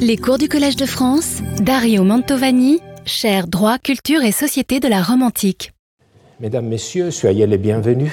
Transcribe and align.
Les 0.00 0.16
cours 0.16 0.38
du 0.38 0.48
Collège 0.48 0.76
de 0.76 0.86
France, 0.86 1.42
Dario 1.60 2.04
Mantovani, 2.04 2.80
cher 3.04 3.46
droit, 3.46 3.78
culture 3.78 4.22
et 4.22 4.32
société 4.32 4.80
de 4.80 4.88
la 4.88 5.02
Rome 5.02 5.22
antique. 5.22 5.72
Mesdames, 6.40 6.66
Messieurs, 6.66 7.10
soyez 7.10 7.46
les 7.46 7.58
bienvenus. 7.58 8.12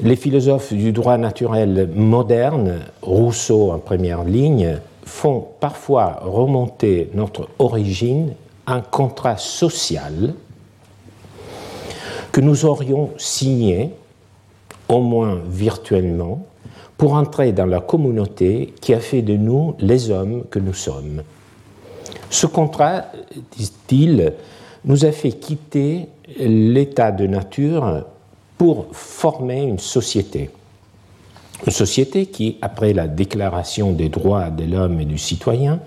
Les 0.00 0.16
philosophes 0.16 0.72
du 0.72 0.92
droit 0.92 1.18
naturel 1.18 1.90
moderne, 1.94 2.80
Rousseau 3.02 3.72
en 3.72 3.78
première 3.78 4.24
ligne, 4.24 4.78
font 5.04 5.46
parfois 5.60 6.20
remonter 6.22 7.10
notre 7.14 7.48
origine 7.58 8.34
un 8.66 8.80
contrat 8.80 9.36
social 9.36 10.34
que 12.32 12.40
nous 12.40 12.64
aurions 12.64 13.10
signé, 13.18 13.90
au 14.88 15.00
moins 15.00 15.40
virtuellement, 15.48 16.46
pour 16.96 17.14
entrer 17.14 17.52
dans 17.52 17.66
la 17.66 17.80
communauté 17.80 18.72
qui 18.80 18.94
a 18.94 19.00
fait 19.00 19.22
de 19.22 19.36
nous 19.36 19.74
les 19.78 20.10
hommes 20.10 20.44
que 20.50 20.58
nous 20.58 20.74
sommes. 20.74 21.22
Ce 22.30 22.46
contrat, 22.46 23.06
disent-ils, 23.56 24.32
nous 24.84 25.04
a 25.04 25.12
fait 25.12 25.32
quitter 25.32 26.08
l'état 26.38 27.10
de 27.10 27.26
nature 27.26 28.04
pour 28.58 28.86
former 28.92 29.62
une 29.62 29.78
société. 29.78 30.50
Une 31.66 31.72
société 31.72 32.26
qui, 32.26 32.58
après 32.60 32.92
la 32.92 33.08
déclaration 33.08 33.92
des 33.92 34.08
droits 34.08 34.50
de 34.50 34.64
l'homme 34.64 35.00
et 35.00 35.04
du 35.04 35.18
citoyen, 35.18 35.80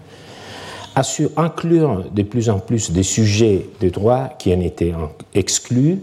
a 0.95 1.03
su 1.03 1.27
inclure 1.37 2.05
de 2.11 2.23
plus 2.23 2.49
en 2.49 2.59
plus 2.59 2.91
des 2.91 3.03
sujets 3.03 3.69
de 3.79 3.89
droits 3.89 4.29
qui 4.39 4.53
en 4.53 4.59
étaient 4.61 4.95
exclus, 5.35 5.99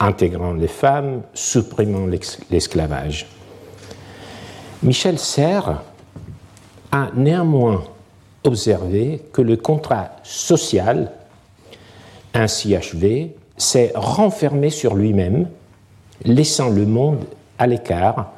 intégrant 0.00 0.54
les 0.54 0.68
femmes, 0.68 1.22
supprimant 1.34 2.06
l'esclavage. 2.50 3.26
Michel 4.82 5.18
Serres 5.18 5.82
a 6.92 7.08
néanmoins 7.14 7.84
observé 8.44 9.22
que 9.32 9.42
le 9.42 9.56
contrat 9.56 10.10
social, 10.22 11.10
ainsi 12.32 12.76
achevé, 12.76 13.34
s'est 13.56 13.92
renfermé 13.96 14.70
sur 14.70 14.94
lui-même, 14.94 15.48
laissant 16.24 16.68
le 16.68 16.86
monde 16.86 17.24
à 17.58 17.66
l'écart, 17.66 18.32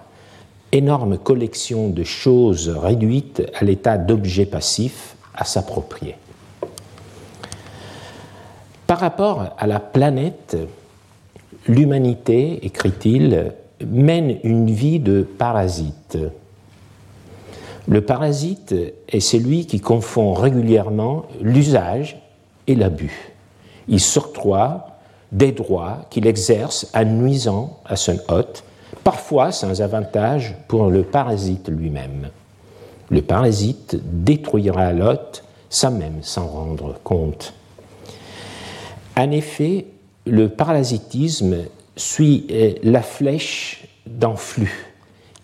énorme 0.72 1.18
collection 1.18 1.90
de 1.90 2.04
choses 2.04 2.70
réduites 2.70 3.42
à 3.54 3.64
l'état 3.64 3.98
d'objets 3.98 4.46
passifs 4.46 5.16
à 5.34 5.44
s'approprier. 5.44 6.16
Par 8.86 8.98
rapport 8.98 9.54
à 9.58 9.66
la 9.66 9.78
planète, 9.78 10.56
l'humanité, 11.66 12.64
écrit-il, 12.64 13.52
mène 13.86 14.38
une 14.44 14.70
vie 14.70 15.00
de 15.00 15.22
parasite. 15.22 16.18
Le 17.88 18.00
parasite 18.02 18.74
est 19.08 19.20
celui 19.20 19.66
qui 19.66 19.80
confond 19.80 20.32
régulièrement 20.32 21.24
l'usage 21.40 22.20
et 22.66 22.74
l'abus. 22.74 23.32
Il 23.88 24.00
s'octroie 24.00 24.86
des 25.32 25.52
droits 25.52 26.06
qu'il 26.10 26.26
exerce 26.26 26.90
en 26.94 27.04
nuisant 27.04 27.78
à 27.84 27.96
son 27.96 28.18
hôte, 28.28 28.64
parfois 29.02 29.52
sans 29.52 29.80
avantage 29.80 30.54
pour 30.68 30.88
le 30.90 31.02
parasite 31.02 31.68
lui-même. 31.68 32.28
Le 33.10 33.22
parasite 33.22 33.96
détruira 34.04 34.92
l'hôte 34.92 35.44
sans 35.68 35.90
même 35.90 36.22
s'en 36.22 36.46
rendre 36.46 36.96
compte. 37.02 37.54
En 39.16 39.30
effet, 39.30 39.86
le 40.26 40.48
parasitisme 40.48 41.56
suit 42.00 42.46
euh, 42.50 42.72
la 42.82 43.02
flèche 43.02 43.84
d'un 44.06 44.36
flux 44.36 44.92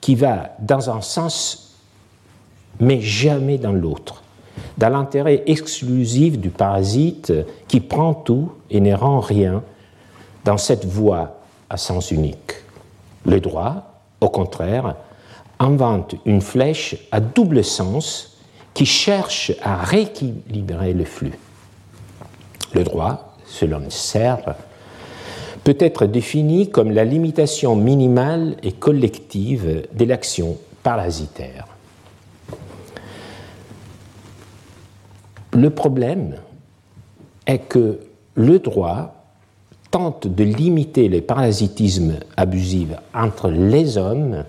qui 0.00 0.14
va 0.14 0.56
dans 0.60 0.90
un 0.90 1.00
sens 1.00 1.76
mais 2.80 3.00
jamais 3.00 3.58
dans 3.58 3.72
l'autre, 3.72 4.22
dans 4.76 4.88
l'intérêt 4.88 5.42
exclusif 5.46 6.38
du 6.38 6.50
parasite 6.50 7.32
qui 7.68 7.80
prend 7.80 8.14
tout 8.14 8.52
et 8.70 8.80
ne 8.80 8.94
rend 8.94 9.20
rien 9.20 9.62
dans 10.44 10.58
cette 10.58 10.84
voie 10.84 11.40
à 11.70 11.76
sens 11.76 12.10
unique. 12.10 12.54
Le 13.24 13.40
droit, 13.40 14.00
au 14.20 14.28
contraire, 14.28 14.96
invente 15.58 16.14
une 16.24 16.40
flèche 16.40 16.96
à 17.10 17.20
double 17.20 17.64
sens 17.64 18.38
qui 18.74 18.86
cherche 18.86 19.52
à 19.62 19.76
rééquilibrer 19.76 20.92
le 20.92 21.04
flux. 21.04 21.38
Le 22.74 22.84
droit, 22.84 23.36
selon 23.46 23.88
Serre, 23.88 24.54
peut 25.66 25.76
être 25.80 26.06
défini 26.06 26.70
comme 26.70 26.92
la 26.92 27.04
limitation 27.04 27.74
minimale 27.74 28.54
et 28.62 28.70
collective 28.70 29.88
de 29.92 30.04
l'action 30.04 30.58
parasitaire. 30.84 31.66
Le 35.52 35.70
problème 35.70 36.36
est 37.48 37.58
que 37.58 37.98
le 38.36 38.60
droit 38.60 39.24
tente 39.90 40.28
de 40.28 40.44
limiter 40.44 41.08
les 41.08 41.20
parasitismes 41.20 42.20
abusifs 42.36 42.94
entre 43.12 43.50
les 43.50 43.98
hommes, 43.98 44.44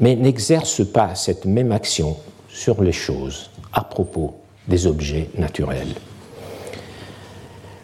mais 0.00 0.16
n'exerce 0.16 0.90
pas 0.90 1.14
cette 1.16 1.44
même 1.44 1.70
action 1.70 2.16
sur 2.48 2.82
les 2.82 2.92
choses 2.92 3.50
à 3.74 3.84
propos 3.84 4.36
des 4.68 4.86
objets 4.86 5.28
naturels. 5.36 5.96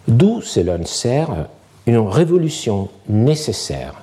D'où 0.09 0.41
cela 0.41 0.83
sert 0.87 1.49
une 1.91 1.99
révolution 1.99 2.89
nécessaire. 3.09 3.95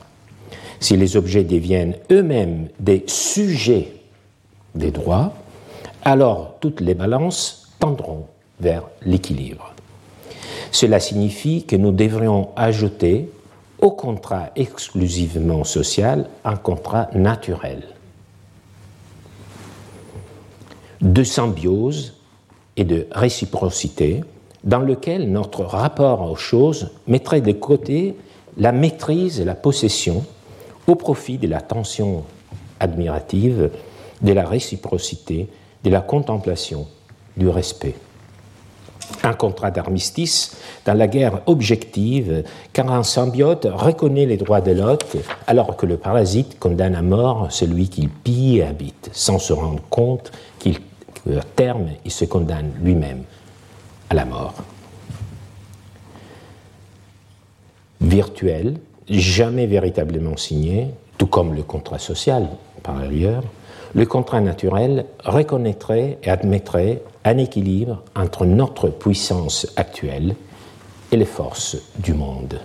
Si 0.80 0.98
les 0.98 1.16
objets 1.16 1.46
deviennent 1.46 1.96
eux-mêmes 2.12 2.68
des 2.80 3.06
sujets 3.08 3.94
des 4.76 4.92
droits, 4.92 5.34
alors 6.04 6.56
toutes 6.60 6.82
les 6.82 6.94
balances 6.94 7.70
tendront 7.80 8.26
vers 8.60 8.84
l'équilibre. 9.06 9.74
Cela 10.72 11.00
signifie 11.00 11.64
que 11.66 11.78
nous 11.78 11.92
devrions 11.92 12.50
ajouter 12.58 13.30
au 13.80 13.92
contrat 13.92 14.50
exclusivement 14.58 15.64
social 15.64 16.28
un 16.44 16.58
contrat 16.58 17.10
naturel 17.14 17.84
de 21.00 21.24
symbiose 21.24 22.16
et 22.76 22.84
de 22.84 23.08
réciprocité 23.12 24.24
dans 24.68 24.82
lequel 24.82 25.32
notre 25.32 25.64
rapport 25.64 26.30
aux 26.30 26.36
choses 26.36 26.92
mettrait 27.08 27.42
de 27.42 27.54
côté 27.54 28.16
la 28.58 28.74
maîtrise 28.74 29.40
et 29.40 29.46
la 29.46 29.56
possession 29.56 30.26
au 30.88 30.96
profit 30.96 31.38
de 31.38 31.48
la 31.48 31.62
tension 31.62 32.24
admirative, 32.80 33.72
de 34.22 34.34
la 34.34 34.46
réciprocité, 34.46 35.48
de 35.84 35.90
la 35.90 36.02
contemplation, 36.02 36.86
du 37.38 37.48
respect. 37.48 37.96
Un 39.24 39.34
contrat 39.34 39.72
d'armistice 39.72 40.58
dans 40.86 40.96
la 40.96 41.08
guerre 41.08 41.42
objective, 41.46 42.44
car 42.74 42.92
un 42.92 43.04
symbiote 43.04 43.68
reconnaît 43.72 44.26
les 44.26 44.36
droits 44.36 44.60
de 44.60 44.72
l'hôte, 44.72 45.16
alors 45.46 45.78
que 45.78 45.86
le 45.86 45.96
parasite 45.96 46.60
condamne 46.60 46.96
à 46.96 47.02
mort 47.02 47.48
celui 47.52 47.88
qu'il 47.88 48.10
pille 48.10 48.58
et 48.58 48.64
habite, 48.64 49.10
sans 49.14 49.40
se 49.40 49.54
rendre 49.54 49.82
compte 49.90 50.32
qu'à 50.60 50.72
terme, 51.56 51.88
il 52.04 52.12
se 52.12 52.26
condamne 52.26 52.72
lui-même 52.82 53.24
à 54.10 54.14
la 54.14 54.26
mort. 54.26 54.56
Virtuel, 58.02 58.80
jamais 59.10 59.66
véritablement 59.66 60.38
signé, 60.38 60.88
tout 61.18 61.28
comme 61.28 61.54
le 61.54 61.64
contrat 61.64 62.00
social 62.00 62.48
par 62.84 62.98
ailleurs, 62.98 63.44
le 63.96 64.06
contrat 64.06 64.42
naturel 64.42 65.06
reconnaîtrait 65.24 66.20
et 66.24 66.30
admettrait 66.30 67.02
un 67.24 67.38
équilibre 67.38 68.04
entre 68.16 68.46
notre 68.46 68.90
puissance 68.90 69.68
actuelle 69.76 70.36
et 71.12 71.18
les 71.18 71.26
forces 71.26 71.78
du 71.98 72.14
monde. 72.14 72.60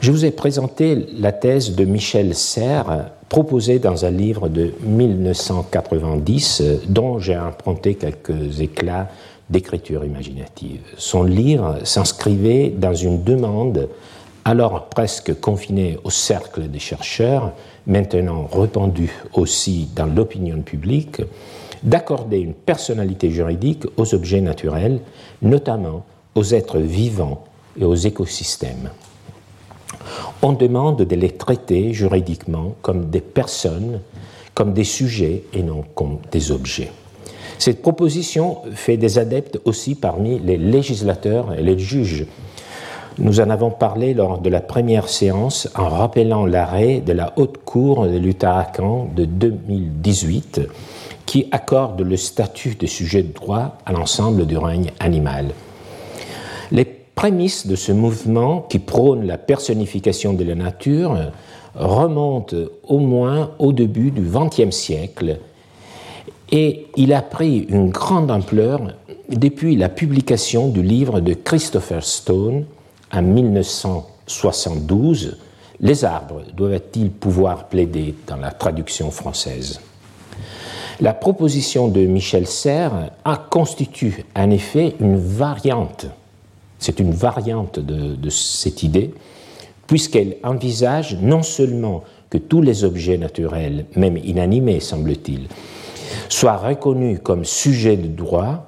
Je 0.00 0.10
vous 0.10 0.24
ai 0.24 0.30
présenté 0.30 1.06
la 1.18 1.32
thèse 1.32 1.74
de 1.74 1.84
Michel 1.84 2.34
Serres 2.34 3.10
proposé 3.28 3.78
dans 3.78 4.04
un 4.04 4.10
livre 4.10 4.48
de 4.48 4.72
1990 4.82 6.62
dont 6.88 7.18
j'ai 7.18 7.38
emprunté 7.38 7.94
quelques 7.94 8.60
éclats 8.60 9.08
d'écriture 9.50 10.04
imaginative. 10.04 10.80
Son 10.96 11.22
livre 11.22 11.78
s'inscrivait 11.84 12.70
dans 12.70 12.94
une 12.94 13.22
demande 13.22 13.88
alors 14.44 14.88
presque 14.88 15.38
confinée 15.40 15.98
au 16.04 16.10
cercle 16.10 16.68
des 16.68 16.78
chercheurs, 16.78 17.52
maintenant 17.86 18.48
répandue 18.50 19.12
aussi 19.34 19.90
dans 19.94 20.06
l'opinion 20.06 20.62
publique, 20.62 21.20
d'accorder 21.82 22.38
une 22.38 22.54
personnalité 22.54 23.30
juridique 23.30 23.84
aux 23.96 24.14
objets 24.14 24.40
naturels, 24.40 25.00
notamment 25.42 26.04
aux 26.34 26.44
êtres 26.44 26.78
vivants 26.78 27.44
et 27.78 27.84
aux 27.84 27.94
écosystèmes 27.94 28.90
on 30.42 30.52
demande 30.52 31.02
de 31.02 31.16
les 31.16 31.30
traiter 31.30 31.92
juridiquement 31.92 32.74
comme 32.82 33.10
des 33.10 33.20
personnes, 33.20 34.00
comme 34.54 34.72
des 34.72 34.84
sujets 34.84 35.44
et 35.52 35.62
non 35.62 35.84
comme 35.94 36.18
des 36.30 36.50
objets. 36.50 36.90
Cette 37.58 37.82
proposition 37.82 38.58
fait 38.72 38.96
des 38.96 39.18
adeptes 39.18 39.60
aussi 39.64 39.94
parmi 39.94 40.38
les 40.38 40.56
législateurs 40.56 41.54
et 41.54 41.62
les 41.62 41.78
juges. 41.78 42.26
Nous 43.18 43.40
en 43.40 43.50
avons 43.50 43.70
parlé 43.70 44.14
lors 44.14 44.38
de 44.38 44.48
la 44.48 44.60
première 44.60 45.08
séance 45.08 45.68
en 45.74 45.88
rappelant 45.88 46.46
l'arrêt 46.46 47.00
de 47.00 47.12
la 47.12 47.32
Haute 47.36 47.58
Cour 47.64 48.06
de 48.06 48.16
l'Uttarakhand 48.16 49.08
de 49.16 49.24
2018 49.24 50.60
qui 51.26 51.48
accorde 51.50 52.00
le 52.00 52.16
statut 52.16 52.76
de 52.76 52.86
sujet 52.86 53.24
de 53.24 53.32
droit 53.32 53.76
à 53.84 53.92
l'ensemble 53.92 54.46
du 54.46 54.56
règne 54.56 54.92
animal. 55.00 55.48
Prémices 57.18 57.66
de 57.66 57.74
ce 57.74 57.90
mouvement 57.90 58.60
qui 58.60 58.78
prône 58.78 59.26
la 59.26 59.38
personnification 59.38 60.34
de 60.34 60.44
la 60.44 60.54
nature 60.54 61.18
remontent 61.74 62.54
au 62.84 63.00
moins 63.00 63.50
au 63.58 63.72
début 63.72 64.12
du 64.12 64.22
XXe 64.22 64.70
siècle 64.70 65.40
et 66.52 66.86
il 66.94 67.12
a 67.12 67.22
pris 67.22 67.66
une 67.70 67.90
grande 67.90 68.30
ampleur 68.30 68.94
depuis 69.28 69.74
la 69.74 69.88
publication 69.88 70.68
du 70.68 70.80
livre 70.80 71.18
de 71.18 71.34
Christopher 71.34 72.04
Stone 72.04 72.66
en 73.12 73.22
1972, 73.22 75.38
Les 75.80 76.04
arbres 76.04 76.42
doivent-ils 76.56 77.10
pouvoir 77.10 77.66
plaider 77.66 78.14
dans 78.28 78.36
la 78.36 78.52
traduction 78.52 79.10
française? 79.10 79.80
La 81.00 81.14
proposition 81.14 81.88
de 81.88 82.02
Michel 82.02 82.46
Serres 82.46 83.10
a 83.24 83.36
constitue 83.36 84.24
en 84.36 84.52
effet 84.52 84.94
une 85.00 85.16
variante, 85.16 86.06
c'est 86.78 87.00
une 87.00 87.12
variante 87.12 87.78
de, 87.78 88.30
cette 88.30 88.82
idée, 88.82 89.12
puisqu'elle 89.86 90.36
envisage 90.42 91.16
non 91.20 91.42
seulement 91.42 92.04
que 92.30 92.38
tous 92.38 92.60
les 92.60 92.84
objets 92.84 93.18
naturels, 93.18 93.86
même 93.96 94.16
inanimés 94.18 94.80
semble-t-il, 94.80 95.48
soient 96.28 96.56
reconnus 96.56 97.20
comme 97.22 97.44
sujets 97.44 97.96
de 97.96 98.08
droit 98.08 98.64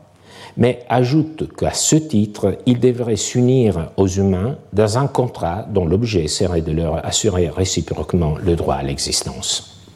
mais 0.57 0.81
ajoute 0.89 1.49
qu'à 1.57 1.73
ce 1.73 1.97
titre, 1.97 2.59
ils 2.67 2.81
devraient 2.81 3.17
s'unir 3.17 3.93
aux 3.97 4.09
humains 4.09 4.59
dans 4.73 4.99
un 4.99 5.07
contrat 5.07 5.65
dont 5.71 5.87
l'objet 5.87 6.27
serait 6.27 6.61
de 6.61 6.73
leur 6.73 7.05
assurer 7.07 7.49
réciproquement 7.49 8.35
le 8.43 8.57
droit 8.57 8.75
à 8.75 8.83
l'existence. 8.83 9.87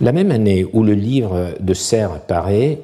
La 0.00 0.12
même 0.12 0.30
année 0.30 0.66
où 0.72 0.82
le 0.82 0.92
livre 0.92 1.54
de 1.58 1.74
Serre 1.74 2.20
paraît, 2.20 2.80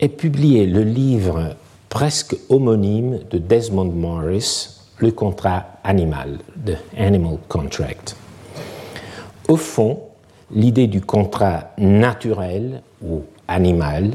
est 0.00 0.08
publié 0.08 0.66
le 0.66 0.82
livre 0.82 1.56
presque 1.92 2.34
homonyme 2.48 3.18
de 3.30 3.36
Desmond 3.36 3.92
Morris, 3.92 4.78
Le 4.96 5.10
contrat 5.10 5.66
animal, 5.84 6.38
The 6.64 6.78
Animal 6.96 7.36
Contract. 7.48 8.16
Au 9.46 9.56
fond, 9.56 10.00
l'idée 10.50 10.86
du 10.86 11.02
contrat 11.02 11.72
naturel 11.76 12.80
ou 13.04 13.24
animal 13.46 14.12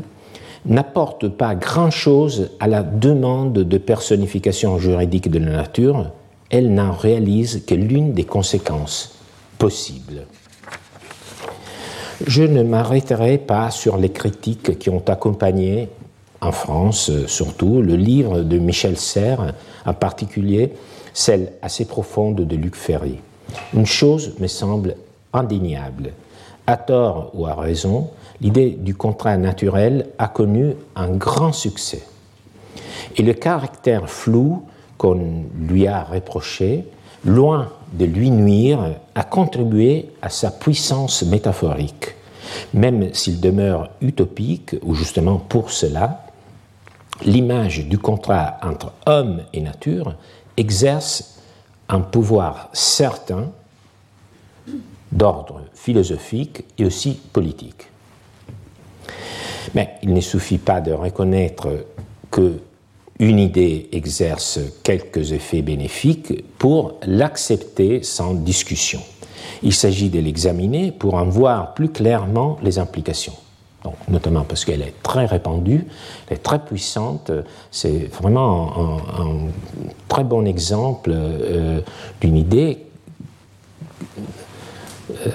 n'apporte 0.65 1.27
pas 1.27 1.53
grand-chose 1.53 2.49
à 2.59 2.65
la 2.65 2.81
demande 2.81 3.53
de 3.53 3.77
personnification 3.77 4.79
juridique 4.79 5.29
de 5.29 5.37
la 5.37 5.51
nature, 5.51 6.09
elle 6.49 6.73
n'en 6.73 6.93
réalise 6.93 7.63
que 7.63 7.75
l'une 7.75 8.13
des 8.13 8.25
conséquences 8.25 9.19
possibles. 9.59 10.25
Je 12.25 12.41
ne 12.41 12.63
m'arrêterai 12.63 13.37
pas 13.37 13.69
sur 13.69 13.97
les 13.97 14.09
critiques 14.09 14.79
qui 14.79 14.89
ont 14.89 15.03
accompagné, 15.07 15.89
en 16.41 16.51
France 16.51 17.11
surtout, 17.27 17.81
le 17.81 17.95
livre 17.95 18.41
de 18.41 18.57
Michel 18.57 18.97
Serres, 18.97 19.53
en 19.85 19.93
particulier 19.93 20.73
celle 21.13 21.53
assez 21.61 21.85
profonde 21.85 22.41
de 22.41 22.55
Luc 22.55 22.75
Ferry. 22.75 23.19
Une 23.73 23.87
chose 23.87 24.35
me 24.39 24.47
semble 24.47 24.95
indéniable. 25.33 26.11
À 26.67 26.77
tort 26.77 27.31
ou 27.33 27.47
à 27.47 27.55
raison, 27.55 28.09
l'idée 28.39 28.69
du 28.69 28.93
contrat 28.93 29.37
naturel 29.37 30.07
a 30.19 30.27
connu 30.27 30.75
un 30.95 31.09
grand 31.09 31.53
succès. 31.53 32.03
Et 33.15 33.23
le 33.23 33.33
caractère 33.33 34.09
flou 34.09 34.63
qu'on 34.97 35.45
lui 35.59 35.87
a 35.87 36.03
reproché, 36.03 36.85
loin 37.25 37.69
de 37.93 38.05
lui 38.05 38.29
nuire, 38.29 38.95
a 39.15 39.23
contribué 39.23 40.09
à 40.21 40.29
sa 40.29 40.51
puissance 40.51 41.23
métaphorique. 41.23 42.15
Même 42.73 43.13
s'il 43.13 43.39
demeure 43.39 43.89
utopique, 44.01 44.75
ou 44.83 44.93
justement 44.93 45.37
pour 45.37 45.71
cela, 45.71 46.26
l'image 47.25 47.85
du 47.87 47.97
contrat 47.97 48.57
entre 48.61 48.93
homme 49.05 49.43
et 49.53 49.61
nature 49.61 50.15
exerce 50.55 51.39
un 51.89 52.01
pouvoir 52.01 52.69
certain 52.73 53.51
d'ordre 55.11 55.61
philosophique 55.73 56.65
et 56.77 56.85
aussi 56.85 57.13
politique. 57.31 57.87
Mais 59.73 59.95
il 60.03 60.13
ne 60.13 60.21
suffit 60.21 60.57
pas 60.57 60.81
de 60.81 60.91
reconnaître 60.91 61.85
que 62.31 62.59
une 63.19 63.39
idée 63.39 63.89
exerce 63.93 64.59
quelques 64.83 65.31
effets 65.31 65.63
bénéfiques 65.63 66.43
pour 66.59 66.99
l'accepter 67.03 68.03
sans 68.03 68.35
discussion. 68.35 69.01
Il 69.63 69.73
s'agit 69.73 70.09
de 70.09 70.19
l'examiner 70.19 70.91
pour 70.91 71.15
en 71.15 71.25
voir 71.25 71.73
plus 71.73 71.89
clairement 71.89 72.57
les 72.61 72.77
implications. 72.77 73.33
Notamment 74.07 74.43
parce 74.43 74.65
qu'elle 74.65 74.81
est 74.81 74.93
très 75.03 75.25
répandue, 75.25 75.85
elle 76.27 76.37
est 76.37 76.43
très 76.43 76.59
puissante. 76.59 77.31
C'est 77.71 78.09
vraiment 78.13 78.73
un, 79.19 79.49
très 80.07 80.23
bon 80.23 80.45
exemple 80.45 81.11
euh, 81.13 81.81
d'une 82.21 82.37
idée 82.37 82.79
euh, 85.11 85.29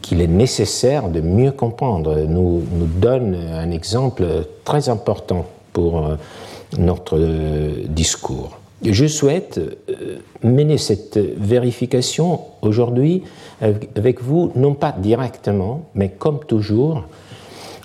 qu'il 0.00 0.22
est 0.22 0.26
nécessaire 0.26 1.08
de 1.08 1.20
mieux 1.20 1.52
comprendre, 1.52 2.16
nous, 2.26 2.62
nous 2.72 2.86
donne 2.86 3.34
un 3.34 3.70
exemple 3.70 4.24
très 4.64 4.88
important 4.88 5.46
pour 5.72 5.98
euh, 5.98 6.16
notre 6.78 7.18
discours. 7.88 8.58
Je 8.82 9.06
souhaite 9.06 9.60
mener 10.42 10.78
cette 10.78 11.18
vérification 11.18 12.40
aujourd'hui 12.62 13.22
avec 13.60 14.22
vous, 14.22 14.52
non 14.56 14.74
pas 14.74 14.92
directement, 14.92 15.88
mais 15.94 16.10
comme 16.10 16.40
toujours, 16.40 17.04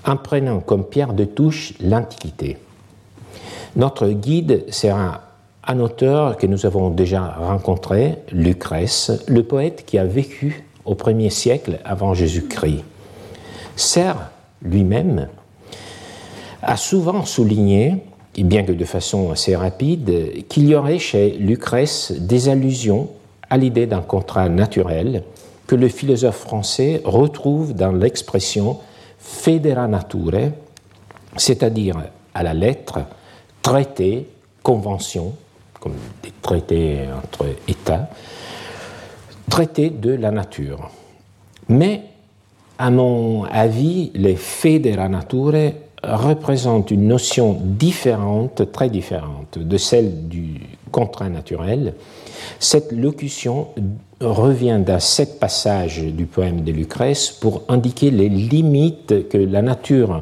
en 0.10 0.18
prenant 0.18 0.60
comme 0.60 0.84
pierre 0.84 1.14
de 1.14 1.24
touche 1.24 1.74
l'Antiquité. 1.80 2.58
Notre 3.76 4.10
guide 4.10 4.66
sera 4.74 5.22
un 5.68 5.80
auteur 5.80 6.38
que 6.38 6.48
nous 6.48 6.66
avons 6.66 6.90
déjà 6.90 7.36
rencontré, 7.40 8.16
Lucrèce, 8.32 9.12
le 9.28 9.44
poète 9.44 9.84
qui 9.86 10.00
a 10.00 10.06
vécu 10.06 10.66
au 10.86 10.96
premier 10.96 11.30
siècle 11.30 11.80
avant 11.86 12.16
Jésus-Christ. 12.16 12.84
Serre 13.76 14.32
lui-même 14.64 15.28
a 16.64 16.76
souvent 16.76 17.24
souligné, 17.24 17.98
et 18.36 18.44
bien 18.44 18.64
que 18.64 18.72
de 18.72 18.86
façon 18.86 19.32
assez 19.32 19.56
rapide, 19.56 20.46
qu'il 20.50 20.68
y 20.68 20.74
aurait 20.74 20.98
chez 20.98 21.32
Lucrèce 21.32 22.12
des 22.12 22.50
allusions 22.50 23.10
à 23.50 23.58
l'idée 23.58 23.86
d'un 23.86 24.02
contrat 24.02 24.50
naturel 24.50 25.24
que 25.68 25.76
le 25.76 25.88
philosophe 25.88 26.38
français 26.38 27.00
retrouve 27.06 27.76
dans 27.76 27.92
l'expression 27.92 28.80
federa 29.20 29.88
nature, 29.88 30.52
c'est-à-dire 31.36 31.98
à 32.34 32.44
la 32.44 32.54
lettre, 32.54 33.00
traité, 33.62 34.28
convention, 34.64 35.34
comme 35.80 35.96
des 36.24 36.34
traités 36.42 37.02
entre 37.16 37.46
États, 37.68 38.10
traité 39.50 39.90
de 39.90 40.12
la 40.12 40.32
nature. 40.32 40.90
Mais, 41.68 42.04
à 42.78 42.90
mon 42.90 43.44
avis, 43.46 44.12
les 44.16 44.38
la 44.96 45.10
nature 45.10 45.74
représentent 46.04 46.92
une 46.92 47.08
notion 47.08 47.58
différente, 47.62 48.72
très 48.72 48.90
différente 48.90 49.60
de 49.60 49.78
celle 49.78 50.28
du 50.28 50.62
contrat 50.92 51.30
naturel. 51.30 51.94
Cette 52.60 52.92
locution 52.92 53.68
revient 54.22 54.82
dans 54.86 55.00
sept 55.00 55.40
passages 55.40 56.02
du 56.02 56.26
poème 56.26 56.62
de 56.62 56.72
Lucrèce 56.72 57.30
pour 57.32 57.64
indiquer 57.68 58.12
les 58.12 58.30
limites 58.30 59.30
que 59.30 59.38
la 59.38 59.62
nature 59.62 60.22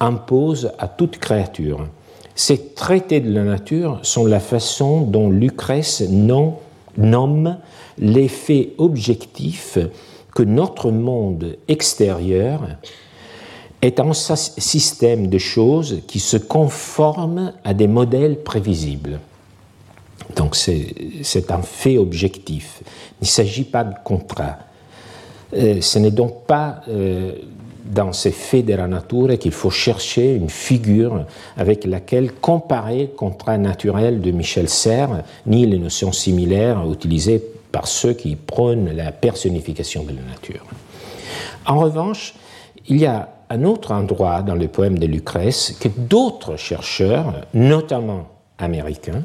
impose 0.00 0.72
à 0.78 0.88
toute 0.88 1.18
créature. 1.18 1.86
Ces 2.34 2.74
traités 2.74 3.20
de 3.20 3.32
la 3.32 3.42
nature 3.42 3.98
sont 4.02 4.26
la 4.26 4.40
façon 4.40 5.00
dont 5.00 5.30
Lucrèce 5.30 6.04
nomme 6.96 7.56
l'effet 7.98 8.74
objectif 8.78 9.78
que 10.34 10.42
notre 10.42 10.90
monde 10.90 11.56
extérieur 11.66 12.60
est 13.82 13.98
un 13.98 14.12
système 14.12 15.28
de 15.28 15.38
choses 15.38 16.02
qui 16.06 16.20
se 16.20 16.36
conforment 16.36 17.54
à 17.64 17.74
des 17.74 17.88
modèles 17.88 18.42
prévisibles. 18.42 19.18
Donc 20.36 20.56
c'est 20.56 21.50
un 21.50 21.62
fait 21.62 21.98
objectif. 21.98 22.80
Il 23.20 23.24
ne 23.24 23.26
s'agit 23.26 23.64
pas 23.64 23.84
de 23.84 23.94
contrat. 24.04 24.58
Euh, 25.56 25.80
ce 25.80 25.98
n'est 25.98 26.10
donc 26.10 26.44
pas 26.46 26.82
euh, 26.88 27.32
dans 27.84 28.12
ces 28.12 28.30
faits 28.30 28.66
de 28.66 28.74
la 28.74 28.86
nature 28.86 29.38
qu'il 29.38 29.52
faut 29.52 29.70
chercher 29.70 30.34
une 30.34 30.50
figure 30.50 31.24
avec 31.56 31.84
laquelle 31.84 32.32
comparer 32.32 33.02
le 33.02 33.06
contrat 33.08 33.56
naturel 33.56 34.20
de 34.20 34.30
Michel 34.30 34.68
Serres, 34.68 35.22
ni 35.46 35.66
les 35.66 35.78
notions 35.78 36.12
similaires 36.12 36.82
utilisées 36.90 37.42
par 37.72 37.86
ceux 37.86 38.12
qui 38.12 38.36
prônent 38.36 38.92
la 38.94 39.12
personnification 39.12 40.02
de 40.04 40.10
la 40.10 40.22
nature. 40.22 40.64
En 41.66 41.78
revanche, 41.78 42.34
il 42.86 42.98
y 42.98 43.06
a 43.06 43.28
un 43.50 43.64
autre 43.64 43.92
endroit 43.92 44.42
dans 44.42 44.54
le 44.54 44.68
poème 44.68 44.98
de 44.98 45.06
Lucrèce 45.06 45.74
que 45.80 45.88
d'autres 45.88 46.56
chercheurs, 46.56 47.46
notamment 47.54 48.28
américain, 48.58 49.22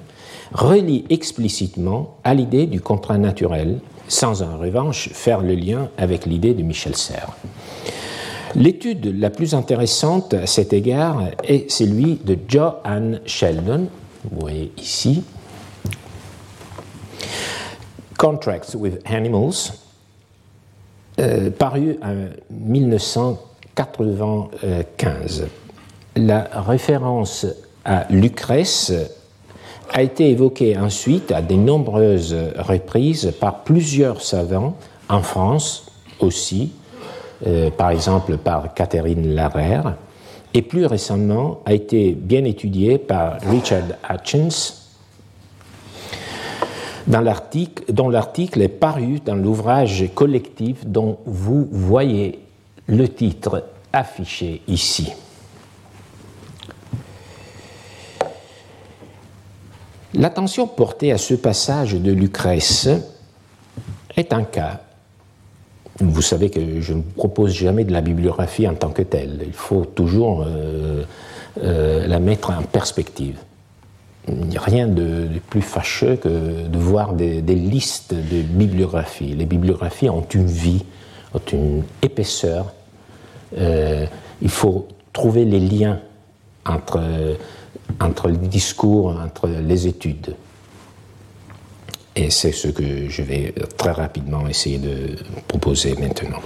relie 0.54 1.06
explicitement 1.10 2.18
à 2.24 2.34
l'idée 2.34 2.66
du 2.66 2.82
contrat 2.82 3.18
naturel, 3.18 3.80
sans 4.08 4.42
en 4.42 4.58
revanche 4.58 5.10
faire 5.10 5.42
le 5.42 5.56
lien 5.56 5.90
avec 5.98 6.26
l'idée 6.26 6.54
de 6.54 6.64
Michel 6.64 6.96
Serres. 6.96 7.36
L'étude 8.56 9.20
la 9.20 9.32
plus 9.32 9.56
intéressante 9.56 10.36
à 10.36 10.46
cet 10.46 10.74
égard 10.74 11.24
est 11.44 11.72
celle 11.72 12.20
de 12.24 12.38
Joanne 12.48 13.20
Sheldon, 13.26 13.88
vous 14.32 14.40
voyez 14.40 14.72
ici, 14.78 15.24
Contracts 18.18 18.76
with 18.76 19.02
Animals, 19.06 19.74
euh, 21.20 21.52
paru 21.52 21.98
en 22.04 22.28
1995. 22.52 25.48
La 26.16 26.48
référence 26.54 27.46
à 27.86 28.06
Lucrèce 28.10 28.92
a 29.94 30.02
été 30.02 30.32
évoquée 30.32 30.78
ensuite 30.78 31.32
à 31.32 31.42
de 31.42 31.54
nombreuses 31.54 32.36
reprises 32.58 33.32
par 33.40 33.64
plusieurs 33.64 34.22
savants 34.22 34.76
en 35.08 35.22
France 35.22 35.86
aussi, 36.20 36.72
euh, 37.46 37.70
par 37.70 37.92
exemple 37.92 38.38
par 38.38 38.74
Catherine 38.74 39.36
Larère, 39.36 39.96
et 40.56 40.64
plus 40.64 40.88
récemment 40.88 41.62
a 41.66 41.74
été 41.74 42.14
bien 42.14 42.44
étudiée 42.44 42.98
par 42.98 43.40
Richard 43.42 43.84
Hutchins, 44.10 44.74
dans 47.06 47.22
dont 47.90 48.10
l'article 48.10 48.62
est 48.62 48.68
paru 48.70 49.20
dans 49.24 49.36
l'ouvrage 49.36 50.06
collectif 50.16 50.86
dont 50.86 51.18
vous 51.26 51.68
voyez 51.72 52.40
le 52.88 53.08
titre 53.08 53.64
affiché 53.92 54.62
ici. 54.68 55.12
L'attention 60.16 60.68
portée 60.68 61.12
à 61.12 61.18
ce 61.18 61.34
passage 61.34 61.96
de 61.96 62.12
Lucrèce 62.12 62.88
est 64.16 64.32
un 64.32 64.44
cas. 64.44 64.82
Vous 66.00 66.22
savez 66.22 66.52
que 66.52 66.82
je 66.82 66.94
ne 66.94 67.02
propose 67.02 67.52
jamais 67.52 67.84
de 67.84 67.92
la 67.92 68.02
bibliographie 68.02 68.68
en 68.68 68.76
tant 68.76 68.90
que 68.90 69.02
telle. 69.02 69.42
Il 69.46 69.54
faut 69.54 69.86
toujours 69.86 70.46
euh, 70.46 71.04
euh, 71.64 72.06
la 72.08 72.20
mettre 72.20 72.52
en 72.52 72.62
perspective. 72.62 73.38
Rien 74.56 74.88
de, 74.88 75.28
plus 75.50 75.62
fâcheux 75.62 76.16
que 76.16 76.68
de 76.68 76.78
voir 76.78 77.14
des, 77.14 77.42
listes 77.42 78.14
de 78.14 78.42
bibliographies. 78.42 79.34
Les 79.34 79.46
bibliographies 79.46 80.10
ont 80.10 80.26
une 80.34 80.46
vie, 80.46 80.86
ont 81.34 81.42
une 81.52 81.84
épaisseur. 82.04 82.72
Euh, 83.58 84.06
il 84.42 84.50
faut 84.50 84.88
trouver 85.12 85.44
les 85.44 85.60
liens 85.60 86.00
entre 86.66 87.02
entre 88.00 88.28
le 88.30 88.38
discours, 88.38 89.20
entre 89.24 89.48
les 89.48 89.88
études. 89.88 90.36
Et 92.16 92.30
c'est 92.30 92.52
ce 92.52 92.68
que 92.68 93.10
je 93.10 93.22
vais 93.24 93.54
très 93.78 93.92
rapidement 93.92 94.48
essayer 94.48 94.78
de 94.78 95.16
proposer 95.48 95.96
maintenant. 95.96 96.42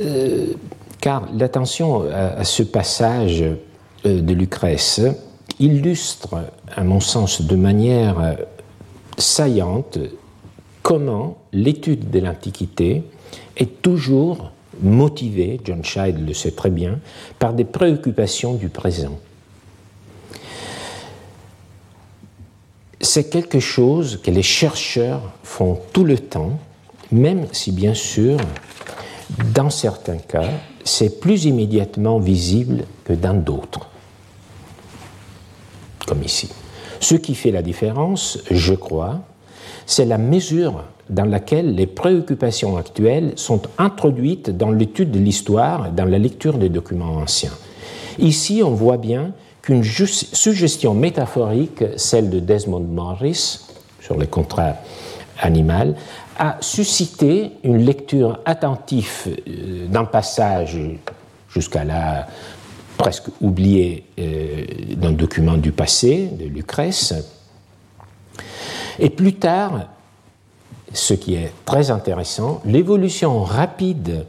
Euh, 0.00 0.54
car 1.00 1.28
l'attention 1.32 2.04
à, 2.10 2.44
ce 2.44 2.62
passage 2.62 3.42
euh, 3.42 4.20
de 4.20 4.32
Lucrèce 4.32 5.00
illustre, 5.60 6.36
à 6.74 6.82
mon 6.82 7.00
sens, 7.00 7.42
de 7.42 7.56
manière 7.56 8.36
saillante 9.16 9.98
comment 10.82 11.38
l'étude 11.52 12.10
de 12.10 12.20
l'Antiquité 12.20 13.02
est 13.56 13.82
toujours 13.82 14.52
motivée, 14.80 15.60
John 15.64 15.82
Scheid 15.82 16.24
le 16.24 16.32
sait 16.32 16.52
très 16.52 16.70
bien, 16.70 17.00
par 17.40 17.54
des 17.54 17.64
préoccupations 17.64 18.54
du 18.54 18.68
présent. 18.68 19.18
C'est 23.00 23.30
quelque 23.30 23.60
chose 23.60 24.20
que 24.22 24.30
les 24.30 24.42
chercheurs 24.42 25.32
font 25.42 25.78
tout 25.92 26.04
le 26.04 26.18
temps, 26.18 26.58
même 27.12 27.46
si 27.52 27.72
bien 27.72 27.94
sûr, 27.94 28.38
dans 29.54 29.70
certains 29.70 30.18
cas, 30.18 30.48
c'est 30.84 31.20
plus 31.20 31.44
immédiatement 31.44 32.18
visible 32.18 32.84
que 33.04 33.12
dans 33.12 33.34
d'autres, 33.34 33.88
comme 36.06 36.22
ici. 36.22 36.50
Ce 37.00 37.14
qui 37.14 37.34
fait 37.34 37.50
la 37.50 37.62
différence, 37.62 38.38
je 38.50 38.74
crois, 38.74 39.20
c'est 39.84 40.04
la 40.06 40.18
mesure 40.18 40.84
dans 41.10 41.24
laquelle 41.24 41.74
les 41.74 41.86
préoccupations 41.86 42.76
actuelles 42.76 43.32
sont 43.36 43.62
introduites 43.78 44.50
dans 44.50 44.70
l'étude 44.70 45.10
de 45.10 45.18
l'histoire, 45.18 45.92
dans 45.92 46.04
la 46.04 46.18
lecture 46.18 46.58
des 46.58 46.68
documents 46.68 47.16
anciens. 47.16 47.52
Ici, 48.18 48.62
on 48.64 48.70
voit 48.70 48.96
bien 48.96 49.32
qu'une 49.66 49.82
suggestion 49.82 50.94
métaphorique, 50.94 51.82
celle 51.96 52.30
de 52.30 52.38
Desmond 52.38 52.78
Morris 52.78 53.66
sur 54.00 54.16
le 54.16 54.26
contrat 54.26 54.74
animal, 55.40 55.96
a 56.38 56.56
suscité 56.60 57.50
une 57.64 57.78
lecture 57.78 58.38
attentive 58.44 59.36
euh, 59.48 59.88
d'un 59.88 60.04
passage 60.04 60.78
jusqu'à 61.48 61.82
là 61.82 62.28
presque 62.96 63.24
oublié 63.40 64.04
euh, 64.20 64.66
d'un 64.96 65.10
document 65.10 65.56
du 65.56 65.72
passé 65.72 66.28
de 66.38 66.44
Lucrèce. 66.44 67.12
Et 69.00 69.10
plus 69.10 69.34
tard, 69.34 69.88
ce 70.92 71.12
qui 71.14 71.34
est 71.34 71.52
très 71.64 71.90
intéressant, 71.90 72.62
l'évolution 72.64 73.42
rapide 73.42 74.26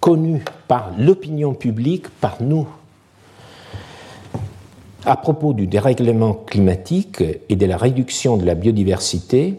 connue 0.00 0.42
par 0.66 0.90
l'opinion 0.98 1.54
publique, 1.54 2.08
par 2.08 2.38
nous 2.40 2.66
à 5.04 5.16
propos 5.16 5.52
du 5.52 5.66
dérèglement 5.66 6.34
climatique 6.34 7.22
et 7.48 7.56
de 7.56 7.66
la 7.66 7.76
réduction 7.76 8.36
de 8.36 8.44
la 8.44 8.54
biodiversité 8.54 9.58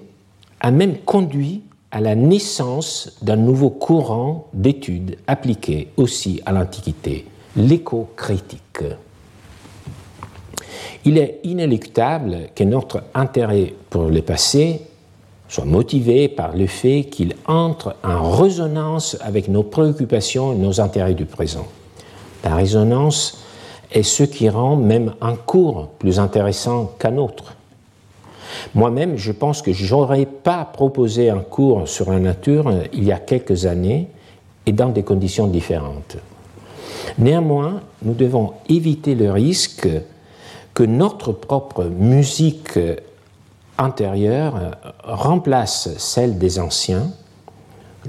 a 0.59 0.71
même 0.71 0.97
conduit 0.97 1.63
à 1.91 1.99
la 1.99 2.15
naissance 2.15 3.17
d'un 3.21 3.35
nouveau 3.35 3.69
courant 3.69 4.47
d'études 4.53 5.17
appliquées 5.27 5.89
aussi 5.97 6.41
à 6.45 6.51
l'Antiquité, 6.51 7.25
l'éco-critique. 7.55 8.83
Il 11.03 11.17
est 11.17 11.39
inéluctable 11.43 12.49
que 12.55 12.63
notre 12.63 13.03
intérêt 13.13 13.73
pour 13.89 14.03
le 14.03 14.21
passé 14.21 14.81
soit 15.49 15.65
motivé 15.65 16.29
par 16.29 16.55
le 16.55 16.65
fait 16.65 17.03
qu'il 17.11 17.35
entre 17.45 17.95
en 18.03 18.29
résonance 18.31 19.17
avec 19.19 19.49
nos 19.49 19.63
préoccupations 19.63 20.53
et 20.53 20.55
nos 20.55 20.79
intérêts 20.79 21.13
du 21.13 21.25
présent. 21.25 21.67
La 22.43 22.55
résonance 22.55 23.43
est 23.91 24.03
ce 24.03 24.23
qui 24.23 24.49
rend 24.49 24.75
même 24.75 25.13
un 25.21 25.35
cours 25.35 25.89
plus 25.99 26.19
intéressant 26.19 26.91
qu'un 26.99 27.17
autre. 27.17 27.55
Moi-même, 28.75 29.17
je 29.17 29.31
pense 29.31 29.61
que 29.61 29.73
je 29.73 29.93
n'aurais 29.93 30.25
pas 30.25 30.65
proposé 30.65 31.29
un 31.29 31.39
cours 31.39 31.87
sur 31.87 32.11
la 32.11 32.19
nature 32.19 32.71
il 32.93 33.03
y 33.03 33.11
a 33.11 33.19
quelques 33.19 33.65
années 33.65 34.07
et 34.65 34.71
dans 34.71 34.89
des 34.89 35.03
conditions 35.03 35.47
différentes. 35.47 36.17
Néanmoins, 37.17 37.81
nous 38.03 38.13
devons 38.13 38.53
éviter 38.69 39.15
le 39.15 39.31
risque 39.31 39.87
que 40.73 40.83
notre 40.83 41.31
propre 41.31 41.85
musique 41.85 42.79
intérieure 43.77 44.77
remplace 45.03 45.89
celle 45.97 46.37
des 46.37 46.59
anciens, 46.59 47.11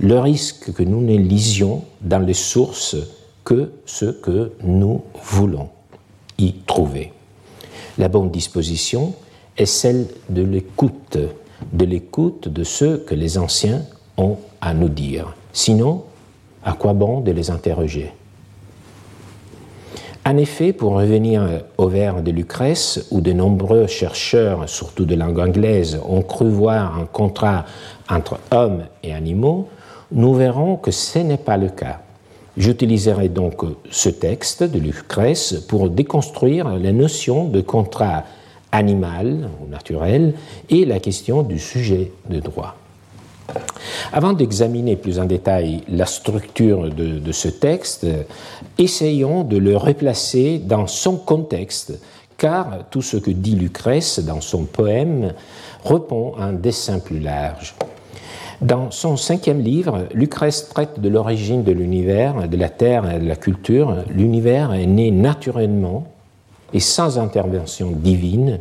le 0.00 0.18
risque 0.18 0.72
que 0.72 0.82
nous 0.82 1.00
ne 1.00 1.16
lisions 1.16 1.82
dans 2.00 2.18
les 2.18 2.34
sources 2.34 2.96
que 3.44 3.72
ce 3.86 4.06
que 4.06 4.52
nous 4.62 5.02
voulons 5.22 5.68
y 6.38 6.54
trouver. 6.66 7.12
La 7.98 8.08
bonne 8.08 8.30
disposition 8.30 9.14
est 9.56 9.66
celle 9.66 10.06
de 10.28 10.42
l'écoute, 10.42 11.18
de 11.72 11.84
l'écoute 11.84 12.48
de 12.48 12.64
ce 12.64 12.96
que 12.96 13.14
les 13.14 13.38
anciens 13.38 13.82
ont 14.16 14.38
à 14.60 14.74
nous 14.74 14.88
dire. 14.88 15.34
Sinon, 15.52 16.04
à 16.64 16.72
quoi 16.72 16.92
bon 16.92 17.20
de 17.20 17.32
les 17.32 17.50
interroger? 17.50 18.12
En 20.24 20.36
effet, 20.36 20.72
pour 20.72 20.92
revenir 20.92 21.64
au 21.78 21.88
vers 21.88 22.22
de 22.22 22.30
Lucrèce, 22.30 23.08
où 23.10 23.20
de 23.20 23.32
nombreux 23.32 23.88
chercheurs, 23.88 24.68
surtout 24.68 25.04
de 25.04 25.16
langue 25.16 25.40
anglaise, 25.40 25.98
ont 26.08 26.22
cru 26.22 26.48
voir 26.48 26.96
un 26.96 27.06
contrat 27.06 27.64
entre 28.08 28.38
hommes 28.52 28.84
et 29.02 29.12
animaux, 29.12 29.68
nous 30.12 30.32
verrons 30.34 30.76
que 30.76 30.92
ce 30.92 31.18
n'est 31.18 31.38
pas 31.38 31.56
le 31.56 31.70
cas. 31.70 32.01
J'utiliserai 32.56 33.28
donc 33.28 33.62
ce 33.90 34.10
texte 34.10 34.62
de 34.62 34.78
Lucrèce 34.78 35.54
pour 35.68 35.88
déconstruire 35.88 36.68
la 36.68 36.92
notion 36.92 37.48
de 37.48 37.62
contrat 37.62 38.24
animal 38.72 39.48
ou 39.60 39.68
naturel 39.68 40.34
et 40.68 40.84
la 40.84 41.00
question 41.00 41.42
du 41.42 41.58
sujet 41.58 42.12
de 42.28 42.40
droit. 42.40 42.76
Avant 44.12 44.32
d'examiner 44.32 44.96
plus 44.96 45.18
en 45.18 45.24
détail 45.24 45.82
la 45.88 46.06
structure 46.06 46.90
de, 46.90 47.32
ce 47.32 47.48
texte, 47.48 48.06
essayons 48.78 49.44
de 49.44 49.56
le 49.56 49.76
replacer 49.76 50.58
dans 50.58 50.86
son 50.86 51.16
contexte, 51.16 51.98
car 52.36 52.84
tout 52.90 53.02
ce 53.02 53.16
que 53.16 53.30
dit 53.30 53.54
Lucrèce 53.54 54.18
dans 54.20 54.40
son 54.40 54.64
poème 54.64 55.32
répond 55.84 56.34
à 56.38 56.44
un 56.44 56.52
dessin 56.52 56.98
plus 56.98 57.20
large. 57.20 57.74
Dans 58.62 58.92
son 58.92 59.16
cinquième 59.16 59.60
livre, 59.60 60.06
Lucrèce 60.14 60.68
traite 60.68 61.00
de 61.00 61.08
l'origine 61.08 61.64
de 61.64 61.72
l'univers, 61.72 62.48
de 62.48 62.56
la 62.56 62.68
terre 62.68 63.10
et 63.10 63.18
de 63.18 63.26
la 63.26 63.34
culture. 63.34 64.04
L'univers 64.08 64.72
est 64.72 64.86
né 64.86 65.10
naturellement 65.10 66.06
et 66.72 66.78
sans 66.78 67.18
intervention 67.18 67.90
divine 67.90 68.60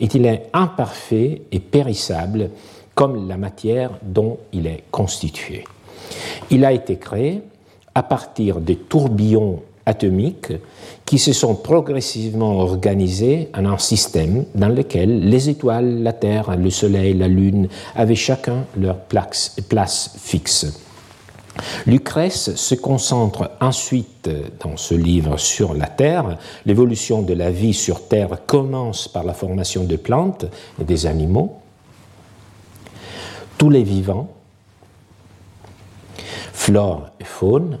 et 0.00 0.08
il 0.14 0.24
est 0.24 0.48
imparfait 0.54 1.42
et 1.52 1.60
périssable 1.60 2.48
comme 2.94 3.28
la 3.28 3.36
matière 3.36 3.90
dont 4.02 4.38
il 4.54 4.66
est 4.66 4.84
constitué. 4.90 5.64
Il 6.50 6.64
a 6.64 6.72
été 6.72 6.96
créé 6.96 7.42
à 7.94 8.02
partir 8.02 8.58
des 8.58 8.76
tourbillons 8.76 9.60
atomiques 9.86 10.52
qui 11.04 11.18
se 11.18 11.32
sont 11.32 11.54
progressivement 11.54 12.58
organisés 12.58 13.48
en 13.54 13.66
un 13.66 13.78
système 13.78 14.44
dans 14.54 14.68
lequel 14.68 15.28
les 15.28 15.48
étoiles, 15.48 16.02
la 16.02 16.12
Terre, 16.12 16.56
le 16.56 16.70
Soleil, 16.70 17.14
la 17.14 17.28
Lune 17.28 17.68
avaient 17.94 18.14
chacun 18.14 18.64
leur 18.76 18.98
place, 18.98 19.56
place 19.68 20.14
fixe. 20.18 20.66
Lucrèce 21.86 22.54
se 22.54 22.74
concentre 22.74 23.50
ensuite 23.60 24.30
dans 24.60 24.76
ce 24.76 24.94
livre 24.94 25.36
sur 25.36 25.74
la 25.74 25.86
Terre. 25.86 26.38
L'évolution 26.64 27.22
de 27.22 27.34
la 27.34 27.50
vie 27.50 27.74
sur 27.74 28.08
Terre 28.08 28.46
commence 28.46 29.08
par 29.08 29.24
la 29.24 29.34
formation 29.34 29.84
de 29.84 29.96
plantes 29.96 30.46
et 30.80 30.84
des 30.84 31.06
animaux. 31.06 31.58
Tous 33.58 33.68
les 33.68 33.82
vivants, 33.82 34.28
flore 36.52 37.10
et 37.20 37.24
faune, 37.24 37.78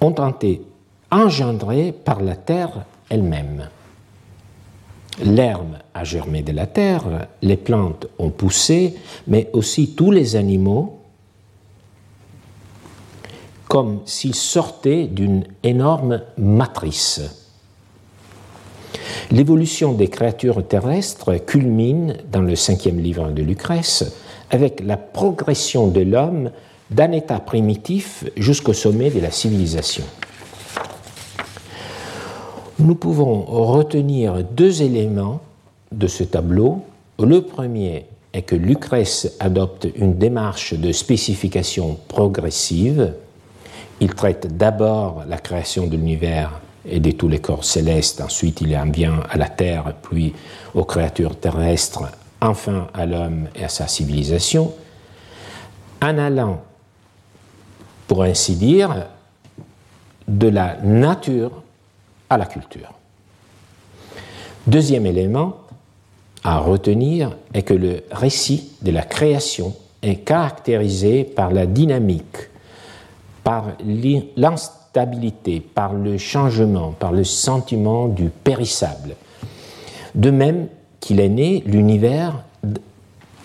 ont 0.00 0.30
été 0.30 0.62
engendrés 1.10 1.92
par 1.92 2.20
la 2.20 2.36
terre 2.36 2.84
elle-même. 3.08 3.68
L'herbe 5.24 5.78
a 5.94 6.04
germé 6.04 6.42
de 6.42 6.52
la 6.52 6.66
terre, 6.66 7.28
les 7.42 7.56
plantes 7.56 8.06
ont 8.18 8.30
poussé, 8.30 8.94
mais 9.26 9.50
aussi 9.52 9.94
tous 9.94 10.10
les 10.10 10.36
animaux, 10.36 11.00
comme 13.66 14.00
s'ils 14.06 14.34
sortaient 14.34 15.06
d'une 15.06 15.44
énorme 15.62 16.22
matrice. 16.36 17.20
L'évolution 19.30 19.92
des 19.92 20.08
créatures 20.08 20.66
terrestres 20.66 21.36
culmine 21.44 22.16
dans 22.30 22.40
le 22.40 22.56
cinquième 22.56 22.98
livre 22.98 23.30
de 23.30 23.42
Lucrèce 23.42 24.16
avec 24.50 24.80
la 24.80 24.96
progression 24.96 25.88
de 25.88 26.00
l'homme 26.00 26.50
d'un 26.90 27.12
état 27.12 27.40
primitif 27.40 28.24
jusqu'au 28.36 28.72
sommet 28.72 29.10
de 29.10 29.20
la 29.20 29.30
civilisation. 29.30 30.04
Nous 32.78 32.94
pouvons 32.94 33.42
retenir 33.42 34.44
deux 34.44 34.82
éléments 34.82 35.40
de 35.90 36.06
ce 36.06 36.22
tableau. 36.22 36.82
Le 37.18 37.42
premier 37.42 38.06
est 38.32 38.42
que 38.42 38.54
Lucrèce 38.54 39.36
adopte 39.40 39.88
une 39.96 40.16
démarche 40.16 40.74
de 40.74 40.92
spécification 40.92 41.98
progressive. 42.08 43.14
Il 44.00 44.14
traite 44.14 44.56
d'abord 44.56 45.24
la 45.28 45.38
création 45.38 45.86
de 45.86 45.96
l'univers 45.96 46.60
et 46.86 47.00
de 47.00 47.10
tous 47.10 47.28
les 47.28 47.40
corps 47.40 47.64
célestes, 47.64 48.20
ensuite 48.20 48.60
il 48.60 48.74
en 48.76 48.90
vient 48.90 49.20
à 49.28 49.36
la 49.36 49.48
Terre, 49.48 49.92
puis 50.02 50.34
aux 50.74 50.84
créatures 50.84 51.38
terrestres, 51.38 52.04
enfin 52.40 52.86
à 52.94 53.04
l'homme 53.04 53.48
et 53.56 53.64
à 53.64 53.68
sa 53.68 53.88
civilisation, 53.88 54.72
en 56.00 56.16
allant 56.16 56.62
pour 58.08 58.24
ainsi 58.24 58.56
dire, 58.56 59.06
de 60.26 60.48
la 60.48 60.76
nature 60.82 61.62
à 62.28 62.36
la 62.36 62.46
culture. 62.46 62.92
Deuxième 64.66 65.06
élément 65.06 65.56
à 66.42 66.58
retenir 66.58 67.36
est 67.54 67.62
que 67.62 67.74
le 67.74 68.02
récit 68.10 68.72
de 68.82 68.90
la 68.90 69.02
création 69.02 69.74
est 70.02 70.16
caractérisé 70.16 71.24
par 71.24 71.50
la 71.50 71.66
dynamique, 71.66 72.48
par 73.44 73.64
l'instabilité, 74.36 75.60
par 75.60 75.92
le 75.92 76.18
changement, 76.18 76.92
par 76.92 77.12
le 77.12 77.24
sentiment 77.24 78.08
du 78.08 78.28
périssable. 78.30 79.16
De 80.14 80.30
même 80.30 80.68
qu'il 81.00 81.20
est 81.20 81.28
né, 81.28 81.62
l'univers 81.66 82.44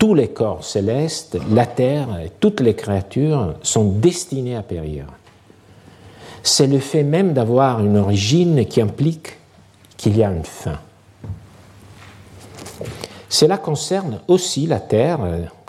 tous 0.04 0.16
les 0.16 0.28
corps 0.28 0.66
célestes, 0.66 1.38
la 1.50 1.66
terre, 1.66 2.10
toutes 2.42 2.60
les 2.60 2.74
créatures 2.74 3.54
sont 3.62 3.86
destinées 3.86 4.58
à 4.58 4.62
périr. 4.62 5.06
C'est 6.44 6.68
le 6.68 6.80
fait 6.80 7.04
même 7.04 7.32
d'avoir 7.32 7.80
une 7.80 7.96
origine 7.96 8.66
qui 8.66 8.82
implique 8.82 9.38
qu'il 9.96 10.18
y 10.18 10.24
a 10.26 10.30
une 10.30 10.44
fin. 10.44 10.78
Cela 13.30 13.58
concerne 13.58 14.20
aussi 14.28 14.68
la 14.68 14.82
Terre, 14.82 15.20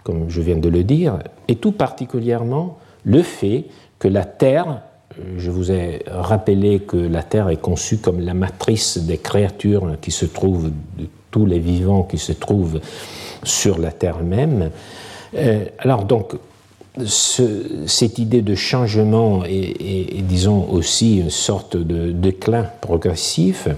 comme 0.02 0.28
je 0.28 0.40
viens 0.40 0.56
de 0.56 0.68
le 0.68 0.82
dire, 0.82 1.20
et 1.46 1.54
tout 1.54 1.70
particulièrement 1.70 2.78
le 3.04 3.22
fait 3.22 3.66
que 4.00 4.08
la 4.08 4.24
Terre, 4.24 4.80
je 5.36 5.52
vous 5.52 5.70
ai 5.70 6.02
rappelé 6.08 6.80
que 6.80 6.96
la 6.96 7.22
Terre 7.22 7.50
est 7.50 7.62
conçue 7.62 7.98
comme 7.98 8.18
la 8.18 8.34
matrice 8.34 8.98
des 8.98 9.18
créatures 9.18 9.94
qui 10.00 10.10
se 10.10 10.26
trouvent, 10.26 10.72
de 10.98 11.06
tous 11.30 11.46
les 11.46 11.60
vivants 11.60 12.02
qui 12.02 12.18
se 12.18 12.32
trouvent 12.32 12.80
sur 13.44 13.78
la 13.78 13.92
Terre 13.92 14.22
même. 14.22 14.70
Euh, 15.36 15.64
alors 15.78 16.04
donc, 16.04 16.34
cette 17.06 18.18
idée 18.18 18.42
de 18.42 18.54
changement 18.54 19.42
et, 19.44 20.22
disons 20.22 20.68
aussi 20.70 21.18
une 21.18 21.30
sorte 21.30 21.76
de 21.76 22.12
déclin 22.12 22.62
progressif 22.80 23.68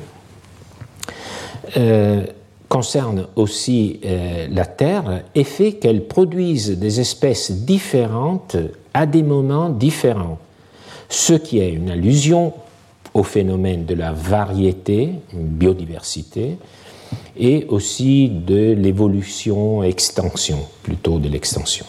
euh, 1.77 2.25
concerne 2.69 3.27
aussi 3.37 4.01
euh, 4.05 4.49
la 4.51 4.67
Terre 4.67 5.23
et 5.35 5.45
fait 5.45 5.75
qu'elle 5.75 6.07
produise 6.07 6.79
des 6.79 7.01
espèces 7.01 7.53
différentes 7.53 8.57
à 8.93 9.07
des 9.07 9.23
moments 9.23 9.71
différents, 9.71 10.39
ce 11.09 11.33
qui 11.33 11.59
est 11.59 11.71
une 11.71 11.91
allusion 11.91 12.53
au 13.15 13.23
phénomène 13.23 13.87
de 13.87 13.95
la 13.95 14.13
variété, 14.13 15.11
biodiversité, 15.33 16.59
et 17.37 17.67
aussi 17.69 18.29
de 18.29 18.73
l'évolution 18.73 19.83
extension, 19.83 20.59
plutôt 20.83 21.19
de 21.19 21.29
l'extension. 21.29 21.87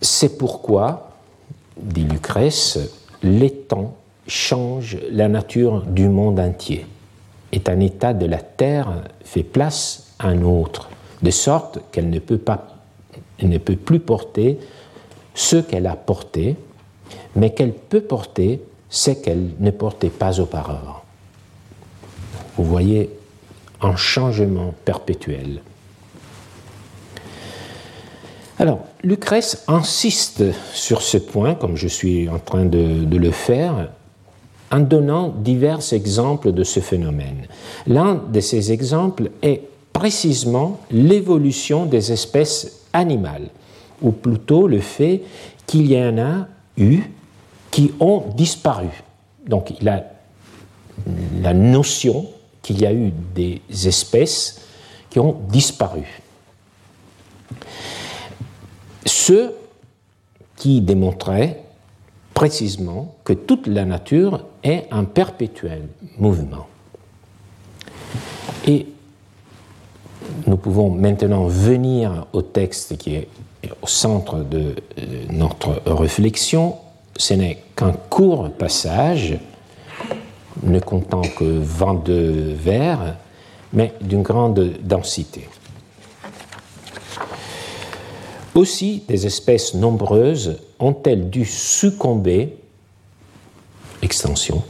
C'est 0.00 0.38
pourquoi, 0.38 1.10
dit 1.76 2.04
Lucrèce, 2.04 2.78
les 3.22 3.50
temps 3.50 3.94
changent 4.26 4.98
la 5.10 5.28
nature 5.28 5.82
du 5.82 6.08
monde 6.08 6.40
entier. 6.40 6.86
Et 7.52 7.62
un 7.68 7.80
état 7.80 8.12
de 8.12 8.26
la 8.26 8.38
terre 8.38 9.02
fait 9.24 9.42
place 9.42 10.14
à 10.18 10.28
un 10.28 10.42
autre, 10.42 10.88
de 11.22 11.30
sorte 11.30 11.78
qu'elle 11.92 12.10
ne 12.10 12.18
peut, 12.18 12.38
pas, 12.38 12.66
ne 13.42 13.58
peut 13.58 13.76
plus 13.76 14.00
porter 14.00 14.58
ce 15.34 15.56
qu'elle 15.56 15.86
a 15.86 15.96
porté, 15.96 16.56
mais 17.36 17.50
qu'elle 17.50 17.72
peut 17.72 18.00
porter 18.00 18.60
ce 18.88 19.10
qu'elle 19.10 19.50
ne 19.58 19.70
portait 19.70 20.10
pas 20.10 20.40
auparavant 20.40 21.03
vous 22.56 22.64
voyez 22.64 23.10
un 23.80 23.96
changement 23.96 24.74
perpétuel. 24.84 25.60
Alors, 28.58 28.80
Lucrèce 29.02 29.64
insiste 29.66 30.44
sur 30.72 31.02
ce 31.02 31.18
point, 31.18 31.54
comme 31.54 31.76
je 31.76 31.88
suis 31.88 32.28
en 32.28 32.38
train 32.38 32.64
de, 32.64 33.16
le 33.16 33.30
faire, 33.32 33.90
en 34.70 34.80
donnant 34.80 35.28
divers 35.28 35.92
exemples 35.92 36.52
de 36.52 36.62
ce 36.62 36.80
phénomène. 36.80 37.46
L'un 37.86 38.14
de 38.14 38.40
ces 38.40 38.70
exemples 38.72 39.30
est 39.42 39.62
précisément 39.92 40.80
l'évolution 40.90 41.86
des 41.86 42.12
espèces 42.12 42.84
animales, 42.92 43.48
ou 44.00 44.12
plutôt 44.12 44.68
le 44.68 44.80
fait 44.80 45.22
qu'il 45.66 45.90
y 45.90 46.00
en 46.00 46.18
a 46.18 46.46
eu 46.76 47.02
qui 47.70 47.92
ont 47.98 48.24
disparu. 48.36 48.88
Donc 49.48 49.74
la 49.80 51.54
notion 51.54 52.26
qu'il 52.64 52.80
y 52.80 52.86
a 52.86 52.92
eu 52.92 53.12
des 53.34 53.60
espèces 53.86 54.62
qui 55.10 55.20
ont 55.20 55.36
disparu. 55.48 56.02
Ce 59.06 59.52
qui 60.56 60.80
démontrait 60.80 61.62
précisément 62.32 63.14
que 63.22 63.34
toute 63.34 63.66
la 63.66 63.84
nature 63.84 64.46
est 64.64 64.86
un 64.90 65.04
perpétuel 65.04 65.88
mouvement. 66.18 66.66
Et 68.66 68.86
nous 70.46 70.56
pouvons 70.56 70.90
maintenant 70.90 71.46
venir 71.46 72.26
au 72.32 72.40
texte 72.40 72.96
qui 72.96 73.14
est 73.14 73.28
au 73.82 73.86
centre 73.86 74.38
de 74.38 74.74
euh, 74.98 75.24
notre 75.30 75.82
réflexion. 75.86 76.76
Ce 77.16 77.34
n'est 77.34 77.62
qu'un 77.76 77.92
court 77.92 78.50
passage 78.52 79.38
ne 80.62 80.78
comptant 80.78 81.22
que 81.22 81.44
22 81.44 82.54
vers, 82.54 83.16
mais 83.72 83.92
d'une 84.00 84.22
grande 84.22 84.74
densité. 84.82 85.48
Aussi, 88.54 89.02
des 89.08 89.26
espèces 89.26 89.74
nombreuses 89.74 90.58
ont-elles 90.78 91.28
dû 91.28 91.44
succomber, 91.44 92.56
extension, 94.00 94.62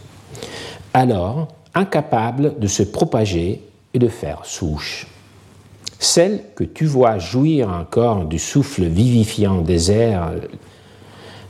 alors 0.95 1.49
incapables 1.75 2.59
de 2.59 2.67
se 2.67 2.83
propager 2.83 3.63
et 3.93 3.99
de 3.99 4.09
faire 4.09 4.41
souche. 4.45 5.07
Celles 5.99 6.45
que 6.55 6.65
tu 6.65 6.87
vois 6.87 7.19
jouir 7.19 7.69
encore 7.69 8.25
du 8.25 8.39
souffle 8.39 8.85
vivifiant 8.85 9.61
des 9.61 9.91
airs, 9.91 10.33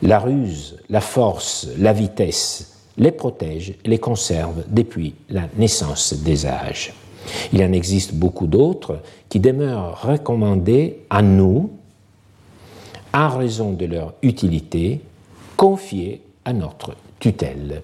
la 0.03 0.19
ruse, 0.19 0.77
la 0.89 1.01
force, 1.01 1.69
la 1.79 1.93
vitesse, 1.93 2.74
les 2.97 3.13
protège 3.13 3.75
les 3.85 3.99
conserve 3.99 4.65
depuis 4.69 5.15
la 5.29 5.49
naissance 5.57 6.15
des 6.15 6.47
âges. 6.47 6.93
Il 7.53 7.63
en 7.63 7.73
existe 7.73 8.15
beaucoup 8.15 8.47
d'autres 8.47 9.01
qui 9.29 9.41
demeurent 9.41 10.03
recommandés 10.03 11.01
à 11.11 11.23
nous, 11.23 11.71
en 13.13 13.29
raison 13.29 13.73
de 13.73 13.87
leur 13.87 14.15
utilité, 14.23 15.01
confiés 15.57 16.23
à 16.45 16.53
notre 16.53 16.95
tutelle. 17.19 17.83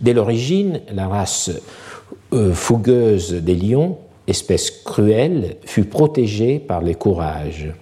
Dès 0.00 0.14
l'origine, 0.14 0.80
la 0.92 1.08
race 1.08 1.50
euh, 2.32 2.54
fougueuse 2.54 3.34
des 3.34 3.54
lions, 3.54 3.98
espèce 4.26 4.70
cruelle, 4.70 5.56
fut 5.64 5.84
protégée 5.84 6.58
par 6.58 6.80
les 6.80 6.94
courages. 6.94 7.74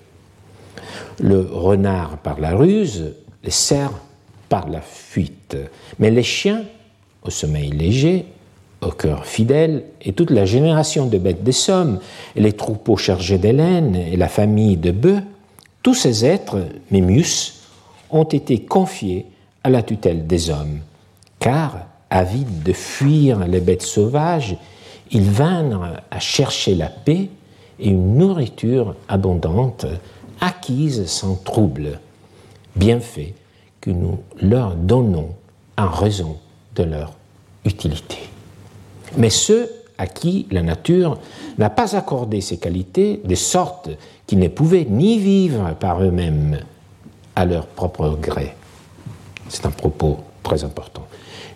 Le 1.20 1.40
renard 1.40 2.18
par 2.18 2.40
la 2.40 2.56
ruse, 2.56 3.14
les 3.44 3.50
cerfs 3.50 4.00
par 4.48 4.68
la 4.68 4.80
fuite. 4.80 5.56
Mais 5.98 6.11
les 6.11 6.22
chiens, 6.22 6.64
au 7.22 7.30
sommeil 7.30 7.70
léger, 7.70 8.26
au 8.80 8.90
cœur 8.90 9.26
fidèle, 9.26 9.84
et 10.02 10.12
toute 10.12 10.30
la 10.30 10.44
génération 10.44 11.06
de 11.06 11.18
bêtes 11.18 11.42
des 11.42 11.52
sommes, 11.52 11.98
les 12.37 12.52
troupeaux 12.52 12.96
chargés 12.96 13.38
d'hélène, 13.38 13.96
et 13.96 14.16
la 14.16 14.28
famille 14.28 14.76
de 14.76 14.92
bœufs, 14.92 15.22
tous 15.82 15.94
ces 15.94 16.24
êtres, 16.24 16.64
Mémius, 16.90 17.62
ont 18.11 18.24
été 18.24 18.61
confiés 18.61 19.26
à 19.64 19.70
la 19.70 19.82
tutelle 19.82 20.26
des 20.26 20.50
hommes, 20.50 20.80
car, 21.38 21.87
avides 22.11 22.62
de 22.62 22.72
fuir 22.72 23.46
les 23.46 23.61
bêtes 23.61 23.82
sauvages, 23.82 24.56
ils 25.11 25.30
vinrent 25.30 26.00
à 26.11 26.20
chercher 26.20 26.74
la 26.74 26.88
paix 26.88 27.28
et 27.80 27.88
une 27.88 28.16
nourriture 28.16 28.94
abondante, 29.08 29.87
acquise 30.40 31.06
sans 31.06 31.34
trouble, 31.37 32.00
bienfait 32.76 33.34
nous 33.90 34.18
leur 34.40 34.74
donnons 34.74 35.31
en 35.77 35.88
raison 35.88 36.37
de 36.74 36.83
leur 36.85 37.12
utilité. 37.64 38.18
Mais 39.16 39.31
ceux 39.31 39.70
à 39.98 40.07
qui 40.07 40.46
la 40.51 40.62
nature 40.62 41.18
n'a 41.59 41.70
pas 41.70 41.96
accordé 41.96 42.40
ces 42.40 42.59
qualités, 42.59 43.20
de 43.24 43.35
sorte 43.35 43.90
qu'ils 44.27 44.38
ne 44.38 44.48
pouvaient 44.48 44.87
ni 44.88 45.18
vivre 45.18 45.74
par 45.81 46.03
eux-mêmes 46.03 46.61
à 47.35 47.44
leur 47.44 47.66
propre 47.66 48.16
gré, 48.20 48.55
c'est 49.48 49.66
un 49.66 49.70
propos 49.70 50.18
très 50.42 50.62
important, 50.64 51.07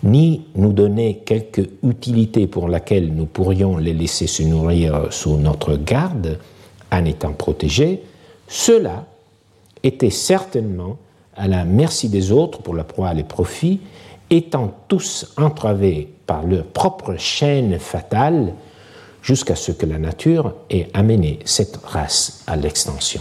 ni 0.03 0.42
nous 0.57 0.73
donner 0.73 1.23
quelque 1.25 1.62
utilité 1.85 2.47
pour 2.47 2.68
laquelle 2.68 3.14
nous 3.14 3.27
pourrions 3.27 3.77
les 3.77 3.92
laisser 3.92 4.27
se 4.27 4.42
nourrir 4.42 5.12
sous 5.12 5.37
notre 5.37 5.77
garde, 5.77 6.38
en 6.90 7.05
étant 7.05 7.33
protégés, 7.33 8.03
ceux-là 8.49 9.07
étaient 9.83 10.11
certainement 10.11 10.99
à 11.37 11.49
la 11.49 11.64
merci 11.64 12.09
des 12.09 12.33
autres 12.33 12.61
pour 12.61 12.75
la 12.75 12.85
proie 12.85 13.12
et 13.12 13.16
les 13.16 13.25
profits, 13.25 13.81
étant 14.31 14.73
tous 14.88 15.33
entravés 15.37 16.09
par 16.27 16.45
leur 16.45 16.64
propre 16.64 17.16
chaîne 17.16 17.79
fatale 17.79 18.55
jusqu'à 19.23 19.55
ce 19.55 19.73
que 19.73 19.87
la 19.87 19.99
nature 19.99 20.55
ait 20.71 20.88
amené 20.95 21.38
cette 21.45 21.77
race 21.85 22.42
à 22.47 22.57
l'extension. 22.57 23.21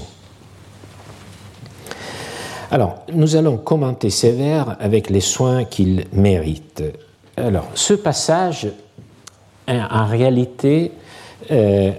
Alors, 2.71 3.03
nous 3.13 3.35
allons 3.35 3.57
commenter 3.57 4.09
ces 4.09 4.31
vers 4.31 4.77
avec 4.79 5.09
les 5.09 5.19
soins 5.19 5.65
qu'ils 5.65 6.05
méritent. 6.13 6.83
Alors, 7.35 7.67
ce 7.75 7.93
passage 7.93 8.69
est 9.67 9.79
en 9.79 10.05
réalité 10.05 10.93
euh, 11.51 11.91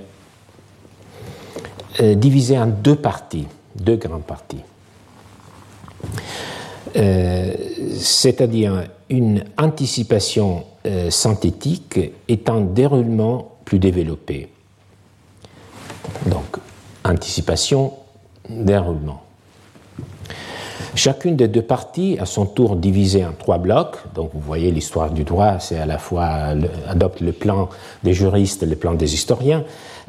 euh, 2.01 2.15
divisé 2.15 2.59
en 2.59 2.67
deux 2.67 2.97
parties, 2.97 3.47
deux 3.77 3.97
grandes 3.97 4.25
parties. 4.25 4.63
Euh, 6.97 7.55
c'est-à-dire 7.99 8.85
une 9.09 9.45
anticipation 9.59 10.65
euh, 10.87 11.11
synthétique 11.11 11.99
est 12.29 12.49
un 12.49 12.61
déroulement 12.61 13.53
plus 13.65 13.79
développé. 13.79 14.49
Donc, 16.27 16.59
anticipation, 17.05 17.93
déroulement. 18.49 19.23
Chacune 20.95 21.37
des 21.37 21.49
deux 21.49 21.63
parties, 21.63 22.19
à 22.21 22.27
son 22.27 22.45
tour 22.45 22.77
divisée 22.77 23.25
en 23.25 23.33
trois 23.33 23.57
blocs. 23.57 23.97
Donc, 24.15 24.31
vous 24.35 24.41
voyez, 24.41 24.71
l'histoire 24.71 25.11
du 25.11 25.25
droit, 25.25 25.59
c'est 25.59 25.79
à 25.79 25.87
la 25.87 25.97
fois 25.97 26.55
adopte 26.87 27.21
le 27.21 27.33
plan 27.33 27.71
des 28.03 28.13
juristes 28.13 28.63
et 28.63 28.67
le 28.67 28.77
plan 28.77 28.93
des 28.93 29.15
historiens, 29.15 29.65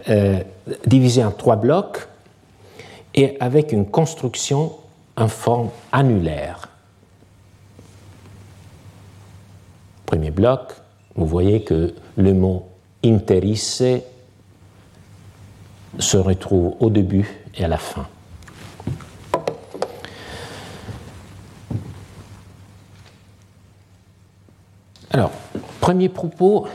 euh, 0.09 0.39
divisé 0.85 1.23
en 1.23 1.31
trois 1.31 1.55
blocs 1.55 2.07
et 3.15 3.37
avec 3.39 3.71
une 3.71 3.85
construction 3.85 4.73
en 5.15 5.27
forme 5.29 5.69
annulaire. 5.91 6.72
Premier 10.05 10.31
bloc, 10.31 10.73
vous 11.15 11.25
voyez 11.25 11.63
que 11.63 11.93
le 12.17 12.33
mot 12.33 12.67
interisse 13.03 13.83
se 15.99 16.17
retrouve 16.17 16.75
au 16.79 16.89
début 16.89 17.29
et 17.55 17.63
à 17.63 17.67
la 17.67 17.77
fin. 17.77 18.07
Alors, 25.11 25.31
premier 25.79 26.09
propos, 26.09 26.67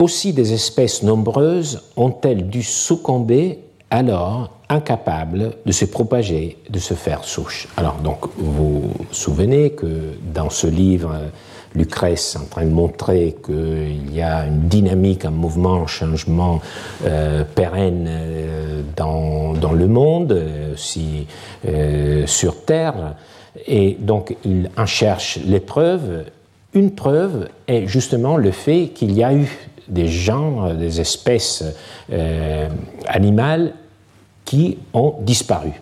aussi 0.00 0.32
des 0.32 0.52
espèces 0.52 1.04
nombreuses 1.04 1.82
ont-elles 1.96 2.48
dû 2.48 2.64
succomber 2.64 3.60
alors 3.90 4.50
incapable 4.72 5.52
de 5.64 5.72
se 5.72 5.84
propager, 5.84 6.56
de 6.68 6.78
se 6.78 6.94
faire 6.94 7.24
souche. 7.24 7.68
Alors 7.76 7.96
donc 7.96 8.26
vous 8.36 8.52
vous 8.52 8.94
souvenez 9.10 9.70
que 9.70 10.14
dans 10.34 10.50
ce 10.50 10.66
livre, 10.66 11.12
Lucrèce 11.74 12.34
est 12.34 12.38
en 12.38 12.44
train 12.44 12.64
de 12.64 12.70
montrer 12.70 13.36
qu'il 13.44 14.14
y 14.14 14.20
a 14.20 14.46
une 14.46 14.68
dynamique, 14.68 15.24
un 15.24 15.30
mouvement, 15.30 15.82
un 15.82 15.86
changement 15.86 16.60
euh, 17.04 17.44
pérenne 17.44 18.06
euh, 18.08 18.82
dans, 18.96 19.54
dans, 19.54 19.72
le 19.72 19.88
monde, 19.88 20.38
aussi 20.72 21.26
euh, 21.66 22.26
sur 22.26 22.64
Terre, 22.64 23.14
et 23.66 23.96
donc 23.98 24.36
il 24.44 24.70
en 24.76 24.86
cherche 24.86 25.38
les 25.44 25.60
preuves. 25.60 26.24
Une 26.74 26.94
preuve 26.94 27.48
est 27.68 27.86
justement 27.86 28.36
le 28.36 28.50
fait 28.50 28.88
qu'il 28.94 29.12
y 29.12 29.22
a 29.22 29.34
eu 29.34 29.48
des 29.88 30.08
genres, 30.08 30.72
des 30.74 31.00
espèces 31.00 31.64
animales 33.06 33.74
qui 34.44 34.78
ont 34.92 35.16
disparu. 35.20 35.72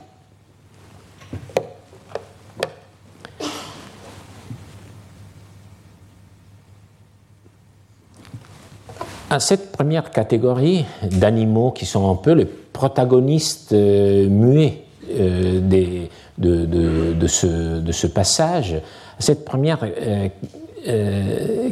À 9.33 9.39
cette 9.39 9.71
première 9.71 10.11
catégorie 10.11 10.85
d'animaux 11.03 11.71
qui 11.71 11.87
sont 11.87 12.11
un 12.11 12.17
peu 12.17 12.33
les 12.33 12.47
protagonistes 12.47 13.73
euh, 13.73 14.29
muets 14.29 14.83
euh, 15.09 15.61
des, 15.61 16.11
de, 16.37 16.65
de, 16.67 17.27
ce, 17.29 17.79
de, 17.79 17.93
ce, 17.93 18.09
passage, 18.09 18.81
cette 19.21 19.45
première 19.45 19.79
euh, 19.85 20.29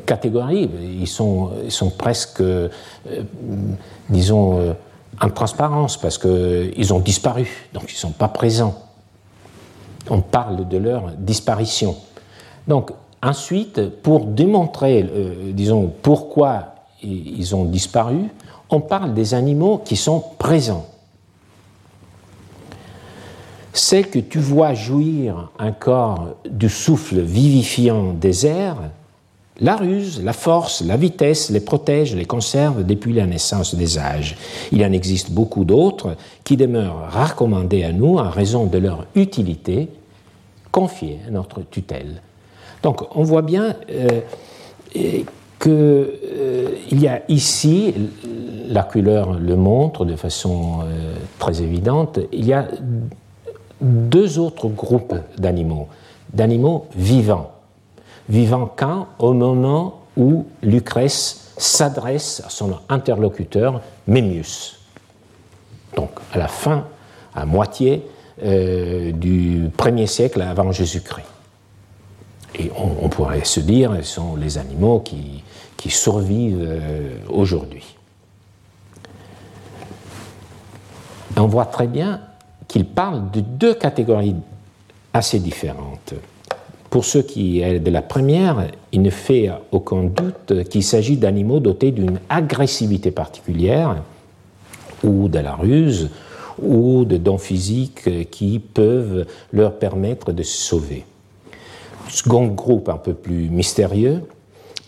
catégorie, 0.06 0.70
ils 1.00 1.08
sont, 1.08 1.50
ils 1.64 1.72
sont 1.72 1.90
presque, 1.90 2.42
disons, 4.08 4.76
en 5.20 5.30
transparence 5.30 5.96
parce 5.96 6.18
qu'ils 6.18 6.92
ont 6.92 7.00
disparu, 7.00 7.48
donc 7.72 7.84
ils 7.88 7.94
ne 7.94 7.98
sont 7.98 8.12
pas 8.12 8.28
présents. 8.28 8.74
On 10.10 10.20
parle 10.20 10.68
de 10.68 10.78
leur 10.78 11.10
disparition. 11.18 11.96
Donc 12.66 12.92
ensuite, 13.22 13.88
pour 14.02 14.26
démontrer, 14.26 15.02
euh, 15.02 15.52
disons, 15.52 15.92
pourquoi 16.02 16.74
ils 17.02 17.54
ont 17.54 17.64
disparu, 17.64 18.28
on 18.70 18.80
parle 18.80 19.14
des 19.14 19.34
animaux 19.34 19.78
qui 19.84 19.96
sont 19.96 20.22
présents. 20.38 20.86
C'est 23.72 24.02
que 24.02 24.18
tu 24.18 24.38
vois 24.38 24.74
jouir 24.74 25.50
encore 25.58 26.36
du 26.48 26.68
souffle 26.68 27.20
vivifiant 27.20 28.12
des 28.12 28.46
airs 28.46 28.90
la 29.60 29.76
ruse, 29.76 30.22
la 30.22 30.32
force, 30.32 30.82
la 30.82 30.96
vitesse 30.96 31.50
les 31.50 31.60
protègent, 31.60 32.14
les 32.14 32.24
conservent 32.24 32.84
depuis 32.84 33.12
la 33.12 33.26
naissance 33.26 33.74
des 33.74 33.98
âges. 33.98 34.36
Il 34.70 34.84
en 34.84 34.92
existe 34.92 35.32
beaucoup 35.32 35.64
d'autres 35.64 36.16
qui 36.44 36.56
demeurent 36.56 37.10
recommandés 37.12 37.82
à 37.82 37.92
nous 37.92 38.18
en 38.18 38.30
raison 38.30 38.66
de 38.66 38.78
leur 38.78 39.06
utilité, 39.16 39.88
confiée 40.70 41.18
à 41.26 41.30
notre 41.30 41.62
tutelle. 41.62 42.22
Donc 42.82 43.02
on 43.16 43.24
voit 43.24 43.42
bien 43.42 43.74
euh, 43.90 44.20
qu'il 44.92 45.24
euh, 45.66 46.68
y 46.92 47.08
a 47.08 47.22
ici, 47.28 47.94
la 48.68 48.84
couleur 48.84 49.34
le 49.34 49.56
montre 49.56 50.04
de 50.04 50.14
façon 50.14 50.80
euh, 50.84 51.14
très 51.40 51.62
évidente, 51.62 52.20
il 52.32 52.46
y 52.46 52.52
a 52.52 52.68
deux 53.80 54.38
autres 54.38 54.68
groupes 54.68 55.16
d'animaux, 55.36 55.88
d'animaux 56.32 56.86
vivants 56.94 57.57
vivant 58.28 58.70
quand 58.74 59.08
Au 59.18 59.32
moment 59.32 60.02
où 60.16 60.46
Lucrèce 60.62 61.52
s'adresse 61.56 62.42
à 62.44 62.50
son 62.50 62.78
interlocuteur 62.88 63.80
Mémius. 64.06 64.78
Donc 65.96 66.10
à 66.32 66.38
la 66.38 66.48
fin, 66.48 66.84
à 67.34 67.46
moitié 67.46 68.04
euh, 68.42 69.12
du 69.12 69.68
1er 69.76 70.06
siècle 70.06 70.42
avant 70.42 70.72
Jésus-Christ. 70.72 71.26
Et 72.54 72.70
on, 72.76 73.08
pourrait 73.08 73.44
se 73.44 73.60
dire, 73.60 73.94
ce 73.98 74.02
sont 74.02 74.34
les 74.34 74.58
animaux 74.58 75.00
qui, 75.00 75.44
qui 75.76 75.90
survivent 75.90 76.60
euh, 76.60 77.18
aujourd'hui. 77.28 77.84
On 81.36 81.46
voit 81.46 81.66
très 81.66 81.86
bien 81.86 82.20
qu'il 82.66 82.86
parle 82.86 83.30
de 83.30 83.40
deux 83.40 83.74
catégories 83.74 84.34
assez 85.12 85.38
différentes. 85.38 86.14
Pour 86.90 87.04
ceux 87.04 87.22
qui 87.22 87.60
est 87.60 87.80
de 87.80 87.90
la 87.90 88.00
première, 88.00 88.68
il 88.92 89.02
ne 89.02 89.10
fait 89.10 89.50
aucun 89.72 90.04
doute 90.04 90.64
qu'il 90.70 90.82
s'agit 90.82 91.16
d'animaux 91.16 91.60
dotés 91.60 91.90
d'une 91.90 92.18
agressivité 92.30 93.10
particulière, 93.10 94.02
ou 95.04 95.28
de 95.28 95.38
la 95.38 95.54
ruse, 95.54 96.10
ou 96.60 97.04
de 97.04 97.18
dons 97.18 97.38
physiques 97.38 98.30
qui 98.30 98.58
peuvent 98.58 99.26
leur 99.52 99.78
permettre 99.78 100.32
de 100.32 100.42
se 100.42 100.56
sauver. 100.56 101.04
Second 102.08 102.46
groupe 102.46 102.88
un 102.88 102.96
peu 102.96 103.12
plus 103.12 103.50
mystérieux, 103.50 104.22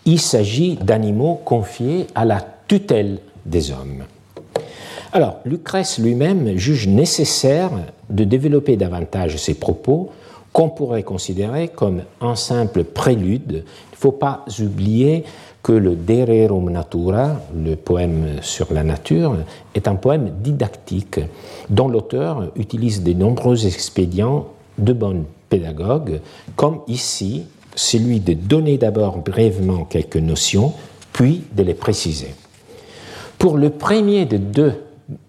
il 0.06 0.18
s'agit 0.18 0.76
d'animaux 0.76 1.40
confiés 1.44 2.06
à 2.14 2.24
la 2.24 2.40
tutelle 2.66 3.18
des 3.44 3.70
hommes. 3.70 4.04
Alors, 5.12 5.40
Lucrèce 5.44 5.98
lui-même 5.98 6.56
juge 6.56 6.88
nécessaire 6.88 7.70
de 8.08 8.24
développer 8.24 8.76
davantage 8.76 9.36
ses 9.36 9.54
propos 9.54 10.10
qu'on 10.52 10.68
pourrait 10.68 11.02
considérer 11.02 11.68
comme 11.68 12.02
un 12.20 12.34
simple 12.34 12.84
prélude. 12.84 13.52
Il 13.52 13.92
ne 13.92 13.96
faut 13.96 14.12
pas 14.12 14.44
oublier 14.60 15.24
que 15.62 15.72
le 15.72 15.94
De 15.94 16.22
Rerum 16.22 16.70
Natura, 16.70 17.40
le 17.54 17.76
poème 17.76 18.38
sur 18.40 18.72
la 18.72 18.82
nature, 18.82 19.36
est 19.74 19.88
un 19.88 19.94
poème 19.94 20.30
didactique 20.42 21.20
dont 21.68 21.88
l'auteur 21.88 22.50
utilise 22.56 23.02
de 23.02 23.12
nombreux 23.12 23.66
expédients 23.66 24.46
de 24.78 24.92
bonne 24.92 25.24
pédagogue, 25.48 26.20
comme 26.56 26.80
ici 26.88 27.44
celui 27.74 28.20
de 28.20 28.32
donner 28.34 28.78
d'abord 28.78 29.18
brièvement 29.18 29.84
quelques 29.84 30.16
notions, 30.16 30.72
puis 31.12 31.44
de 31.54 31.62
les 31.62 31.74
préciser. 31.74 32.34
Pour 33.38 33.56
le 33.56 33.70
premier 33.70 34.26
de 34.26 34.36
deux 34.36 34.72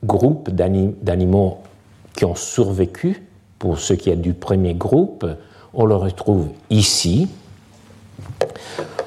groupes 0.04 0.50
d'animaux 0.50 1.58
qui 2.16 2.26
ont 2.26 2.36
survécu, 2.36 3.24
pour 3.62 3.78
ce 3.78 3.94
qui 3.94 4.10
est 4.10 4.16
du 4.16 4.34
premier 4.34 4.74
groupe, 4.74 5.24
on 5.76 5.86
le 5.86 5.94
retrouve 5.94 6.48
ici. 6.72 7.28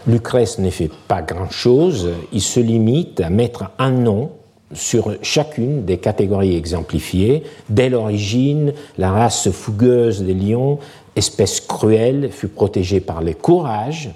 Lucrèce 0.07 0.61
ne 0.61 0.71
fait 0.71 0.93
pas 1.09 1.23
grand-chose, 1.23 2.11
il 2.31 2.41
se 2.41 2.61
limite 2.61 3.21
à 3.21 3.31
mettre 3.31 3.73
un 3.81 3.91
nom 3.91 4.31
sur 4.73 5.17
chacune 5.23 5.85
des 5.85 5.99
catégories 5.99 6.57
exemplifiées. 6.57 7.43
Dès 7.69 7.89
l'origine, 7.89 8.75
la 8.97 9.11
race 9.11 9.51
fougueuse 9.51 10.23
des 10.23 10.35
lions, 10.35 10.79
espèce 11.17 11.61
cruelle, 11.61 12.31
fut 12.31 12.47
protégée 12.47 13.01
par 13.01 13.23
le 13.23 13.35
courage, 13.35 14.11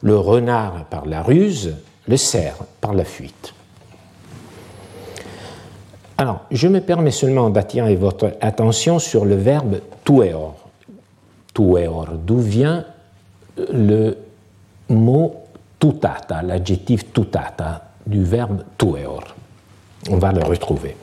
le 0.00 0.18
renard 0.18 0.86
par 0.86 1.06
la 1.06 1.22
ruse, 1.22 1.76
le 2.08 2.16
cerf 2.16 2.56
par 2.80 2.94
la 2.94 3.04
fuite. 3.04 3.54
Alors, 6.22 6.42
je 6.52 6.68
me 6.68 6.80
permets 6.80 7.10
seulement 7.10 7.50
d'attirer 7.50 7.96
votre 7.96 8.34
attention 8.40 9.00
sur 9.00 9.24
le 9.24 9.34
verbe 9.34 9.80
tueor. 10.04 10.54
Tueor, 11.52 12.10
d'où 12.12 12.38
vient 12.38 12.84
le 13.56 14.16
mot 14.88 15.34
tutata, 15.80 16.42
l'adjectif 16.42 17.12
tutata 17.12 17.88
du 18.06 18.22
verbe 18.22 18.62
tueor. 18.78 19.34
On 20.10 20.18
va 20.18 20.30
le 20.30 20.44
retrouver. 20.44 20.96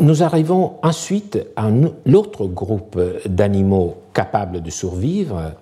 Nous 0.00 0.24
arrivons 0.24 0.72
ensuite 0.82 1.38
à 1.54 1.68
l'autre 2.04 2.46
groupe 2.46 3.00
d'animaux 3.26 3.98
capables 4.12 4.60
de 4.60 4.70
survivre, 4.70 5.52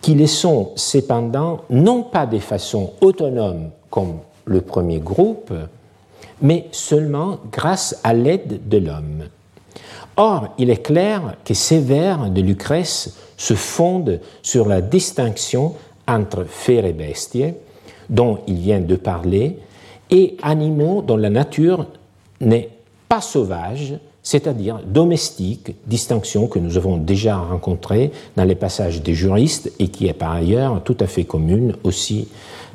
qui 0.00 0.14
les 0.14 0.28
sont 0.28 0.70
cependant 0.76 1.62
non 1.70 2.04
pas 2.04 2.26
de 2.26 2.38
façon 2.38 2.92
autonome 3.00 3.70
comme 3.90 4.20
le 4.44 4.60
premier 4.60 4.98
groupe, 4.98 5.52
mais 6.40 6.66
seulement 6.72 7.38
grâce 7.50 8.00
à 8.04 8.14
l'aide 8.14 8.68
de 8.68 8.78
l'homme. 8.78 9.24
Or, 10.16 10.48
il 10.58 10.70
est 10.70 10.82
clair 10.82 11.36
que 11.44 11.54
ces 11.54 11.80
vers 11.80 12.30
de 12.30 12.40
Lucrèce 12.40 13.16
se 13.36 13.54
fondent 13.54 14.20
sur 14.42 14.68
la 14.68 14.80
distinction 14.80 15.74
entre 16.06 16.44
fere 16.44 16.84
et 16.84 16.92
bestie, 16.92 17.54
dont 18.10 18.40
il 18.46 18.56
vient 18.56 18.80
de 18.80 18.96
parler, 18.96 19.58
et 20.10 20.36
animaux 20.42 21.02
dont 21.02 21.16
la 21.16 21.30
nature 21.30 21.86
n'est 22.40 22.68
pas 23.08 23.20
sauvage, 23.20 23.94
c'est-à-dire 24.22 24.80
domestique, 24.84 25.74
distinction 25.86 26.46
que 26.46 26.58
nous 26.58 26.76
avons 26.76 26.96
déjà 26.96 27.36
rencontrée 27.36 28.12
dans 28.36 28.44
les 28.44 28.54
passages 28.54 29.02
des 29.02 29.14
juristes 29.14 29.72
et 29.78 29.88
qui 29.88 30.06
est 30.06 30.12
par 30.12 30.32
ailleurs 30.32 30.82
tout 30.84 30.96
à 31.00 31.06
fait 31.06 31.24
commune 31.24 31.74
aussi 31.82 32.28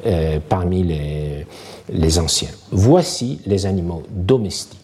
euh, 0.06 0.40
parmi 0.48 0.84
les, 0.84 2.20
anciens. 2.20 2.52
Voici 2.72 3.40
les 3.46 3.66
animaux 3.66 4.04
domestiques. 4.12 4.78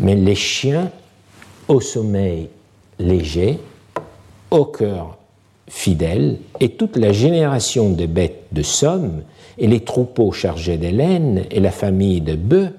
Mais 0.00 0.14
les 0.14 0.34
chiens 0.34 0.90
au 1.68 1.80
sommeil 1.80 2.48
léger, 2.98 3.58
au 4.50 4.64
cœur 4.64 5.18
fidèle, 5.68 6.38
et 6.60 6.70
toute 6.70 6.96
la 6.96 7.12
génération 7.12 7.90
de 7.90 8.06
bêtes 8.06 8.44
de 8.52 8.62
somme, 8.62 9.22
et 9.58 9.66
les 9.66 9.80
troupeaux 9.80 10.32
chargés 10.32 10.76
de 10.76 10.86
et 10.86 11.60
la 11.60 11.70
famille 11.70 12.20
de 12.20 12.34
bœufs, 12.34 12.74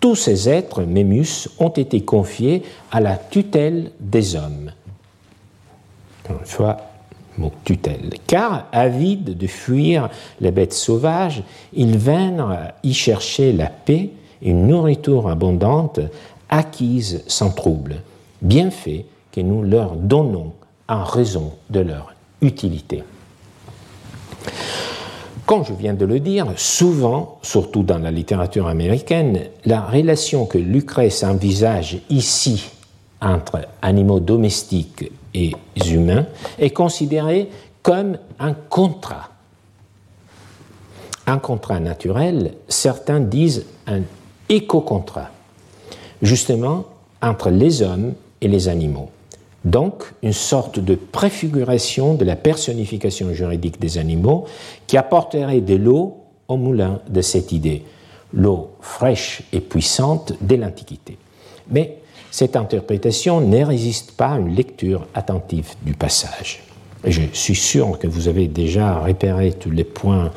tous 0.00 0.16
ces 0.16 0.48
êtres, 0.48 0.82
Mémus, 0.82 1.48
ont 1.58 1.68
été 1.68 2.00
confiés 2.00 2.62
à 2.90 3.00
la 3.00 3.16
tutelle 3.16 3.92
des 4.00 4.34
hommes. 4.34 4.72
Une 6.28 6.44
fois, 6.44 6.91
mot 7.38 7.52
tutelle. 7.64 8.10
Car, 8.26 8.66
avides 8.72 9.36
de 9.36 9.46
fuir 9.46 10.10
les 10.40 10.50
bêtes 10.50 10.72
sauvages, 10.72 11.42
ils 11.72 11.96
vinrent 11.96 12.72
y 12.82 12.92
chercher 12.92 13.52
la 13.52 13.66
paix 13.66 14.10
une 14.42 14.66
nourriture 14.66 15.28
abondante 15.28 16.00
acquise 16.48 17.22
sans 17.26 17.50
trouble, 17.50 18.02
bienfait 18.42 19.06
que 19.30 19.40
nous 19.40 19.62
leur 19.62 19.96
donnons 19.96 20.52
en 20.88 21.04
raison 21.04 21.52
de 21.70 21.80
leur 21.80 22.12
utilité. 22.42 23.04
Comme 25.46 25.64
je 25.64 25.72
viens 25.72 25.94
de 25.94 26.04
le 26.04 26.20
dire, 26.20 26.46
souvent, 26.56 27.38
surtout 27.42 27.82
dans 27.82 27.98
la 27.98 28.10
littérature 28.10 28.68
américaine, 28.68 29.40
la 29.64 29.80
relation 29.80 30.46
que 30.46 30.58
Lucrèce 30.58 31.24
envisage 31.24 31.98
ici 32.10 32.70
entre 33.20 33.60
animaux 33.80 34.20
domestiques 34.20 35.10
et 35.34 35.52
humains 35.90 36.26
est 36.58 36.70
considérée 36.70 37.48
comme 37.82 38.18
un 38.38 38.54
contrat. 38.54 39.30
Un 41.26 41.38
contrat 41.38 41.80
naturel, 41.80 42.54
certains 42.68 43.20
disent 43.20 43.64
un 43.86 44.00
éco-contrat, 44.48 45.30
justement 46.20 46.84
entre 47.20 47.50
les 47.50 47.82
hommes 47.82 48.14
et 48.40 48.48
les 48.48 48.68
animaux. 48.68 49.10
Donc, 49.64 50.12
une 50.22 50.32
sorte 50.32 50.80
de 50.80 50.96
préfiguration 50.96 52.14
de 52.14 52.24
la 52.24 52.34
personnification 52.34 53.32
juridique 53.32 53.80
des 53.80 53.98
animaux 53.98 54.46
qui 54.88 54.96
apporterait 54.96 55.60
de 55.60 55.76
l'eau 55.76 56.16
au 56.48 56.56
moulin 56.56 57.00
de 57.08 57.20
cette 57.20 57.52
idée, 57.52 57.84
l'eau 58.32 58.70
fraîche 58.80 59.42
et 59.52 59.60
puissante 59.60 60.32
de 60.40 60.56
l'Antiquité. 60.56 61.16
Mais 61.70 62.01
cette 62.32 62.56
interprétation 62.56 63.42
ne 63.42 63.62
résiste 63.62 64.12
pas 64.12 64.30
à 64.30 64.38
une 64.38 64.56
lecture 64.56 65.06
attentive 65.14 65.74
du 65.82 65.92
passage. 65.92 66.62
Et 67.04 67.12
je 67.12 67.22
suis 67.34 67.54
sûr 67.54 67.98
que 67.98 68.06
vous 68.06 68.26
avez 68.26 68.48
déjà 68.48 69.00
repéré 69.00 69.52
tous 69.52 69.70
les 69.70 69.84
points 69.84 70.30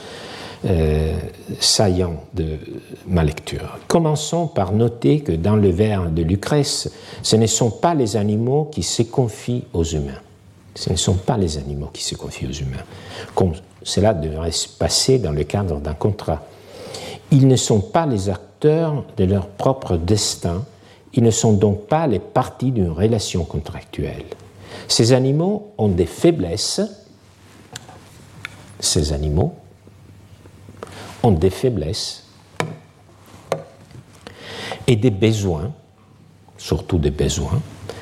euh, 0.65 1.13
saillant 1.59 2.23
de 2.33 2.57
ma 3.07 3.23
lecture. 3.23 3.77
Commençons 3.87 4.47
par 4.47 4.73
noter 4.73 5.21
que 5.21 5.31
dans 5.31 5.55
le 5.55 5.69
vers 5.69 6.11
de 6.11 6.21
Lucrèce, 6.21 6.91
ce 7.23 7.37
ne 7.37 7.47
sont 7.47 7.71
pas 7.71 7.93
les 7.93 8.17
animaux 8.17 8.69
qui 8.71 8.83
se 8.83 9.03
confient 9.03 9.63
aux 9.73 9.83
humains. 9.85 10.19
Ce 10.75 10.89
ne 10.89 10.97
sont 10.97 11.13
pas 11.13 11.37
les 11.37 11.57
animaux 11.57 11.89
qui 11.93 12.03
se 12.03 12.15
confient 12.15 12.47
aux 12.47 12.51
humains, 12.51 12.83
comme 13.33 13.53
cela 13.83 14.13
devrait 14.13 14.51
se 14.51 14.67
passer 14.67 15.17
dans 15.17 15.31
le 15.31 15.45
cadre 15.45 15.79
d'un 15.79 15.93
contrat. 15.93 16.43
Ils 17.31 17.47
ne 17.47 17.55
sont 17.55 17.79
pas 17.79 18.05
les 18.05 18.29
acteurs 18.29 19.05
de 19.15 19.23
leur 19.23 19.47
propre 19.47 19.95
destin, 19.95 20.65
ils 21.15 21.23
ne 21.23 21.31
sont 21.31 21.53
donc 21.53 21.87
pas 21.87 22.07
les 22.07 22.19
parties 22.19 22.71
d'une 22.71 22.89
relation 22.89 23.45
contractuelle. 23.45 24.25
Ces 24.87 25.13
animaux 25.13 25.71
ont 25.77 25.87
des 25.87 26.05
faiblesses, 26.05 26.81
ces 28.79 29.13
animaux 29.13 29.53
ont 31.23 31.31
des 31.31 31.49
faiblesses 31.49 32.25
et 34.87 34.97
des 34.97 35.09
besoins, 35.09 35.71
surtout 36.57 36.99
des 36.99 37.11
besoins, 37.11 37.61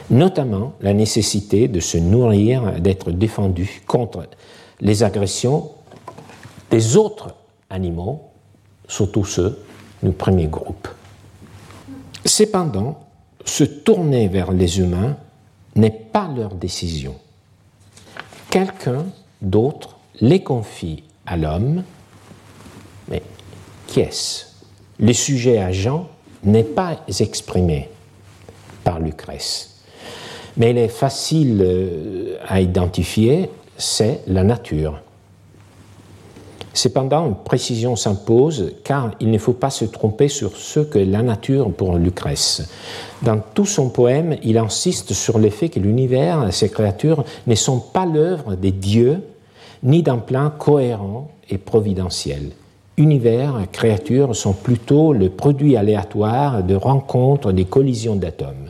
notamment 0.10 0.74
la 0.82 0.94
nécessité 0.94 1.68
de 1.68 1.80
se 1.80 1.98
nourrir, 1.98 2.80
d'être 2.82 3.12
défendu 3.12 3.84
contre 3.88 4.28
les 4.82 5.04
agressions 5.04 5.70
des 6.72 6.98
autres 6.98 7.36
animaux, 7.70 8.24
surtout 8.88 9.24
ceux 9.24 9.64
du 10.02 10.12
premier 10.12 10.48
groupe. 10.48 10.88
Cependant, 12.26 13.00
se 13.46 13.64
tourner 13.64 14.28
vers 14.28 14.52
les 14.52 14.80
humains 14.80 15.18
n'est 15.76 15.90
pas 15.90 16.30
leur 16.36 16.56
décision. 16.56 17.16
Quelqu'un 18.50 19.06
d'autre 19.42 19.98
les 20.22 20.44
confie 20.44 21.04
à 21.26 21.36
l'homme, 21.38 21.84
mais 23.10 23.22
qui 23.88 24.00
est-ce? 24.00 24.46
Le 25.00 25.14
sujet 25.14 25.58
agent 25.58 26.08
n'est 26.44 26.64
pas 26.64 27.00
exprimé 27.20 27.90
par 28.84 29.00
Lucrèce, 29.00 29.82
mais 30.56 30.72
il 30.72 30.78
est 30.78 30.88
facile 30.88 31.62
euh, 31.62 32.38
à 32.48 32.62
identifier, 32.62 33.50
c'est 33.78 34.22
la 34.28 34.44
nature. 34.44 35.02
Cependant, 36.74 37.28
une 37.28 37.36
précision 37.36 37.96
s'impose 37.96 38.74
car 38.84 39.12
il 39.20 39.30
ne 39.30 39.38
faut 39.38 39.54
pas 39.54 39.70
se 39.70 39.86
tromper 39.86 40.28
sur 40.28 40.58
ce 40.58 40.80
que 40.80 40.98
la 40.98 41.22
nature 41.22 41.72
pour 41.72 41.96
Lucrèce. 41.98 42.68
Dans 43.22 43.40
tout 43.54 43.68
son 43.68 43.90
poème, 43.90 44.38
il 44.44 44.58
insiste 44.58 45.14
sur 45.14 45.38
le 45.38 45.52
fait 45.52 45.70
que 45.70 45.80
l'univers 45.80 46.48
et 46.48 46.52
ses 46.52 46.70
créatures 46.70 47.24
ne 47.46 47.56
sont 47.56 47.80
pas 47.80 48.08
l'œuvre 48.08 48.56
des 48.56 48.72
dieux 48.72 49.22
ni 49.84 50.02
d'un 50.02 50.18
plan 50.18 50.50
cohérent 50.50 51.30
et 51.50 51.60
providentiel. 51.60 52.52
Univers 52.98 53.60
et 53.60 53.68
créatures 53.68 54.36
sont 54.36 54.54
plutôt 54.54 55.14
le 55.14 55.30
produit 55.30 55.76
aléatoire 55.76 56.64
de 56.64 56.76
rencontres, 56.76 57.52
des 57.52 57.66
collisions 57.66 58.16
d'atomes. 58.16 58.70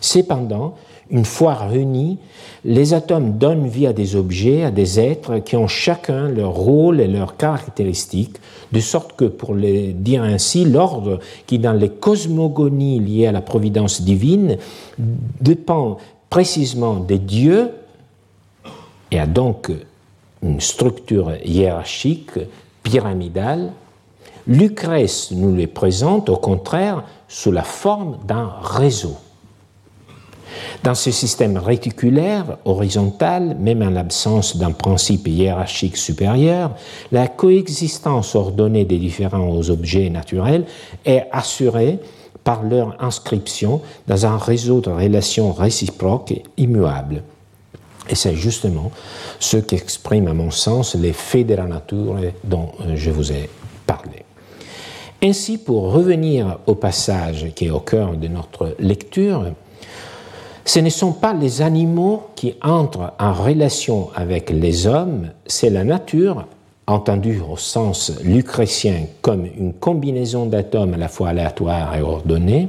Cependant, 0.00 0.74
une 1.10 1.24
fois 1.24 1.54
réunis, 1.54 2.18
les 2.64 2.94
atomes 2.94 3.38
donnent 3.38 3.68
vie 3.68 3.86
à 3.86 3.92
des 3.92 4.16
objets, 4.16 4.64
à 4.64 4.70
des 4.70 5.00
êtres 5.00 5.38
qui 5.38 5.56
ont 5.56 5.68
chacun 5.68 6.28
leur 6.28 6.52
rôle 6.52 7.00
et 7.00 7.06
leurs 7.06 7.36
caractéristiques, 7.36 8.36
de 8.72 8.80
sorte 8.80 9.14
que, 9.16 9.24
pour 9.24 9.54
le 9.54 9.92
dire 9.92 10.22
ainsi, 10.22 10.64
l'ordre 10.64 11.20
qui, 11.46 11.58
dans 11.58 11.72
les 11.72 11.88
cosmogonies 11.88 13.00
liées 13.00 13.26
à 13.26 13.32
la 13.32 13.40
providence 13.40 14.02
divine, 14.02 14.58
dépend 15.40 15.96
précisément 16.28 16.96
des 16.96 17.18
dieux 17.18 17.70
et 19.10 19.18
a 19.18 19.26
donc 19.26 19.70
une 20.42 20.60
structure 20.60 21.32
hiérarchique, 21.44 22.32
pyramidale, 22.82 23.72
Lucrèce 24.46 25.30
nous 25.30 25.54
les 25.54 25.66
présente 25.66 26.30
au 26.30 26.36
contraire 26.36 27.04
sous 27.28 27.52
la 27.52 27.64
forme 27.64 28.16
d'un 28.26 28.50
réseau. 28.62 29.14
Dans 30.82 30.94
ce 30.94 31.10
système 31.10 31.56
réticulaire, 31.56 32.58
horizontal, 32.64 33.56
même 33.58 33.82
en 33.82 33.90
l'absence 33.90 34.56
d'un 34.56 34.72
principe 34.72 35.26
hiérarchique 35.28 35.96
supérieur, 35.96 36.72
la 37.12 37.26
coexistence 37.28 38.34
ordonnée 38.34 38.84
des 38.84 38.98
différents 38.98 39.68
objets 39.70 40.10
naturels 40.10 40.64
est 41.04 41.26
assurée 41.32 41.98
par 42.44 42.62
leur 42.62 42.96
inscription 43.02 43.82
dans 44.06 44.24
un 44.24 44.38
réseau 44.38 44.80
de 44.80 44.90
relations 44.90 45.52
réciproques 45.52 46.32
et 46.32 46.42
immuables. 46.56 47.22
Et 48.08 48.14
c'est 48.14 48.36
justement 48.36 48.90
ce 49.38 49.58
qu'exprime, 49.58 50.28
à 50.28 50.32
mon 50.32 50.50
sens, 50.50 50.94
les 50.94 51.12
faits 51.12 51.46
de 51.46 51.54
la 51.54 51.66
nature 51.66 52.16
dont 52.44 52.70
je 52.94 53.10
vous 53.10 53.32
ai 53.32 53.50
parlé. 53.84 54.24
Ainsi, 55.22 55.58
pour 55.58 55.92
revenir 55.92 56.58
au 56.66 56.74
passage 56.74 57.52
qui 57.54 57.66
est 57.66 57.70
au 57.70 57.80
cœur 57.80 58.16
de 58.16 58.28
notre 58.28 58.76
lecture, 58.78 59.52
ce 60.68 60.80
ne 60.80 60.90
sont 60.90 61.12
pas 61.12 61.32
les 61.32 61.62
animaux 61.62 62.24
qui 62.36 62.52
entrent 62.62 63.14
en 63.18 63.32
relation 63.32 64.10
avec 64.14 64.50
les 64.50 64.86
hommes, 64.86 65.30
c'est 65.46 65.70
la 65.70 65.82
nature, 65.82 66.44
entendue 66.86 67.40
au 67.40 67.56
sens 67.56 68.12
lucrétien 68.22 69.06
comme 69.22 69.46
une 69.46 69.72
combinaison 69.72 70.44
d'atomes 70.44 70.92
à 70.92 70.98
la 70.98 71.08
fois 71.08 71.30
aléatoires 71.30 71.96
et 71.96 72.02
ordonnés. 72.02 72.68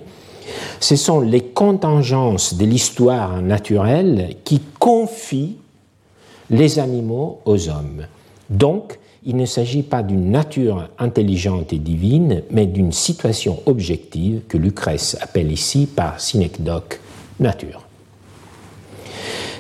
Ce 0.80 0.96
sont 0.96 1.20
les 1.20 1.42
contingences 1.42 2.54
de 2.54 2.64
l'histoire 2.64 3.42
naturelle 3.42 4.38
qui 4.46 4.62
confient 4.80 5.58
les 6.50 6.80
animaux 6.80 7.42
aux 7.44 7.68
hommes. 7.68 8.06
Donc, 8.50 8.98
il 9.26 9.36
ne 9.36 9.46
s'agit 9.46 9.84
pas 9.84 10.04
d'une 10.04 10.32
nature 10.32 10.88
intelligente 11.00 11.74
et 11.74 11.80
divine, 11.80 12.44
mais 12.50 12.66
d'une 12.66 12.94
situation 12.94 13.60
objective 13.66 14.44
que 14.48 14.58
Lucrèce 14.58 15.18
appelle 15.20 15.52
ici 15.52 15.86
par 15.86 16.22
synecdoque 16.22 17.02
nature. 17.42 17.89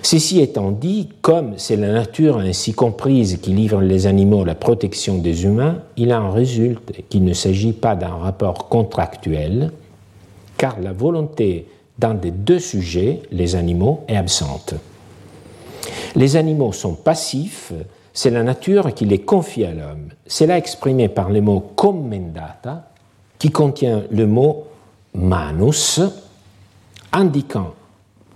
Ceci 0.02 0.40
étant 0.40 0.72
dit, 0.72 1.10
comme 1.22 1.54
c'est 1.58 1.76
la 1.76 1.92
nature 1.92 2.38
ainsi 2.38 2.74
comprise 2.74 3.38
qui 3.42 3.52
livre 3.52 3.82
les 3.82 4.08
animaux 4.08 4.42
à 4.42 4.46
la 4.46 4.56
protection 4.56 5.18
des 5.18 5.44
humains, 5.44 5.80
il 5.98 6.14
en 6.14 6.32
résulte 6.32 6.92
qu'il 7.10 7.26
ne 7.26 7.34
s'agit 7.34 7.74
pas 7.74 7.96
d'un 7.96 8.16
rapport 8.16 8.70
contractuel, 8.70 9.72
car 10.58 10.80
la 10.80 10.94
volonté 10.94 11.68
d'un 11.98 12.14
des 12.14 12.32
deux 12.32 12.60
sujets, 12.60 13.22
les 13.32 13.56
animaux, 13.56 14.06
est 14.08 14.16
absente. 14.16 14.74
Les 16.16 16.38
animaux 16.38 16.72
sont 16.72 16.94
passifs, 16.94 17.74
c'est 18.14 18.30
la 18.30 18.44
nature 18.44 18.94
qui 18.94 19.06
les 19.06 19.20
confie 19.20 19.66
à 19.66 19.72
l'homme. 19.72 20.10
C'est 20.26 20.48
là 20.48 20.58
exprimé 20.58 21.10
par 21.10 21.30
le 21.30 21.42
mot 21.42 21.60
commendata, 21.60 22.90
qui 23.38 23.52
contient 23.52 24.04
le 24.12 24.28
mot 24.28 24.66
manus, 25.14 26.02
indiquant 27.12 27.74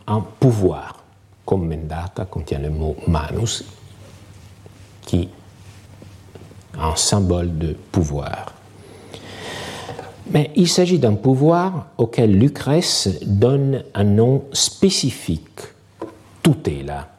un 0.07 0.23
pouvoir 0.39 1.02
commendata 1.45 2.25
contient 2.25 2.59
le 2.59 2.69
mot 2.69 2.95
manus, 3.07 3.63
qui 5.05 5.21
est 5.21 5.29
un 6.79 6.95
symbole 6.95 7.57
de 7.57 7.75
pouvoir. 7.91 8.53
Mais 10.31 10.51
il 10.55 10.69
s'agit 10.69 10.99
d'un 10.99 11.15
pouvoir 11.15 11.87
auquel 11.97 12.37
Lucrèce 12.37 13.19
donne 13.25 13.83
un 13.93 14.03
nom 14.03 14.43
spécifique, 14.53 15.59
tutela. 16.41 17.09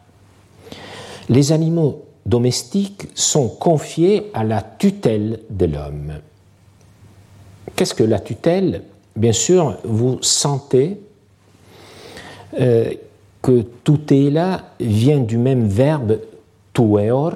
Les 1.29 1.53
animaux 1.53 2.05
domestiques 2.27 3.09
sont 3.15 3.49
confiés 3.49 4.31
à 4.33 4.43
la 4.43 4.63
tutelle 4.63 5.41
de 5.51 5.67
l'homme. 5.67 6.15
Qu'est-ce 7.77 7.95
que 7.95 8.05
la 8.05 8.21
tutelle? 8.21 8.83
Bien 9.17 9.33
sûr, 9.33 9.79
vous 9.85 10.19
sentez 10.23 10.99
euh, 12.59 12.91
que 13.45 13.63
tutela 13.85 14.71
vient 14.81 15.21
du 15.21 15.37
même 15.37 15.69
verbe 15.69 16.19
tueor 16.73 17.35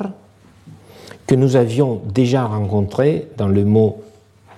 que 1.27 1.35
nous 1.35 1.55
avions 1.55 2.01
déjà 2.15 2.47
rencontré 2.47 3.29
dans 3.37 3.47
le 3.47 3.63
mot 3.67 4.01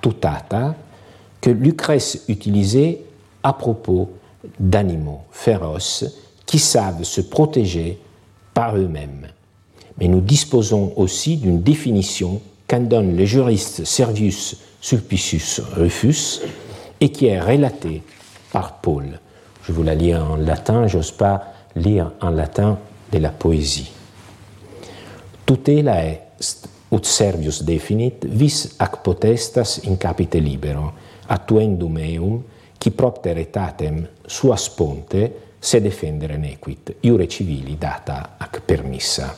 tutata 0.00 0.76
que 1.40 1.50
Lucrèce 1.50 2.22
utilisait 2.28 3.00
à 3.42 3.52
propos 3.52 4.10
d'animaux 4.60 5.22
féroces 5.32 6.04
qui 6.46 6.60
savent 6.60 7.02
se 7.02 7.20
protéger 7.20 7.98
par 8.54 8.76
eux-mêmes. 8.76 9.26
Mais 9.98 10.06
nous 10.06 10.20
disposons 10.20 10.92
aussi 10.94 11.36
d'une 11.36 11.62
définition 11.62 12.40
qu'en 12.68 12.78
donne 12.78 13.16
le 13.16 13.24
juriste 13.24 13.84
Servius 13.84 14.56
Sulpicius 14.80 15.60
Rufus 15.74 16.42
et 17.00 17.10
qui 17.10 17.26
est 17.26 17.40
relatée 17.40 18.02
par 18.52 18.74
Paul. 18.74 19.18
Je 19.70 19.74
vous 19.76 19.84
la 19.84 19.94
lis 19.94 20.16
en 20.16 20.34
latin, 20.34 20.88
j'ose 20.88 21.12
pas 21.12 21.44
lire 21.76 22.10
en 22.20 22.30
latin 22.30 22.76
de 23.12 23.18
la 23.18 23.28
poésie. 23.28 23.92
Tutela 25.46 26.04
est, 26.04 26.22
ut 26.90 27.04
servius 27.04 27.62
definit, 27.62 28.16
vis 28.24 28.74
ac 28.80 28.96
potestas 29.04 29.78
in 29.86 29.94
capite 29.94 30.40
libero, 30.42 30.90
attuendum 31.28 32.00
eum, 32.02 32.42
qui 32.80 32.90
propter 32.90 33.38
etatem 33.38 34.02
sua 34.26 34.56
sponte, 34.56 35.30
se 35.60 35.78
defendere 35.78 36.34
nequit, 36.34 36.96
iure 37.06 37.30
civili 37.30 37.78
data 37.78 38.34
ac 38.40 38.64
permissa. 38.66 39.30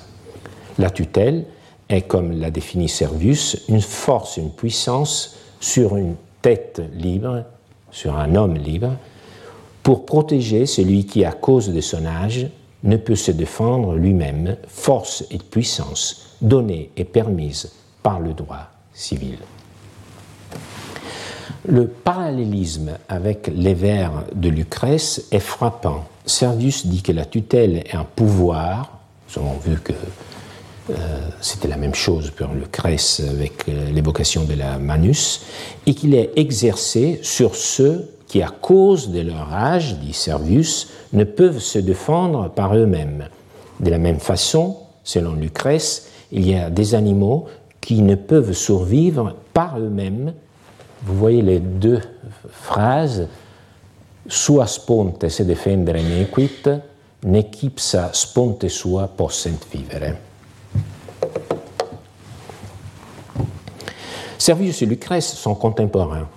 La 0.78 0.88
tutelle 0.88 1.44
est, 1.86 2.08
comme 2.08 2.40
l'a 2.40 2.50
défini 2.50 2.88
Servius, 2.88 3.66
une 3.68 3.82
force, 3.82 4.38
une 4.38 4.52
puissance 4.52 5.36
sur 5.60 5.98
une 5.98 6.16
tête 6.40 6.80
libre, 6.94 7.44
sur 7.90 8.16
un 8.16 8.34
homme 8.34 8.56
libre, 8.56 8.96
pour 9.82 10.06
protéger 10.06 10.66
celui 10.66 11.06
qui, 11.06 11.24
à 11.24 11.32
cause 11.32 11.70
de 11.70 11.80
son 11.80 12.06
âge, 12.06 12.46
ne 12.84 12.96
peut 12.96 13.16
se 13.16 13.30
défendre 13.30 13.94
lui-même, 13.94 14.56
force 14.66 15.24
et 15.30 15.38
puissance 15.38 16.36
données 16.40 16.90
et 16.96 17.04
permises 17.04 17.72
par 18.02 18.20
le 18.20 18.32
droit 18.32 18.68
civil. 18.92 19.38
Le 21.66 21.86
parallélisme 21.86 22.98
avec 23.08 23.48
les 23.54 23.74
vers 23.74 24.24
de 24.34 24.48
Lucrèce 24.48 25.28
est 25.30 25.38
frappant. 25.38 26.04
Servius 26.26 26.86
dit 26.86 27.02
que 27.02 27.12
la 27.12 27.24
tutelle 27.24 27.76
est 27.76 27.94
un 27.94 28.04
pouvoir, 28.04 28.98
nous 29.28 29.42
avons 29.42 29.58
vu 29.58 29.78
que 29.78 29.92
euh, 30.90 31.28
c'était 31.40 31.68
la 31.68 31.76
même 31.76 31.94
chose 31.94 32.30
pour 32.30 32.48
Lucrèce 32.48 33.22
avec 33.30 33.68
euh, 33.68 33.90
l'évocation 33.90 34.42
de 34.44 34.54
la 34.54 34.78
Manus, 34.78 35.42
et 35.86 35.94
qu'il 35.94 36.14
est 36.14 36.32
exercé 36.34 37.20
sur 37.22 37.54
ceux 37.54 38.10
qui, 38.32 38.40
à 38.40 38.48
cause 38.48 39.10
de 39.10 39.20
leur 39.20 39.52
âge, 39.52 39.96
dit 39.98 40.14
Servius, 40.14 40.88
ne 41.12 41.22
peuvent 41.22 41.58
se 41.58 41.78
défendre 41.78 42.48
par 42.48 42.74
eux-mêmes. 42.74 43.28
De 43.78 43.90
la 43.90 43.98
même 43.98 44.20
façon, 44.20 44.78
selon 45.04 45.34
Lucrèce, 45.34 46.08
il 46.30 46.48
y 46.48 46.54
a 46.54 46.70
des 46.70 46.94
animaux 46.94 47.44
qui 47.82 48.00
ne 48.00 48.14
peuvent 48.14 48.54
survivre 48.54 49.34
par 49.52 49.78
eux-mêmes. 49.78 50.32
Vous 51.02 51.14
voyez 51.14 51.42
les 51.42 51.58
deux 51.58 52.00
phrases 52.50 53.28
sua 54.26 54.66
sponte 54.66 55.28
se 55.28 55.42
defendere 55.42 56.02
nequit, 56.02 56.64
nequipsa 57.26 58.12
sponte 58.14 58.66
sua 58.68 59.08
possent 59.08 59.50
vivere. 59.70 60.16
Servius 64.38 64.80
et 64.80 64.86
Lucrèce 64.86 65.34
sont 65.34 65.54
contemporains. 65.54 66.28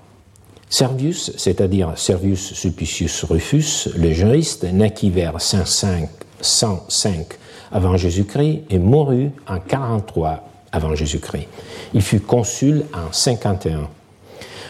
Servius, 0.69 1.31
c'est-à-dire 1.37 1.93
Servius 1.95 2.53
Sulpicius 2.53 3.23
Rufus, 3.23 3.89
le 3.95 4.11
juriste, 4.11 4.63
naquit 4.63 5.09
vers 5.09 5.39
105, 5.39 6.09
105 6.41 7.27
avant 7.71 7.97
Jésus-Christ 7.97 8.63
et 8.69 8.79
mourut 8.79 9.31
en 9.47 9.59
43 9.59 10.43
avant 10.71 10.95
Jésus-Christ. 10.95 11.47
Il 11.93 12.01
fut 12.01 12.19
consul 12.19 12.83
en 12.93 13.11
51. 13.11 13.87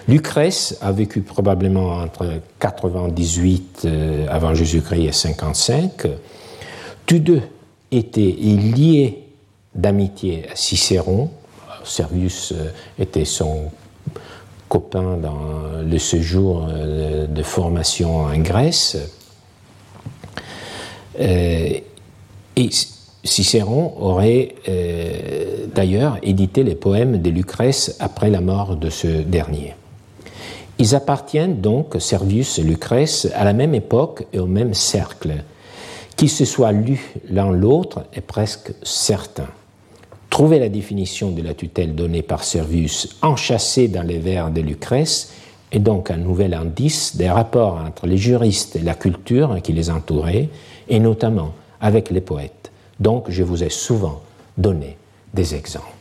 Lucrèce 0.08 0.78
a 0.82 0.92
vécu 0.92 1.22
probablement 1.22 1.96
entre 1.98 2.42
98 2.60 3.82
euh, 3.86 4.28
avant 4.30 4.54
Jésus-Christ 4.54 5.08
et 5.08 5.12
55. 5.12 6.08
Tous 7.06 7.20
deux 7.20 7.42
étaient 7.92 8.22
liés 8.22 9.24
d'amitié 9.74 10.46
à 10.52 10.56
Cicéron. 10.56 11.32
Servius 11.84 12.52
euh, 12.52 12.70
était 13.00 13.26
son 13.26 13.72
copain 14.70 15.18
dans 15.18 15.82
le 15.84 15.98
séjour 15.98 16.68
euh, 16.68 17.28
de 17.28 17.44
formation 17.44 18.18
en 18.18 18.38
Grèce. 18.38 18.98
Et 21.18 21.84
Cicéron 23.24 23.94
aurait 23.98 24.56
d'ailleurs 25.74 26.18
édité 26.24 26.64
les 26.64 26.76
poèmes 26.76 27.22
de 27.22 27.30
Lucrèce 27.30 27.96
après 28.02 28.30
la 28.30 28.42
mort 28.42 28.76
de 28.76 28.90
ce 28.90 29.08
dernier. 29.08 29.76
Ils 30.78 30.96
appartiennent 30.96 31.62
donc, 31.62 31.96
Servius 32.00 32.60
et 32.60 32.64
Lucrèce, 32.64 33.30
à 33.34 33.46
la 33.46 33.54
même 33.54 33.74
époque 33.74 34.26
et 34.34 34.40
au 34.40 34.46
même 34.46 34.74
cercle. 34.74 35.44
Qu'ils 36.16 36.30
se 36.30 36.46
soient 36.46 36.72
lus 36.72 37.14
l'un 37.30 37.52
l'autre 37.52 38.06
est 38.14 38.22
presque 38.22 38.74
certain. 38.84 39.48
Trouver 40.36 40.60
la 40.60 40.68
définition 40.68 41.32
de 41.32 41.42
la 41.42 41.54
tutelle 41.54 41.96
donnée 41.96 42.22
par 42.22 42.44
Servius 42.44 43.16
enchâssée 43.22 43.88
dans 43.88 44.02
les 44.02 44.20
vers 44.20 44.52
de 44.52 44.60
Lucrèce 44.60 45.32
est 45.72 45.80
donc 45.80 46.12
un 46.12 46.18
nouvel 46.18 46.54
indice 46.54 47.16
des 47.16 47.30
rapports 47.30 47.78
entre 47.78 48.06
les 48.06 48.18
juristes 48.18 48.76
et 48.76 48.82
la 48.82 48.96
culture 48.96 49.56
qui 49.64 49.72
les 49.72 49.90
entourait, 49.90 50.50
et 50.90 51.00
notamment 51.00 51.54
avec 51.80 52.10
les 52.10 52.20
poètes. 52.20 52.70
Donc 53.00 53.28
je 53.30 53.44
vous 53.44 53.64
ai 53.64 53.70
souvent 53.70 54.24
donné 54.58 54.98
des 55.34 55.56
exemples. 55.56 55.95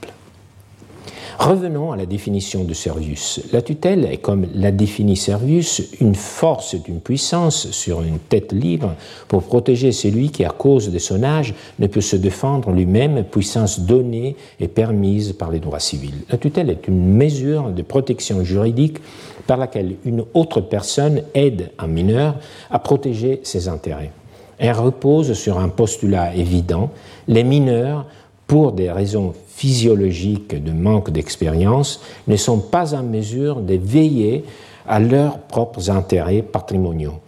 Revenons 1.39 1.91
à 1.91 1.97
la 1.97 2.07
définition 2.07 2.65
de 2.65 2.75
Servius. 2.75 3.41
La 3.53 3.61
tutelle 3.61 4.05
est, 4.05 4.19
comme 4.19 4.47
l'a 4.55 4.71
défini 4.71 5.17
Servius, 5.17 5.83
une 6.01 6.15
force 6.15 6.77
d'une 6.77 7.01
puissance 7.01 7.71
sur 7.73 8.03
une 8.03 8.19
tête 8.19 8.53
libre 8.53 8.95
pour 9.27 9.43
protéger 9.43 9.91
celui 9.91 10.31
qui, 10.31 10.45
à 10.45 10.51
cause 10.51 10.91
de 10.91 10.99
son 10.99 11.25
âge, 11.25 11.55
ne 11.81 11.89
peut 11.89 12.01
se 12.01 12.17
défendre 12.17 12.71
lui-même, 12.71 13.25
puissance 13.25 13.81
donnée 13.81 14.37
et 14.61 14.69
permise 14.69 15.33
par 15.33 15.51
les 15.51 15.59
droits 15.59 15.81
civils. 15.81 16.23
La 16.31 16.39
tutelle 16.39 16.71
est 16.71 16.87
une 16.87 17.15
mesure 17.15 17.71
de 17.71 17.83
protection 17.83 18.45
juridique 18.45 18.99
par 19.47 19.57
laquelle 19.57 19.97
une 20.05 20.25
autre 20.35 20.61
personne 20.61 21.23
aide 21.35 21.71
un 21.79 21.89
mineur 21.89 22.37
à 22.71 22.79
protéger 22.79 23.41
ses 23.43 23.67
intérêts. 23.69 24.13
Elle 24.59 24.77
repose 24.77 25.33
sur 25.33 25.59
un 25.59 25.69
postulat 25.69 26.35
évident, 26.37 26.91
les 27.27 27.43
mineurs 27.43 28.07
pour 28.47 28.73
des 28.73 28.91
raisons 28.91 29.35
physiologiques 29.55 30.63
de 30.63 30.73
manque 30.73 31.11
d'expérience, 31.11 32.01
ne 32.27 32.37
sont 32.37 32.59
pas 32.59 32.95
en 32.95 33.05
mesure 33.05 33.61
de 33.61 33.75
veiller 33.75 34.45
à 34.87 34.99
leurs 34.99 35.39
propres 35.39 35.91
intérêts 35.91 36.43
patrimoniaux, 36.43 37.21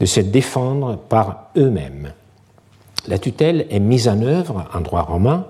de 0.00 0.06
se 0.06 0.20
défendre 0.20 0.96
par 0.96 1.50
eux-mêmes. 1.56 2.12
La 3.08 3.18
tutelle 3.18 3.66
est 3.70 3.78
mise 3.78 4.08
en 4.08 4.22
œuvre 4.22 4.64
en 4.74 4.80
droit 4.80 5.02
romain 5.02 5.46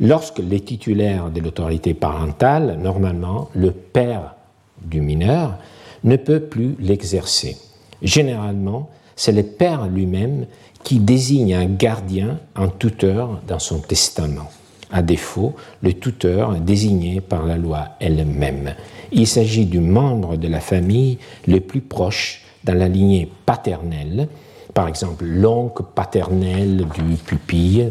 lorsque 0.00 0.38
les 0.38 0.60
titulaires 0.60 1.30
de 1.30 1.40
l'autorité 1.40 1.92
parentale, 1.92 2.78
normalement 2.80 3.48
le 3.54 3.72
père 3.72 4.36
du 4.80 5.00
mineur, 5.00 5.56
ne 6.04 6.16
peut 6.16 6.40
plus 6.40 6.76
l'exercer. 6.78 7.56
Généralement, 8.00 8.90
c'est 9.16 9.32
le 9.32 9.42
père 9.42 9.86
lui-même 9.86 10.46
qui 10.84 10.98
désigne 10.98 11.54
un 11.54 11.66
gardien, 11.66 12.38
un 12.54 12.68
tuteur 12.68 13.40
dans 13.48 13.58
son 13.58 13.78
testament. 13.78 14.50
À 14.92 15.02
défaut, 15.02 15.54
le 15.82 15.92
tuteur 15.92 16.54
désigné 16.56 17.20
par 17.20 17.46
la 17.46 17.56
loi 17.56 17.90
elle-même. 18.00 18.74
Il 19.12 19.26
s'agit 19.26 19.66
du 19.66 19.80
membre 19.80 20.36
de 20.36 20.48
la 20.48 20.60
famille 20.60 21.18
le 21.46 21.60
plus 21.60 21.80
proche 21.80 22.42
dans 22.64 22.74
la 22.74 22.88
lignée 22.88 23.30
paternelle, 23.46 24.28
par 24.72 24.88
exemple 24.88 25.24
l'oncle 25.24 25.84
paternel 25.94 26.86
du 26.94 27.16
pupille. 27.16 27.90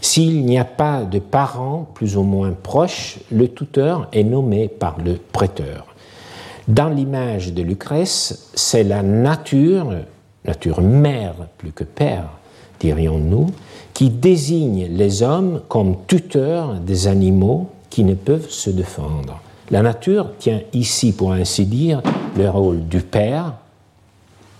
S'il 0.00 0.44
n'y 0.44 0.58
a 0.58 0.64
pas 0.64 1.02
de 1.04 1.18
parents 1.18 1.88
plus 1.94 2.16
ou 2.16 2.22
moins 2.22 2.52
proches, 2.52 3.18
le 3.30 3.48
tuteur 3.48 4.08
est 4.12 4.24
nommé 4.24 4.68
par 4.68 4.98
le 5.04 5.14
prêteur. 5.14 5.86
Dans 6.68 6.88
l'image 6.88 7.52
de 7.52 7.62
Lucrèce, 7.62 8.50
c'est 8.54 8.84
la 8.84 9.02
nature 9.02 9.92
nature 10.44 10.80
mère 10.80 11.34
plus 11.58 11.72
que 11.72 11.84
père, 11.84 12.28
dirions-nous, 12.78 13.48
qui 13.94 14.10
désigne 14.10 14.86
les 14.90 15.22
hommes 15.22 15.62
comme 15.68 15.96
tuteurs 16.06 16.74
des 16.74 17.06
animaux 17.06 17.68
qui 17.88 18.04
ne 18.04 18.14
peuvent 18.14 18.50
se 18.50 18.70
défendre. 18.70 19.40
La 19.70 19.82
nature 19.82 20.30
tient 20.38 20.60
ici, 20.72 21.12
pour 21.12 21.32
ainsi 21.32 21.66
dire, 21.66 22.02
le 22.36 22.48
rôle 22.48 22.86
du 22.88 23.00
père, 23.00 23.54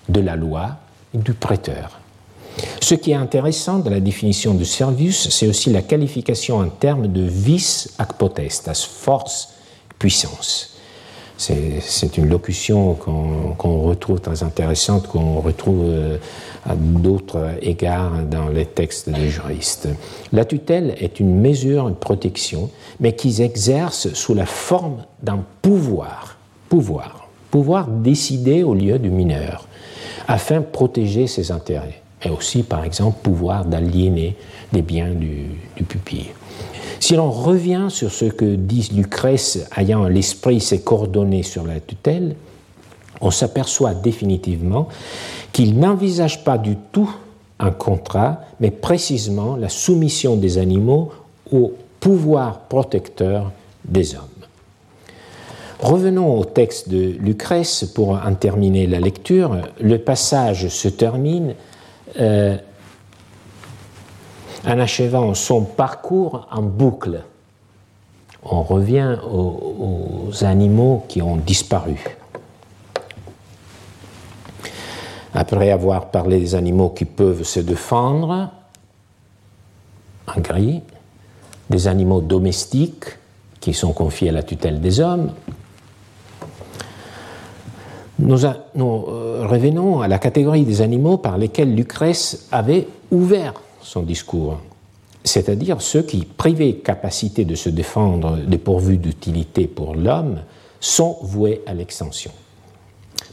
de 0.09 0.21
la 0.21 0.37
loi 0.37 0.77
et 1.15 1.19
du 1.19 1.33
prêteur. 1.33 2.01
Ce 2.81 2.95
qui 2.95 3.13
est 3.13 3.15
intéressant 3.15 3.79
dans 3.79 3.91
la 3.91 4.01
définition 4.01 4.55
de 4.55 4.65
Servius, 4.65 5.29
c'est 5.31 5.47
aussi 5.47 5.71
la 5.71 5.83
qualification 5.83 6.59
en 6.59 6.69
termes 6.69 7.09
de 7.09 7.23
vis 7.23 7.95
ac 7.99 8.15
potestas, 8.15 8.89
force, 8.89 9.55
puissance. 9.99 10.80
C'est 11.41 12.19
une 12.19 12.29
locution 12.29 12.93
qu'on 12.95 13.81
retrouve 13.81 14.21
très 14.21 14.43
intéressante, 14.43 15.07
qu'on 15.07 15.41
retrouve 15.41 15.85
euh, 15.87 16.19
à 16.67 16.75
d'autres 16.75 17.53
égards 17.63 18.25
dans 18.31 18.51
les 18.51 18.67
textes 18.67 19.09
des 19.09 19.31
juristes. 19.31 19.89
La 20.35 20.45
tutelle 20.45 20.95
est 20.99 21.19
une 21.19 21.41
mesure 21.41 21.89
de 21.89 21.95
protection, 21.95 22.69
mais 23.01 23.15
qui 23.15 23.41
exerce 23.41 24.13
sous 24.13 24.35
la 24.35 24.45
forme 24.45 25.05
d'un 25.23 25.43
pouvoir. 25.63 26.37
Pouvoir. 26.69 27.31
Pouvoir 27.51 27.89
décider 27.89 28.63
au 28.63 28.75
lieu 28.75 28.99
du 28.99 29.09
mineur, 29.09 29.67
afin 30.29 30.61
de 30.61 30.67
protéger 30.67 31.27
ses 31.27 31.53
intérêts. 31.53 32.03
Et 32.23 32.29
aussi, 32.29 32.63
par 32.63 32.85
exemple, 32.85 33.17
pouvoir 33.23 33.65
d'aliéner 33.65 34.37
des 34.75 34.83
biens 34.83 35.15
du, 35.15 35.47
du 35.75 35.85
pupille. 35.85 36.33
Si 37.01 37.17
l'on 37.17 37.31
revient 37.31 37.87
sur 37.89 38.13
ce 38.13 38.27
que 38.27 38.55
dit 38.55 38.91
Lucrèce 38.95 39.67
ayant 39.77 40.05
l'esprit 40.05 40.61
ses 40.61 40.83
coordonnées 40.83 41.43
sur 41.43 41.67
la 41.67 41.81
tutelle, 41.81 42.37
on 43.23 43.31
s'aperçoit 43.31 43.95
définitivement 43.95 44.89
qu'il 45.53 45.79
n'envisage 45.79 46.45
pas 46.45 46.59
du 46.59 46.77
tout 46.93 47.11
un 47.59 47.71
contrat, 47.71 48.43
mais 48.61 48.71
précisément 48.71 49.57
la 49.57 49.69
soumission 49.69 50.37
des 50.37 50.59
animaux 50.59 51.11
au 51.51 51.73
pouvoir 52.01 52.61
protecteur 52.61 53.51
des 53.85 54.15
hommes. 54.15 54.23
Revenons 55.81 56.39
au 56.39 56.45
texte 56.45 56.91
de 56.91 57.17
Lucrèce 57.19 57.85
pour 57.95 58.11
en 58.11 58.35
terminer 58.35 58.87
la 58.87 59.01
lecture. 59.01 59.57
Le 59.81 59.99
passage 59.99 60.69
se 60.69 60.89
termine 60.89 61.55
euh, 62.19 62.57
en 64.67 64.79
achevant 64.79 65.35
son 65.35 65.63
parcours 65.63 66.47
en 66.51 66.63
boucle. 66.63 67.23
On 68.43 68.63
revient 68.63 69.19
aux, 69.31 70.31
animaux 70.43 71.05
qui 71.09 71.21
ont 71.21 71.37
disparu. 71.37 71.97
Après 75.35 75.71
avoir 75.71 76.11
parlé 76.11 76.39
des 76.41 76.55
animaux 76.55 76.91
qui 76.91 77.05
peuvent 77.05 77.43
se 77.43 77.61
défendre, 77.61 78.51
en 80.27 80.41
gris, 80.41 80.83
des 81.69 81.89
animaux 81.89 82.21
domestiques 82.21 83.05
qui 83.61 83.75
sont 83.75 83.93
confiés 83.93 84.31
à 84.31 84.33
la 84.33 84.43
tutelle 84.43 84.81
des 84.81 85.01
hommes, 85.01 85.33
nous, 88.19 88.45
euh, 88.45 89.47
revenons 89.49 90.01
à 90.01 90.09
la 90.09 90.19
catégorie 90.19 90.65
des 90.65 90.83
animaux 90.83 91.17
par 91.17 91.39
lesquels 91.39 91.75
Lucrèce 91.75 92.49
avait 92.53 92.87
ouvert 93.11 93.55
son 93.91 94.03
discours, 94.03 94.59
c'est-à-dire 95.25 95.83
ceux 95.83 96.03
qui, 96.03 96.25
privés 96.25 96.77
capacité 96.77 97.45
de 97.45 97.57
se 97.57 97.69
défendre 97.69 98.37
dépourvus 98.37 98.99
d'utilité 98.99 99.67
pour 99.67 99.97
l'homme, 99.97 100.43
sont 100.79 101.17
voués 101.23 101.63
à 101.67 101.75
l'extension. 101.75 102.31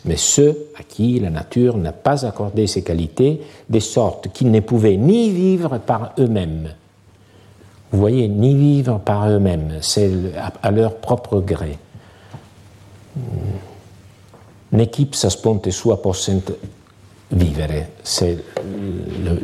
Mais 0.06 0.18
ceux 0.18 0.70
à 0.80 0.82
qui 0.82 1.20
la 1.20 1.30
nature 1.30 1.78
n'a 1.78 1.92
pas 1.92 2.26
accordé 2.26 2.66
ces 2.66 2.82
qualités, 2.82 3.42
de 3.70 3.80
sorte 3.80 4.30
qu'ils 4.30 4.50
ne 4.50 4.60
pouvaient 4.60 4.98
ni 4.98 5.30
vivre 5.30 5.78
par 5.78 6.14
eux-mêmes, 6.18 6.74
vous 7.92 8.00
voyez, 8.00 8.28
ni 8.28 8.56
vivre 8.56 8.98
par 8.98 9.30
eux-mêmes, 9.30 9.78
c'est 9.82 10.10
à 10.64 10.72
leur 10.72 10.96
propre 10.96 11.40
gré, 11.40 11.78
n'équipe 14.72 15.14
sa 15.14 15.30
sponte 15.30 15.70
sua 15.70 16.02
vivere. 17.32 17.88
C'est 18.04 18.38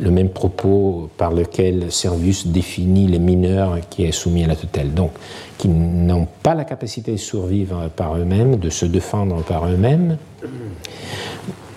le, 0.00 0.10
même 0.10 0.30
propos 0.30 1.10
par 1.16 1.32
lequel 1.32 1.92
Servius 1.92 2.46
définit 2.46 3.06
les 3.06 3.18
mineurs 3.18 3.78
qui 3.90 4.04
est 4.04 4.12
soumis 4.12 4.44
à 4.44 4.46
la 4.46 4.56
tutelle. 4.56 4.94
Donc, 4.94 5.12
qui 5.58 5.68
n'ont 5.68 6.26
pas 6.42 6.54
la 6.54 6.64
capacité 6.64 7.12
de 7.12 7.16
survivre 7.16 7.90
par 7.94 8.16
eux-mêmes, 8.16 8.56
de 8.56 8.70
se 8.70 8.86
défendre 8.86 9.42
par 9.42 9.66
eux-mêmes, 9.66 10.16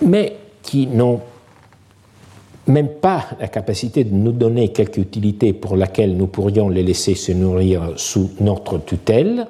mais 0.00 0.36
qui 0.62 0.86
n'ont 0.86 1.20
même 2.66 2.88
pas 2.88 3.24
la 3.40 3.48
capacité 3.48 4.04
de 4.04 4.14
nous 4.14 4.32
donner 4.32 4.68
quelque 4.68 4.98
utilité 4.98 5.52
pour 5.52 5.76
laquelle 5.76 6.16
nous 6.16 6.26
pourrions 6.26 6.68
les 6.68 6.82
laisser 6.82 7.14
se 7.14 7.32
nourrir 7.32 7.94
sous 7.96 8.30
notre 8.40 8.78
tutelle, 8.78 9.46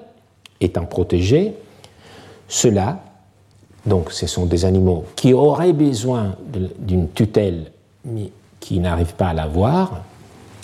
étant 0.60 0.84
protégés, 0.84 1.54
cela 2.48 3.02
donc 3.86 4.12
ce 4.12 4.26
sont 4.26 4.46
des 4.46 4.64
animaux 4.64 5.04
qui 5.16 5.32
auraient 5.32 5.72
besoin 5.72 6.36
d'une 6.78 7.10
tutelle 7.10 7.72
mais 8.04 8.30
qui 8.60 8.80
n'arrivent 8.80 9.14
pas 9.14 9.28
à 9.28 9.34
l'avoir 9.34 10.02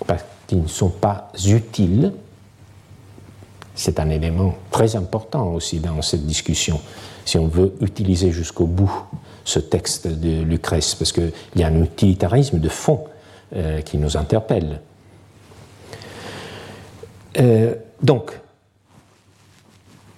parce 0.06 0.24
qu'ils 0.46 0.62
ne 0.62 0.68
sont 0.68 0.90
pas 0.90 1.30
utiles. 1.46 2.12
C'est 3.74 3.98
un 3.98 4.10
élément 4.10 4.54
très 4.70 4.94
important 4.94 5.52
aussi 5.52 5.80
dans 5.80 6.00
cette 6.02 6.26
discussion, 6.26 6.80
si 7.24 7.38
on 7.38 7.48
veut 7.48 7.74
utiliser 7.80 8.30
jusqu'au 8.30 8.66
bout 8.66 8.92
ce 9.44 9.58
texte 9.58 10.06
de 10.06 10.42
Lucrèce, 10.42 10.94
parce 10.94 11.12
qu'il 11.12 11.32
y 11.56 11.62
a 11.62 11.66
un 11.66 11.82
utilitarisme 11.82 12.60
de 12.60 12.68
fond 12.68 13.04
euh, 13.54 13.80
qui 13.82 13.98
nous 13.98 14.16
interpelle. 14.16 14.80
Euh, 17.38 17.74
donc, 18.00 18.38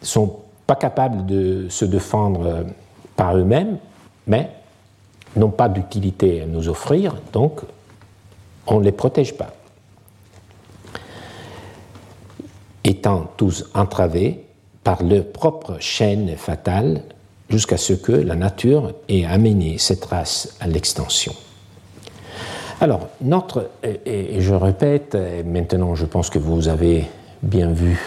sont 0.03 0.41
pas 0.67 0.77
capables 0.77 1.25
de 1.27 1.67
se 1.71 1.85
défendre 1.85 2.67
par 3.17 3.37
eux-mêmes, 3.37 3.79
mais 4.27 4.51
n'ont 5.37 5.51
pas 5.51 5.69
d'utilité 5.69 6.43
à 6.43 6.47
nous 6.47 6.69
offrir, 6.69 7.15
donc 7.33 7.61
on 8.67 8.81
ne 8.81 8.85
les 8.85 8.93
protège 8.93 9.35
pas. 9.35 9.53
Étant 12.85 13.31
tous 13.37 13.69
entravés 13.75 14.45
par 14.85 15.03
leur 15.03 15.27
propre 15.27 15.77
chaîne 15.81 16.37
fatale 16.37 17.03
jusqu'à 17.49 17.77
ce 17.77 17.93
que 17.93 18.13
la 18.13 18.37
nature 18.37 18.93
ait 19.09 19.25
amené 19.25 19.79
cette 19.79 20.05
race 20.05 20.57
à 20.61 20.67
l'extension. 20.67 21.35
Alors, 22.81 23.09
notre, 23.21 23.71
et, 23.83 24.41
je 24.41 24.55
répète, 24.55 25.17
maintenant 25.45 25.95
je 25.95 26.05
pense 26.05 26.31
que 26.31 26.39
vous 26.39 26.69
avez 26.69 27.07
bien 27.43 27.73
vu 27.73 27.99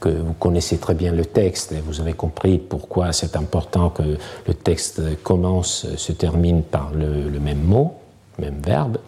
que 0.00 0.08
vous 0.08 0.32
connaissez 0.32 0.78
très 0.78 0.94
bien 0.94 1.12
le 1.12 1.24
texte 1.24 1.72
et 1.72 1.80
vous 1.80 2.00
avez 2.00 2.14
compris 2.14 2.58
pourquoi 2.58 3.12
c'est 3.12 3.36
important 3.36 3.90
que 3.90 4.02
le 4.46 4.54
texte 4.54 5.22
commence, 5.22 5.86
se 5.96 6.12
termine 6.12 6.62
par 6.62 6.92
le, 6.94 7.38
même 7.38 7.62
mot, 7.62 7.94
même 8.38 8.60
verbe. 8.64 8.98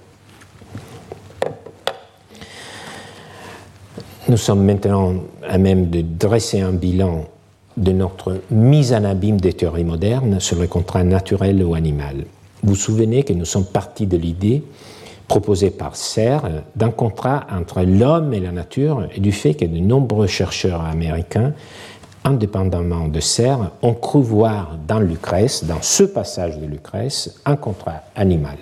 Nous 4.28 4.36
sommes 4.36 4.64
maintenant 4.64 5.14
à 5.49 5.59
même 5.59 5.90
de 5.90 6.03
dresser 6.03 6.61
un 6.61 6.72
bilan 6.72 7.24
de 7.76 7.93
notre 7.93 8.40
mise 8.51 8.93
en 8.93 9.05
abîme 9.05 9.40
des 9.40 9.55
théories 9.55 9.84
modernes 9.84 10.38
sur 10.40 10.59
le 10.59 10.66
contrat 10.66 11.05
naturel 11.05 11.64
ou 11.64 11.74
animal. 11.74 12.26
Vous 12.62 12.70
vous 12.70 12.76
souvenez 12.76 13.24
que 13.24 13.32
nous 13.32 13.47
sommes 13.47 13.64
partis 13.64 14.07
de 14.07 14.16
l'idée 14.16 14.62
proposé 15.29 15.70
par 15.70 15.97
Serre 15.97 16.64
d'un 16.77 16.91
contrat 16.91 17.47
entre 17.51 17.83
l'homme 17.83 18.35
et 18.35 18.41
la 18.41 18.53
nature 18.53 19.09
et 19.14 19.20
du 19.20 19.33
fait 19.33 19.55
que 19.55 19.64
de 19.64 19.79
nombreux 19.79 20.27
chercheurs 20.27 20.83
américains, 20.83 21.53
indépendamment 22.25 23.09
de 23.09 23.20
Serre, 23.20 23.73
ont 23.83 23.95
cru 23.95 24.23
voir 24.23 24.77
dans 24.87 25.01
Lucrèce, 25.01 25.64
dans 25.64 25.83
ce 25.83 26.05
passage 26.05 26.59
de 26.59 26.66
Lucrèce, 26.66 27.41
un 27.45 27.57
contrat 27.57 28.03
animal. 28.14 28.57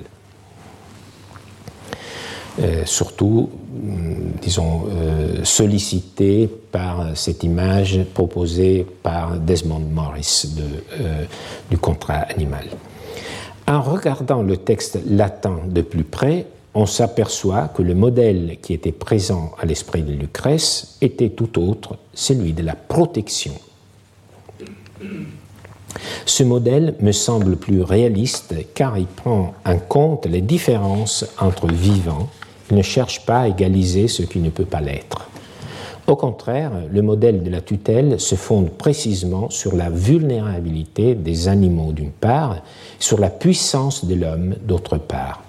Euh, 2.61 2.83
surtout, 2.85 3.49
hum, 3.83 4.33
disons, 4.43 4.87
euh, 4.91 5.45
sollicité 5.45 6.49
par 6.73 7.17
cette 7.17 7.43
image 7.43 8.05
proposée 8.13 8.87
par 9.03 9.37
Desmond 9.37 9.81
Morris 9.93 10.47
euh, 11.01 11.25
du 11.71 11.79
contrat 11.79 12.27
animal. 12.35 12.67
En 13.71 13.83
regardant 13.83 14.43
le 14.43 14.57
texte 14.57 14.99
latin 15.09 15.61
de 15.68 15.81
plus 15.81 16.03
près, 16.03 16.47
on 16.75 16.87
s'aperçoit 16.87 17.68
que 17.68 17.83
le 17.83 17.95
modèle 17.95 18.57
qui 18.61 18.75
était 18.75 18.91
présent 18.91 19.53
à 19.61 19.64
l'esprit 19.64 20.03
de 20.03 20.11
Lucrèce 20.11 20.97
était 21.01 21.29
tout 21.29 21.57
autre, 21.57 21.97
celui 22.12 22.53
de 22.53 22.64
la 22.64 22.75
protection. 22.75 23.53
Ce 26.27 26.43
modèle 26.43 26.97
me 26.99 27.12
semble 27.12 27.55
plus 27.55 27.83
réaliste 27.83 28.57
car 28.75 28.99
il 28.99 29.07
prend 29.07 29.55
en 29.64 29.79
compte 29.79 30.27
les 30.27 30.41
différences 30.41 31.25
entre 31.39 31.68
vivants, 31.68 32.29
il 32.73 32.77
ne 32.77 32.83
cherche 32.83 33.25
pas 33.25 33.43
à 33.43 33.49
égaliser 33.49 34.09
ce 34.09 34.25
qui 34.25 34.41
ne 34.41 34.51
peut 34.51 34.64
pas 34.64 34.81
l'être. 34.81 35.30
Au 36.11 36.17
contraire, 36.17 36.73
le 36.91 37.03
modèle 37.03 37.45
de 37.45 37.51
la 37.51 37.61
tutelle 37.61 38.19
se 38.19 38.35
fonde 38.35 38.71
précisément 38.71 39.49
sur 39.49 39.77
la 39.77 39.91
vulnérabilité 39.91 41.15
des 41.15 41.47
animaux 41.47 41.93
d'une 41.93 42.11
part, 42.11 42.65
sur 42.99 43.21
la 43.21 43.31
puissance 43.31 44.05
de 44.05 44.17
l'homme 44.17 44.57
d'autre 44.65 44.99
part. 44.99 45.45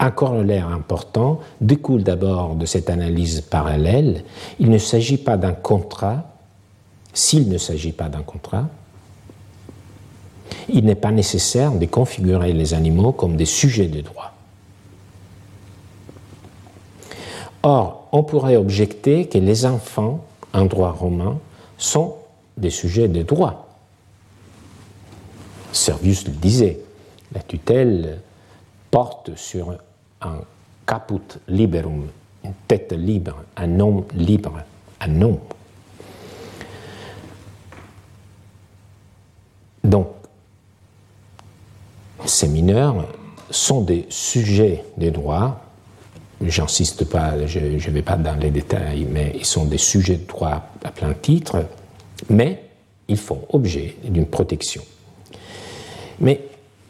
Un 0.00 0.10
corollaire 0.10 0.66
important 0.66 1.38
découle 1.60 2.02
d'abord 2.02 2.56
de 2.56 2.66
cette 2.66 2.90
analyse 2.90 3.42
parallèle. 3.42 4.24
Il 4.58 4.68
ne 4.68 4.78
s'agit 4.78 5.16
pas 5.16 5.36
d'un 5.36 5.52
contrat. 5.52 6.24
S'il 7.12 7.48
ne 7.48 7.56
s'agit 7.56 7.92
pas 7.92 8.08
d'un 8.08 8.22
contrat, 8.22 8.66
il 10.68 10.86
n'est 10.86 10.96
pas 10.96 11.12
nécessaire 11.12 11.70
de 11.70 11.86
configurer 11.86 12.52
les 12.52 12.74
animaux 12.74 13.12
comme 13.12 13.36
des 13.36 13.44
sujets 13.44 13.86
de 13.86 14.00
droit. 14.00 14.32
On 18.14 18.22
pourrait 18.22 18.54
objecter 18.54 19.26
que 19.26 19.38
les 19.38 19.66
enfants, 19.66 20.24
en 20.52 20.66
droit 20.66 20.92
romain, 20.92 21.40
sont 21.76 22.14
des 22.56 22.70
sujets 22.70 23.08
de 23.08 23.24
droit. 23.24 23.66
Servius 25.72 26.24
le 26.24 26.32
disait, 26.32 26.78
la 27.32 27.42
tutelle 27.42 28.20
porte 28.92 29.34
sur 29.34 29.76
un 30.20 30.42
caput 30.86 31.40
liberum, 31.48 32.06
une 32.44 32.52
tête 32.68 32.92
libre, 32.92 33.34
un 33.56 33.80
homme 33.80 34.04
libre, 34.14 34.60
un 35.00 35.08
nom. 35.08 35.40
Donc, 39.82 40.06
ces 42.26 42.46
mineurs 42.46 43.08
sont 43.50 43.80
des 43.80 44.06
sujets 44.08 44.84
des 44.96 45.10
droits, 45.10 45.63
j'insiste 46.46 47.04
pas, 47.04 47.46
je 47.46 47.58
ne 47.58 47.94
vais 47.94 48.02
pas 48.02 48.16
dans 48.16 48.36
les 48.36 48.50
détails, 48.50 49.06
mais 49.10 49.32
ils 49.34 49.44
sont 49.44 49.64
des 49.64 49.78
sujets 49.78 50.16
de 50.16 50.26
droit 50.26 50.68
à 50.84 50.90
plein 50.90 51.14
titre, 51.14 51.64
mais 52.28 52.62
ils 53.08 53.16
font 53.16 53.40
objet 53.50 53.96
d'une 54.04 54.26
protection. 54.26 54.82
Mais 56.20 56.40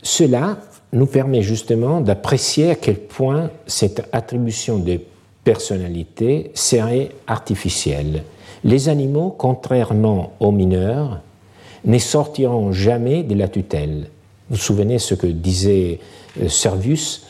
cela 0.03 0.59
nous 0.92 1.07
permet 1.07 1.42
justement 1.42 2.01
d'apprécier 2.01 2.70
à 2.70 2.74
quel 2.76 2.97
point 2.97 3.51
cette 3.66 4.09
attribution 4.12 4.78
de 4.78 5.01
personnalité 5.42 6.51
serait 6.55 7.11
artificielle. 7.26 8.22
Les 8.62 8.88
animaux, 8.88 9.34
contrairement 9.36 10.32
aux 10.40 10.53
mineurs, 10.53 11.20
ne 11.84 11.99
sortiront 11.99 12.72
jamais 12.72 13.22
de 13.22 13.34
la 13.34 13.49
tutelle. 13.49 14.09
Vous 14.49 14.57
vous 14.57 14.62
souvenez 14.62 14.99
ce 14.99 15.14
que 15.14 15.26
disait 15.26 16.01
euh, 16.40 16.49
Servius 16.49 17.26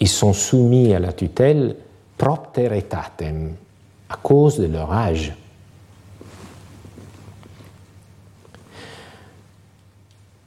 Ils 0.00 0.08
sont 0.08 0.32
soumis 0.32 0.94
à 0.94 0.98
la 0.98 1.12
tutelle 1.12 1.76
propteritatem, 2.16 3.54
à 4.08 4.16
cause 4.16 4.58
de 4.58 4.66
leur 4.66 4.92
âge. 4.92 5.32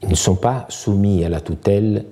Ils 0.03 0.09
ne 0.09 0.15
sont 0.15 0.35
pas 0.35 0.65
soumis 0.69 1.23
à 1.23 1.29
la 1.29 1.41
tutelle 1.41 2.05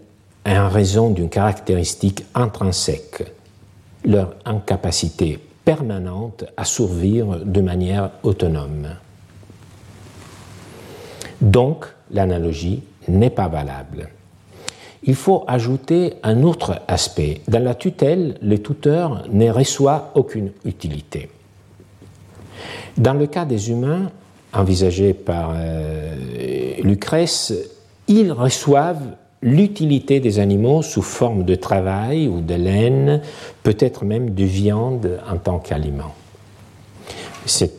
en 0.45 0.69
raison 0.69 1.09
d'une 1.09 1.29
caractéristique 1.29 2.25
intrinsèque, 2.33 3.33
leur 4.05 4.35
incapacité 4.45 5.39
permanente 5.65 6.45
à 6.57 6.65
survivre 6.65 7.39
de 7.39 7.61
manière 7.61 8.11
autonome. 8.23 8.95
Donc, 11.41 11.85
l'analogie 12.11 12.83
n'est 13.07 13.29
pas 13.29 13.47
valable. 13.47 14.09
Il 15.03 15.15
faut 15.15 15.43
ajouter 15.47 16.15
un 16.23 16.43
autre 16.43 16.81
aspect. 16.87 17.41
Dans 17.47 17.63
la 17.63 17.75
tutelle, 17.75 18.37
le 18.41 18.61
tuteur 18.61 19.25
ne 19.31 19.49
reçoit 19.49 20.11
aucune 20.15 20.51
utilité. 20.65 21.29
Dans 22.97 23.13
le 23.13 23.27
cas 23.27 23.45
des 23.45 23.69
humains, 23.69 24.11
envisagé 24.53 25.13
par 25.13 25.53
euh, 25.55 26.15
Lucrèce, 26.83 27.53
ils 28.07 28.31
reçoivent 28.31 29.15
l'utilité 29.41 30.19
des 30.19 30.39
animaux 30.39 30.81
sous 30.81 31.01
forme 31.01 31.45
de 31.45 31.55
travail 31.55 32.27
ou 32.27 32.41
de 32.41 32.55
laine, 32.55 33.21
peut-être 33.63 34.03
même 34.03 34.31
de 34.31 34.43
viande 34.43 35.19
en 35.31 35.37
tant 35.37 35.59
qu'aliment. 35.59 36.13
C'est 37.45 37.71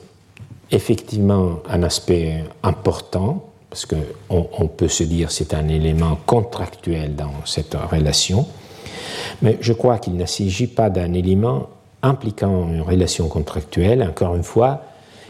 effectivement 0.70 1.58
un 1.68 1.82
aspect 1.82 2.44
important 2.62 3.49
parce 3.70 3.86
qu'on 3.86 4.48
on 4.58 4.66
peut 4.66 4.88
se 4.88 5.04
dire 5.04 5.30
c'est 5.30 5.54
un 5.54 5.68
élément 5.68 6.18
contractuel 6.26 7.14
dans 7.14 7.32
cette 7.46 7.74
relation, 7.74 8.46
mais 9.42 9.56
je 9.60 9.72
crois 9.72 9.98
qu'il 9.98 10.16
ne 10.16 10.26
s'agit 10.26 10.66
pas 10.66 10.90
d'un 10.90 11.12
élément 11.12 11.68
impliquant 12.02 12.68
une 12.68 12.82
relation 12.82 13.28
contractuelle. 13.28 14.02
Encore 14.02 14.34
une 14.34 14.42
fois, 14.42 14.82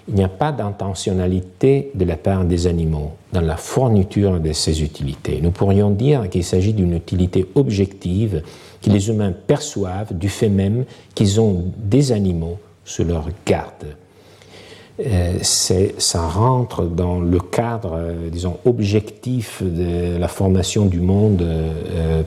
il 0.09 0.15
n'y 0.15 0.25
a 0.25 0.29
pas 0.29 0.53
d'intentionnalité 0.53 1.91
de 1.95 2.05
la 2.05 2.17
part 2.17 2.45
des 2.45 2.67
animaux 2.67 3.13
dans 3.33 3.41
la 3.41 3.57
fourniture 3.57 4.41
de 4.41 4.53
ces 4.53 4.83
utilités. 4.83 5.41
Nous 5.43 5.51
pourrions 5.51 5.91
dire 5.91 6.29
qu'il 6.29 6.45
s'agit 6.45 6.73
d'une 6.73 6.95
utilité 6.95 7.47
objective 7.55 8.43
que 8.83 8.91
les 8.91 9.09
humains 9.09 9.33
perçoivent 9.33 10.17
du 10.17 10.29
fait 10.29 10.49
même 10.49 10.85
qu'ils 11.15 11.41
ont 11.41 11.65
des 11.77 12.13
animaux 12.13 12.59
sous 12.85 13.05
leur 13.05 13.29
garde. 13.47 13.95
Euh, 15.07 15.39
ça 15.43 16.27
rentre 16.27 16.85
dans 16.85 17.21
le 17.21 17.41
cadre, 17.41 17.95
euh, 17.95 18.29
disons, 18.31 18.59
objectif 18.65 19.63
de 19.63 20.19
la 20.19 20.29
formation 20.29 20.85
du 20.85 21.01
monde 21.01 21.43
euh, 21.43 22.23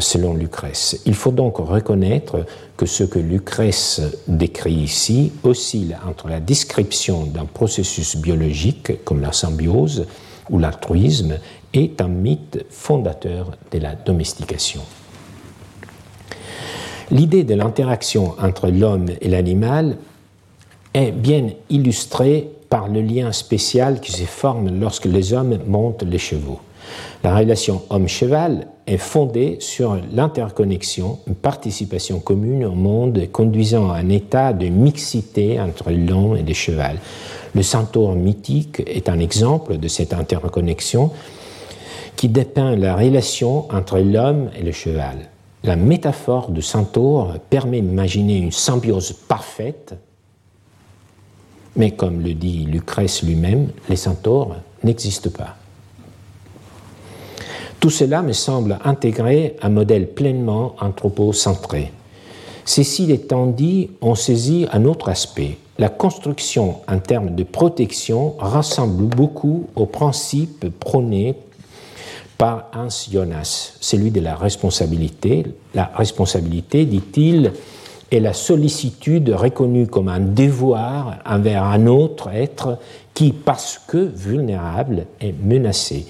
selon 0.00 0.34
Lucrèce. 0.34 1.00
Il 1.06 1.14
faut 1.14 1.32
donc 1.32 1.56
reconnaître 1.58 2.44
que 2.76 2.86
ce 2.86 3.04
que 3.04 3.18
Lucrèce 3.18 4.00
décrit 4.28 4.74
ici 4.74 5.32
oscille 5.42 5.96
entre 6.08 6.28
la 6.28 6.40
description 6.40 7.24
d'un 7.24 7.46
processus 7.46 8.16
biologique 8.16 9.04
comme 9.04 9.20
la 9.20 9.32
symbiose 9.32 10.06
ou 10.50 10.58
l'altruisme 10.58 11.38
est 11.72 12.00
un 12.00 12.08
mythe 12.08 12.64
fondateur 12.68 13.52
de 13.70 13.78
la 13.78 13.94
domestication. 13.94 14.82
L'idée 17.12 17.44
de 17.44 17.54
l'interaction 17.54 18.34
entre 18.40 18.68
l'homme 18.68 19.06
et 19.20 19.28
l'animal 19.28 19.96
est 20.94 21.12
bien 21.12 21.50
illustrée 21.68 22.50
par 22.68 22.88
le 22.88 23.00
lien 23.00 23.32
spécial 23.32 24.00
qui 24.00 24.12
se 24.12 24.24
forme 24.24 24.80
lorsque 24.80 25.06
les 25.06 25.32
hommes 25.32 25.58
montent 25.66 26.04
les 26.04 26.18
chevaux. 26.18 26.60
La 27.22 27.36
relation 27.36 27.82
homme-cheval 27.90 28.66
est 28.86 28.96
fondée 28.96 29.58
sur 29.60 29.98
l'interconnexion, 30.12 31.18
une 31.26 31.34
participation 31.34 32.18
commune 32.18 32.64
au 32.64 32.72
monde 32.72 33.20
conduisant 33.30 33.90
à 33.90 33.96
un 33.96 34.08
état 34.08 34.52
de 34.52 34.66
mixité 34.66 35.60
entre 35.60 35.90
l'homme 35.90 36.36
et 36.36 36.42
le 36.42 36.54
cheval. 36.54 36.98
Le 37.54 37.62
centaure 37.62 38.14
mythique 38.14 38.82
est 38.86 39.08
un 39.08 39.18
exemple 39.18 39.78
de 39.78 39.88
cette 39.88 40.12
interconnexion 40.12 41.10
qui 42.16 42.28
dépeint 42.28 42.76
la 42.76 42.96
relation 42.96 43.70
entre 43.72 43.98
l'homme 43.98 44.50
et 44.58 44.62
le 44.62 44.72
cheval. 44.72 45.28
La 45.62 45.76
métaphore 45.76 46.50
du 46.50 46.62
centaure 46.62 47.34
permet 47.50 47.80
d'imaginer 47.80 48.38
une 48.38 48.52
symbiose 48.52 49.12
parfaite, 49.12 49.94
mais 51.76 51.92
comme 51.92 52.20
le 52.20 52.34
dit 52.34 52.66
Lucrèce 52.66 53.22
lui-même, 53.22 53.68
les 53.88 53.96
centaures 53.96 54.56
n'existent 54.82 55.30
pas. 55.30 55.56
Tout 57.80 57.90
cela 57.90 58.22
me 58.22 58.32
semble 58.32 58.78
intégrer 58.84 59.56
un 59.62 59.70
modèle 59.70 60.08
pleinement 60.08 60.76
anthropocentré. 60.80 61.92
Cécile 62.66 63.10
et 63.10 63.20
Tandy 63.20 63.90
ont 64.02 64.14
saisi 64.14 64.66
un 64.70 64.84
autre 64.84 65.08
aspect. 65.08 65.56
La 65.78 65.88
construction 65.88 66.76
en 66.86 66.98
termes 66.98 67.34
de 67.34 67.42
protection 67.42 68.34
ressemble 68.38 69.04
beaucoup 69.04 69.66
au 69.76 69.86
principe 69.86 70.68
prôné 70.78 71.36
par 72.36 72.66
Hans 72.74 72.88
Jonas, 73.10 73.74
celui 73.80 74.10
de 74.10 74.20
la 74.20 74.36
responsabilité. 74.36 75.46
La 75.74 75.90
responsabilité, 75.94 76.84
dit-il, 76.84 77.52
est 78.10 78.20
la 78.20 78.32
sollicitude 78.32 79.30
reconnue 79.30 79.86
comme 79.86 80.08
un 80.08 80.20
devoir 80.20 81.18
envers 81.24 81.64
un 81.64 81.86
autre 81.86 82.28
être 82.28 82.78
qui, 83.14 83.32
parce 83.32 83.80
que 83.86 83.98
vulnérable, 83.98 85.06
est 85.20 85.34
menacé 85.42 86.06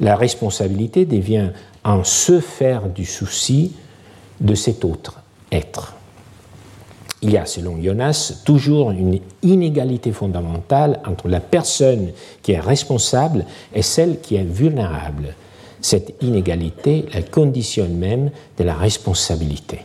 la 0.00 0.16
responsabilité 0.16 1.04
devient 1.04 1.50
un 1.84 2.04
se 2.04 2.40
faire 2.40 2.88
du 2.88 3.04
souci 3.04 3.72
de 4.40 4.54
cet 4.54 4.84
autre 4.84 5.20
être. 5.52 5.94
Il 7.22 7.32
y 7.32 7.36
a, 7.36 7.44
selon 7.44 7.80
Jonas, 7.82 8.42
toujours 8.46 8.90
une 8.90 9.20
inégalité 9.42 10.10
fondamentale 10.10 11.00
entre 11.06 11.28
la 11.28 11.40
personne 11.40 12.12
qui 12.42 12.52
est 12.52 12.60
responsable 12.60 13.44
et 13.74 13.82
celle 13.82 14.20
qui 14.20 14.36
est 14.36 14.44
vulnérable. 14.44 15.34
Cette 15.82 16.14
inégalité 16.22 17.06
la 17.12 17.22
conditionne 17.22 17.94
même 17.94 18.30
de 18.56 18.64
la 18.64 18.74
responsabilité. 18.74 19.80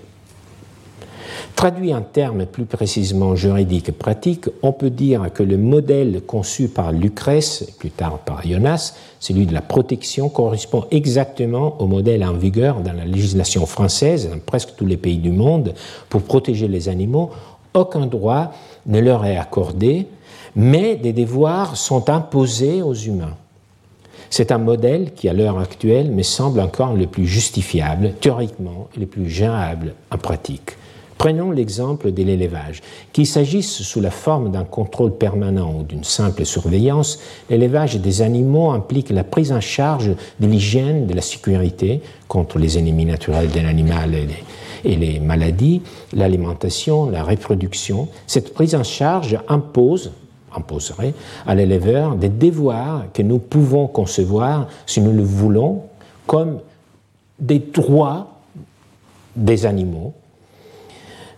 Traduit 1.56 1.94
en 1.94 2.02
termes 2.02 2.46
plus 2.46 2.66
précisément 2.66 3.36
juridiques 3.36 3.90
et 3.90 3.94
pratiques, 3.94 4.46
on 4.62 4.72
peut 4.72 4.90
dire 4.90 5.32
que 5.34 5.44
le 5.44 5.58
modèle 5.58 6.22
conçu 6.22 6.68
par 6.68 6.92
Lucrèce, 6.92 7.64
et 7.68 7.72
plus 7.72 7.92
tard 7.92 8.20
par 8.20 8.46
Jonas, 8.46 8.94
celui 9.20 9.46
de 9.46 9.54
la 9.54 9.62
protection, 9.62 10.30
correspond 10.30 10.86
exactement 10.92 11.76
au 11.80 11.88
modèle 11.88 12.24
en 12.24 12.34
vigueur 12.34 12.82
dans 12.82 12.94
la 12.94 13.06
législation 13.06 13.66
française, 13.66 14.30
dans 14.30 14.40
presque 14.40 14.76
tous 14.76 14.86
les 14.86 14.98
pays 14.98 15.18
du 15.18 15.32
monde, 15.32 15.74
pour 16.10 16.22
protéger 16.22 16.68
les 16.68 16.90
animaux. 16.90 17.32
Aucun 17.74 18.06
droit 18.06 18.52
ne 18.86 19.00
leur 19.00 19.26
est 19.26 19.38
accordé, 19.38 20.08
mais 20.56 20.96
des 20.96 21.14
devoirs 21.14 21.76
sont 21.76 22.10
imposés 22.10 22.82
aux 22.82 22.94
humains. 22.94 23.36
C'est 24.30 24.52
un 24.52 24.58
modèle 24.58 25.14
qui, 25.14 25.30
à 25.30 25.34
l'heure 25.34 25.60
actuelle, 25.60 26.12
me 26.12 26.24
semble 26.24 26.60
encore 26.60 26.94
le 26.94 27.08
plus 27.08 27.26
justifiable, 27.26 28.14
théoriquement, 28.20 28.88
et 28.96 29.00
le 29.00 29.06
plus 29.06 29.30
gérable 29.30 29.94
en 30.12 30.18
pratique. 30.18 30.78
Prenons 31.18 31.52
l'exemple 31.52 32.12
de 32.12 32.24
l'élevage. 32.24 32.82
Qu'il 33.14 33.26
s'agisse 33.26 33.82
sous 33.82 34.02
la 34.02 34.12
forme 34.12 34.52
d'un 34.52 34.66
contrôle 34.66 35.16
permanent 35.16 35.74
ou 35.80 35.84
d'une 35.84 36.04
simple 36.04 36.46
surveillance, 36.46 37.20
l'élevage 37.50 37.96
des 37.96 38.22
animaux 38.22 38.72
implique 38.72 39.10
la 39.12 39.24
prise 39.24 39.54
en 39.54 39.62
charge 39.62 40.12
de 40.40 40.48
l'hygiène, 40.48 41.08
de 41.08 41.14
la 41.14 41.22
sécurité 41.22 42.02
contre 42.28 42.60
les 42.60 42.78
ennemis 42.78 43.06
naturels 43.06 43.50
de 43.50 43.60
l'animal 43.62 44.14
et 44.84 44.96
les, 44.96 45.20
maladies, 45.22 45.82
l'alimentation, 46.12 47.10
la 47.10 47.24
reproduction. 47.24 48.10
Cette 48.28 48.54
prise 48.54 48.76
en 48.76 48.84
charge 48.84 49.40
impose, 49.48 50.12
imposerait 50.54 51.14
à 51.48 51.56
l'éleveur 51.56 52.16
des 52.16 52.30
devoirs 52.30 53.06
que 53.14 53.22
nous 53.22 53.40
pouvons 53.40 53.88
concevoir, 53.88 54.68
si 54.86 55.00
nous 55.00 55.14
le 55.14 55.24
voulons, 55.24 55.84
comme 56.28 56.60
des 57.40 57.60
droits 57.60 58.28
des 59.36 59.66
animaux 59.66 60.14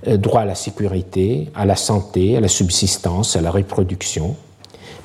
droit 0.06 0.42
à 0.42 0.46
la 0.46 0.56
sécurité, 0.56 1.50
à 1.56 1.66
la 1.66 1.76
santé, 1.76 2.38
à 2.38 2.40
la 2.40 2.48
subsistance, 2.48 3.36
à 3.36 3.42
la 3.42 3.52
reproduction, 3.52 4.36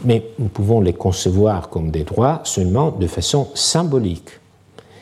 mais 0.05 0.25
nous 0.39 0.49
pouvons 0.49 0.81
les 0.81 0.93
concevoir 0.93 1.69
comme 1.69 1.91
des 1.91 2.05
droits 2.05 2.41
seulement 2.45 2.91
de 2.91 3.07
façon 3.07 3.49
symbolique. 3.55 4.31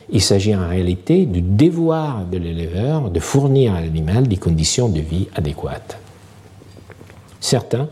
Il 0.09 0.21
s'agit 0.21 0.55
en 0.55 0.67
réalité 0.67 1.25
du 1.25 1.41
devoir 1.41 2.25
de 2.25 2.37
l'éleveur 2.37 3.09
de 3.09 3.19
fournir 3.19 3.73
à 3.73 3.81
l'animal 3.81 4.27
des 4.27 4.37
conditions 4.37 4.89
de 4.89 4.99
vie 4.99 5.27
adéquates. 5.35 5.97
Certains 7.39 7.87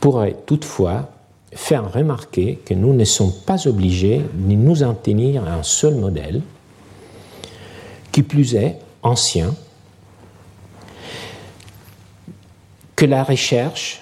pourraient 0.00 0.36
toutefois 0.46 1.10
faire 1.52 1.92
remarquer 1.92 2.58
que 2.64 2.74
nous 2.74 2.92
ne 2.92 3.04
sommes 3.04 3.32
pas 3.44 3.66
obligés 3.66 4.22
de 4.34 4.54
nous 4.54 4.82
en 4.82 4.94
tenir 4.94 5.44
à 5.44 5.54
un 5.54 5.62
seul 5.62 5.94
modèle, 5.94 6.42
qui 8.12 8.22
plus 8.22 8.54
est 8.54 8.78
ancien, 9.02 9.54
que 12.96 13.04
la 13.04 13.22
recherche 13.22 14.00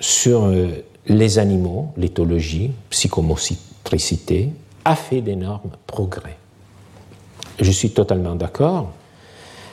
sur 0.00 0.44
euh, 0.44 0.68
les 1.06 1.38
animaux, 1.38 1.92
l'éthologie, 1.96 2.72
psychomotricité, 2.90 4.50
a 4.84 4.96
fait 4.96 5.20
d'énormes 5.20 5.70
progrès. 5.86 6.36
Je 7.60 7.70
suis 7.70 7.90
totalement 7.90 8.34
d'accord. 8.34 8.92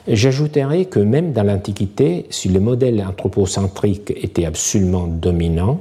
J'ajouterai 0.07 0.85
que 0.85 0.99
même 0.99 1.31
dans 1.31 1.43
l'Antiquité, 1.43 2.25
si 2.29 2.49
le 2.49 2.59
modèle 2.59 3.03
anthropocentrique 3.07 4.11
était 4.11 4.45
absolument 4.45 5.07
dominant, 5.07 5.79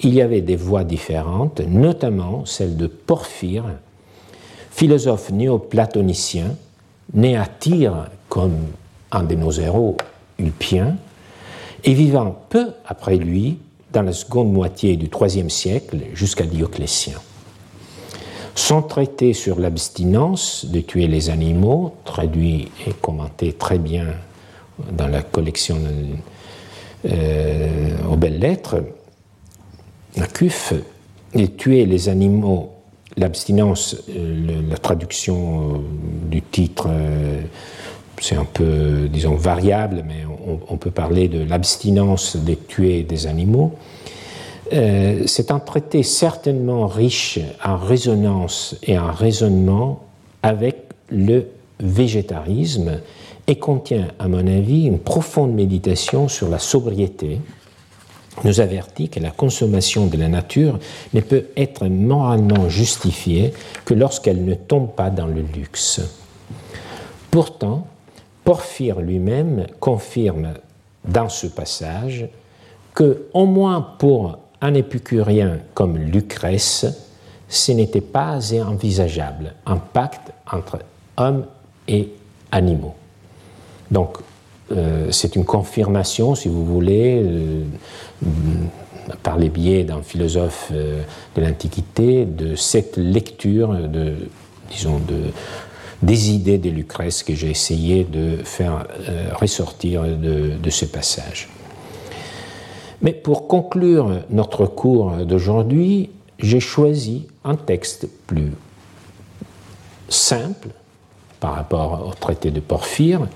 il 0.00 0.14
y 0.14 0.20
avait 0.20 0.42
des 0.42 0.56
voies 0.56 0.84
différentes, 0.84 1.60
notamment 1.60 2.44
celle 2.44 2.76
de 2.76 2.86
Porphyre, 2.86 3.64
philosophe 4.70 5.30
néoplatonicien, 5.30 6.54
né 7.14 7.36
à 7.36 7.46
Tyr 7.46 8.08
comme 8.28 8.56
un 9.10 9.22
de 9.22 9.34
nos 9.34 9.52
héros 9.52 9.96
ulpiens, 10.38 10.96
et 11.84 11.94
vivant 11.94 12.36
peu 12.48 12.68
après 12.86 13.16
lui, 13.16 13.58
dans 13.92 14.02
la 14.02 14.12
seconde 14.12 14.52
moitié 14.52 14.96
du 14.96 15.08
IIIe 15.08 15.50
siècle, 15.50 15.98
jusqu'à 16.14 16.44
Dioclétien. 16.44 17.14
Son 18.54 18.82
traité 18.82 19.32
sur 19.32 19.60
l'abstinence 19.60 20.66
de 20.66 20.80
tuer 20.80 21.06
les 21.06 21.30
animaux, 21.30 21.94
traduit 22.04 22.68
et 22.86 22.92
commenté 22.92 23.52
très 23.52 23.78
bien 23.78 24.06
dans 24.92 25.08
la 25.08 25.22
collection 25.22 25.78
euh, 27.04 27.96
aux 28.10 28.16
belles 28.16 28.38
lettres, 28.38 28.82
la 30.16 30.26
CUF, 30.26 30.72
et 31.34 31.48
tuer 31.48 31.84
les 31.84 32.08
animaux, 32.08 32.72
l'abstinence, 33.16 33.96
euh, 34.08 34.62
la 34.68 34.78
traduction 34.78 35.74
euh, 35.74 35.78
du 36.30 36.40
titre 36.42 36.88
c'est 38.20 38.36
un 38.36 38.44
peu, 38.44 39.08
disons, 39.10 39.34
variable, 39.34 40.04
mais 40.06 40.24
on, 40.68 40.76
peut 40.76 40.90
parler 40.90 41.28
de 41.28 41.42
l'abstinence 41.42 42.36
des 42.36 42.56
tuer 42.56 43.02
des 43.02 43.26
animaux. 43.26 43.72
Euh, 44.72 45.22
c'est 45.26 45.50
un 45.50 45.58
traité 45.58 46.02
certainement 46.02 46.86
riche 46.86 47.38
en 47.64 47.76
résonance 47.76 48.76
et 48.82 48.98
en 48.98 49.12
raisonnement 49.12 50.04
avec 50.42 50.76
le 51.10 51.46
végétarisme 51.80 53.00
et 53.46 53.56
contient, 53.56 54.08
à 54.18 54.28
mon 54.28 54.46
avis, 54.46 54.86
une 54.86 54.98
profonde 54.98 55.52
méditation 55.52 56.28
sur 56.28 56.48
la 56.48 56.58
sobriété, 56.58 57.40
nous 58.44 58.60
avertit 58.60 59.08
que 59.08 59.20
la 59.20 59.30
consommation 59.30 60.06
de 60.06 60.16
la 60.16 60.28
nature 60.28 60.78
ne 61.14 61.20
peut 61.20 61.46
être 61.56 61.86
moralement 61.86 62.68
justifiée 62.68 63.52
que 63.84 63.94
lorsqu'elle 63.94 64.44
ne 64.44 64.54
tombe 64.54 64.90
pas 64.94 65.10
dans 65.10 65.26
le 65.26 65.42
luxe. 65.42 66.00
Pourtant, 67.30 67.86
Porphyre 68.46 69.00
lui-même 69.00 69.66
confirme 69.80 70.54
dans 71.04 71.28
ce 71.28 71.48
passage 71.48 72.28
que, 72.94 73.26
au 73.34 73.44
moins 73.44 73.80
pour 73.98 74.38
un 74.60 74.72
épicurien 74.74 75.58
comme 75.74 75.98
Lucrèce, 75.98 76.86
ce 77.48 77.72
n'était 77.72 78.00
pas 78.00 78.38
envisageable 78.64 79.54
un 79.66 79.78
pacte 79.78 80.32
entre 80.50 80.78
hommes 81.16 81.44
et 81.88 82.12
animaux. 82.52 82.94
Donc, 83.90 84.18
euh, 84.70 85.08
c'est 85.10 85.34
une 85.34 85.44
confirmation, 85.44 86.36
si 86.36 86.48
vous 86.48 86.64
voulez, 86.64 87.20
euh, 87.24 87.64
par 89.24 89.38
les 89.38 89.48
biais 89.48 89.82
d'un 89.82 90.02
philosophe 90.02 90.68
euh, 90.72 91.02
de 91.34 91.42
l'Antiquité, 91.42 92.24
de 92.24 92.54
cette 92.54 92.96
lecture, 92.96 93.74
de, 93.74 94.14
disons, 94.70 95.00
de, 95.00 95.32
des 96.02 96.30
idées 96.30 96.58
de 96.58 96.70
Lucrèce 96.70 97.22
que 97.22 97.34
j'ai 97.34 97.50
essayé 97.50 98.04
de 98.04 98.38
faire 98.44 98.86
ressortir 99.40 100.02
de, 100.02 100.52
de 100.62 100.70
ce 100.70 100.84
passage. 100.84 101.48
Mais 103.02 103.12
pour 103.12 103.48
conclure 103.48 104.10
notre 104.30 104.66
cours 104.66 105.12
d'aujourd'hui, 105.24 106.10
j'ai 106.38 106.60
choisi 106.60 107.26
un 107.44 107.56
texte 107.56 108.08
plus 108.26 108.52
simple 110.08 110.68
par 111.40 111.54
rapport 111.54 112.06
au 112.08 112.14
traité 112.14 112.50
de 112.50 112.60
Porphyre, 112.60 113.26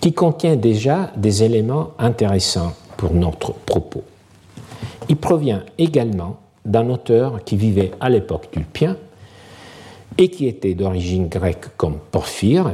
qui 0.00 0.12
contient 0.12 0.56
déjà 0.56 1.10
des 1.16 1.44
éléments 1.44 1.92
intéressants 1.98 2.72
pour 2.96 3.14
notre 3.14 3.52
propos. 3.52 4.02
Il 5.08 5.16
provient 5.16 5.62
également 5.78 6.38
d'un 6.64 6.90
auteur 6.90 7.44
qui 7.44 7.56
vivait 7.56 7.92
à 8.00 8.08
l'époque 8.08 8.48
d'Ulpien 8.52 8.96
et 10.18 10.28
qui 10.28 10.46
était 10.46 10.74
d'origine 10.74 11.28
grecque 11.28 11.76
comme 11.76 11.98
Porphyre, 12.10 12.72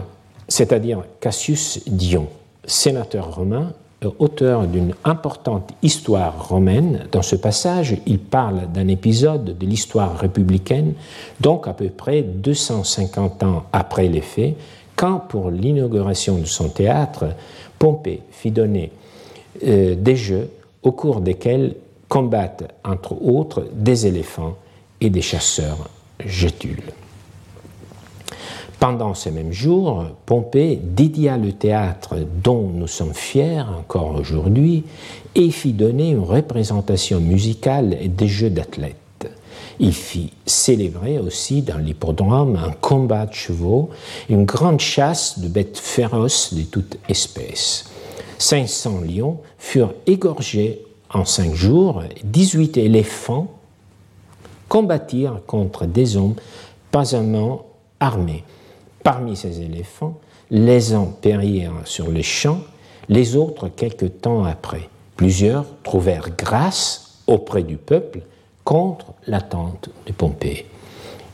c'est-à-dire 0.49 1.03
Cassius 1.21 1.83
Dion, 1.87 2.29
sénateur 2.65 3.35
romain 3.35 3.73
auteur 4.19 4.67
d'une 4.67 4.95
importante 5.05 5.71
histoire 5.83 6.49
romaine. 6.49 7.07
Dans 7.11 7.23
ce 7.23 7.37
passage, 7.37 7.97
il 8.07 8.19
parle 8.19 8.71
d'un 8.73 8.89
épisode 8.89 9.59
de 9.59 9.67
l'histoire 9.67 10.17
républicaine, 10.17 10.95
donc 11.41 11.67
à 11.67 11.73
peu 11.73 11.89
près 11.89 12.23
250 12.23 13.43
ans 13.43 13.65
après 13.73 14.09
les 14.09 14.21
faits, 14.21 14.55
quand, 14.95 15.19
pour 15.19 15.51
l'inauguration 15.51 16.39
de 16.39 16.45
son 16.45 16.69
théâtre, 16.69 17.27
Pompée 17.79 18.23
fit 18.33 18.51
donner 18.51 18.91
euh, 19.65 19.95
des 19.95 20.17
jeux 20.17 20.51
au 20.83 20.93
cours 20.93 21.21
desquels 21.21 21.77
combattent, 22.09 22.73
entre 22.85 23.21
autres, 23.23 23.67
des 23.73 24.07
éléphants 24.07 24.57
et 25.01 25.11
des 25.11 25.23
chasseurs 25.23 25.89
gétules. 26.25 26.93
Pendant 28.81 29.15
ces 29.15 29.33
mêmes 29.33 29.53
jours, 29.53 30.07
Pompée 30.25 30.79
dédia 30.81 31.37
le 31.37 31.53
théâtre 31.53 32.15
dont 32.45 32.69
nous 32.73 32.87
sommes 32.87 33.15
fiers 33.15 33.65
encore 33.77 34.15
aujourd'hui 34.15 34.85
et 35.35 35.51
fit 35.51 35.73
donner 35.73 36.11
une 36.11 36.23
représentation 36.23 37.19
musicale 37.19 37.97
des 38.09 38.29
jeux 38.29 38.51
d'athlètes. 38.51 38.97
Il 39.81 39.93
fit 39.93 40.33
célébrer 40.47 41.19
aussi 41.19 41.63
dans 41.63 41.79
l'hippodrome 41.79 42.57
un 42.57 42.71
combat 42.71 43.27
de 43.27 43.35
chevaux, 43.35 43.91
une 44.29 44.45
grande 44.45 44.81
chasse 44.81 45.41
de 45.41 45.49
bêtes 45.49 45.79
féroces 45.79 46.55
de 46.55 46.63
toutes 46.63 46.99
espèces. 47.09 47.91
500 48.39 49.01
lions 49.01 49.39
furent 49.59 49.95
égorgés 50.07 50.85
en 51.13 51.25
cinq 51.25 51.53
jours, 51.55 52.05
18 52.23 52.77
éléphants 52.77 53.49
combattirent 54.69 55.41
contre 55.47 55.87
des 55.87 56.17
hommes 56.17 56.35
pasamment 56.93 57.67
armés. 57.99 58.45
Parmi 59.09 59.37
ces 59.37 59.63
éléphants, 59.63 60.19
les 60.51 60.93
uns 60.93 61.09
périrent 61.23 61.81
sur 61.87 62.11
les 62.11 62.23
champs, 62.23 62.61
les 63.09 63.37
autres 63.37 63.71
quelque 63.71 64.05
temps 64.05 64.45
après. 64.45 64.91
Plusieurs 65.17 65.65
trouvèrent 65.83 66.29
grâce 66.37 67.15
auprès 67.27 67.63
du 67.63 67.79
peuple 67.79 68.21
contre 68.65 69.15
l'attente 69.27 69.89
de 70.07 70.13
Pompée. 70.13 70.67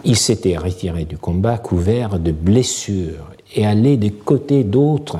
Ils 0.05 0.15
s'étaient 0.15 0.57
retirés 0.57 1.05
du 1.05 1.19
combat 1.19 1.59
couverts 1.59 2.21
de 2.21 2.31
blessures 2.31 3.33
et 3.57 3.67
allaient 3.67 3.97
de 3.97 4.11
côté 4.11 4.63
d'autres, 4.63 5.19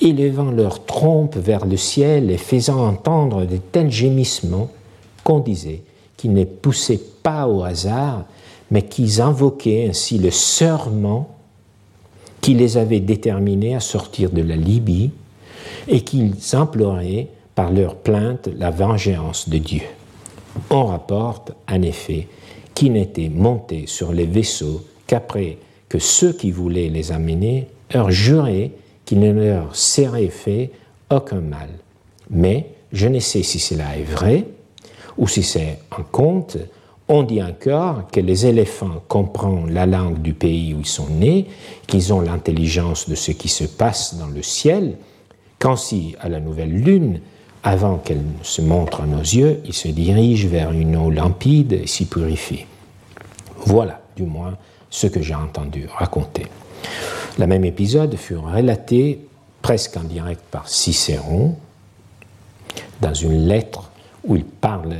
élevant 0.00 0.52
leurs 0.52 0.86
trompes 0.86 1.38
vers 1.38 1.66
le 1.66 1.76
ciel 1.76 2.30
et 2.30 2.38
faisant 2.38 2.86
entendre 2.86 3.46
de 3.46 3.56
tels 3.56 3.90
gémissements 3.90 4.70
qu'on 5.24 5.40
disait 5.40 5.82
qu'ils 6.16 6.34
ne 6.34 6.44
poussaient 6.44 7.00
pas 7.24 7.48
au 7.48 7.64
hasard, 7.64 8.26
mais 8.70 8.82
qu'ils 8.82 9.20
invoquaient 9.20 9.88
ainsi 9.90 10.18
le 10.18 10.30
serment 10.30 11.39
qui 12.40 12.54
les 12.54 12.76
avait 12.76 13.00
déterminés 13.00 13.74
à 13.74 13.80
sortir 13.80 14.30
de 14.30 14.42
la 14.42 14.56
Libye 14.56 15.10
et 15.88 16.02
qu'ils 16.02 16.34
imploraient 16.52 17.28
par 17.54 17.70
leurs 17.70 17.96
plaintes 17.96 18.48
la 18.56 18.70
vengeance 18.70 19.48
de 19.48 19.58
Dieu. 19.58 19.82
On 20.70 20.86
rapporte 20.86 21.52
en 21.70 21.82
effet 21.82 22.26
qu'ils 22.74 22.92
n'étaient 22.92 23.28
montés 23.28 23.84
sur 23.86 24.12
les 24.12 24.26
vaisseaux 24.26 24.84
qu'après 25.06 25.58
que 25.88 25.98
ceux 25.98 26.32
qui 26.32 26.50
voulaient 26.50 26.88
les 26.88 27.12
amener 27.12 27.66
eurent 27.94 28.10
juré 28.10 28.72
qu'il 29.04 29.20
ne 29.20 29.32
leur 29.32 29.74
serait 29.74 30.28
fait 30.28 30.70
aucun 31.10 31.40
mal. 31.40 31.68
Mais 32.30 32.70
je 32.92 33.08
ne 33.08 33.18
sais 33.18 33.42
si 33.42 33.58
cela 33.58 33.96
est 33.96 34.04
vrai 34.04 34.46
ou 35.18 35.26
si 35.28 35.42
c'est 35.42 35.78
un 35.90 36.02
conte 36.02 36.56
on 37.10 37.24
dit 37.24 37.42
encore 37.42 38.06
que 38.12 38.20
les 38.20 38.46
éléphants 38.46 39.02
comprennent 39.08 39.74
la 39.74 39.84
langue 39.84 40.22
du 40.22 40.32
pays 40.32 40.74
où 40.74 40.78
ils 40.78 40.86
sont 40.86 41.08
nés, 41.08 41.48
qu'ils 41.88 42.12
ont 42.12 42.20
l'intelligence 42.20 43.08
de 43.08 43.16
ce 43.16 43.32
qui 43.32 43.48
se 43.48 43.64
passe 43.64 44.14
dans 44.14 44.28
le 44.28 44.42
ciel, 44.42 44.96
qu'ainsi, 45.58 46.14
à 46.20 46.28
la 46.28 46.38
nouvelle 46.38 46.72
lune, 46.72 47.20
avant 47.64 47.96
qu'elle 47.96 48.22
se 48.42 48.62
montre 48.62 49.00
à 49.00 49.06
nos 49.06 49.18
yeux, 49.18 49.60
ils 49.64 49.74
se 49.74 49.88
dirigent 49.88 50.48
vers 50.48 50.70
une 50.70 50.94
eau 50.94 51.10
limpide 51.10 51.72
et 51.72 51.88
s'y 51.88 52.06
purifient. 52.06 52.66
Voilà, 53.66 54.00
du 54.16 54.22
moins, 54.22 54.56
ce 54.88 55.08
que 55.08 55.20
j'ai 55.20 55.34
entendu 55.34 55.88
raconter. 55.92 56.46
Le 57.40 57.46
même 57.48 57.64
épisode 57.64 58.14
fut 58.14 58.36
relaté 58.36 59.26
presque 59.62 59.96
en 59.96 60.04
direct 60.04 60.42
par 60.48 60.68
Cicéron 60.68 61.56
dans 63.00 63.14
une 63.14 63.48
lettre 63.48 63.90
où 64.22 64.36
il 64.36 64.44
parle 64.44 64.94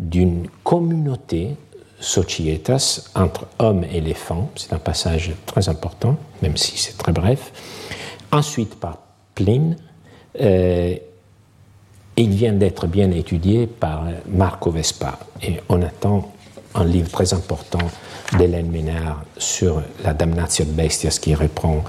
d'une 0.00 0.48
communauté 0.64 1.56
societas 2.00 3.10
entre 3.14 3.46
hommes 3.58 3.84
et 3.84 3.98
éléphants. 3.98 4.50
C'est 4.56 4.72
un 4.72 4.78
passage 4.78 5.32
très 5.46 5.68
important, 5.68 6.16
même 6.42 6.56
si 6.56 6.78
c'est 6.78 6.96
très 6.96 7.12
bref. 7.12 7.52
Ensuite 8.32 8.74
par 8.76 8.98
Pline. 9.34 9.76
Euh, 10.40 10.96
il 12.16 12.30
vient 12.30 12.52
d'être 12.52 12.86
bien 12.86 13.10
étudié 13.10 13.66
par 13.66 14.04
Marco 14.28 14.70
Vespa. 14.70 15.18
Et 15.42 15.56
on 15.68 15.80
attend 15.82 16.32
un 16.74 16.84
livre 16.84 17.10
très 17.10 17.32
important 17.32 17.78
d'Hélène 18.36 18.70
Ménard 18.70 19.24
sur 19.38 19.82
la 20.04 20.12
damnatio 20.12 20.64
bestias 20.66 21.18
qui 21.20 21.34
reprend 21.34 21.82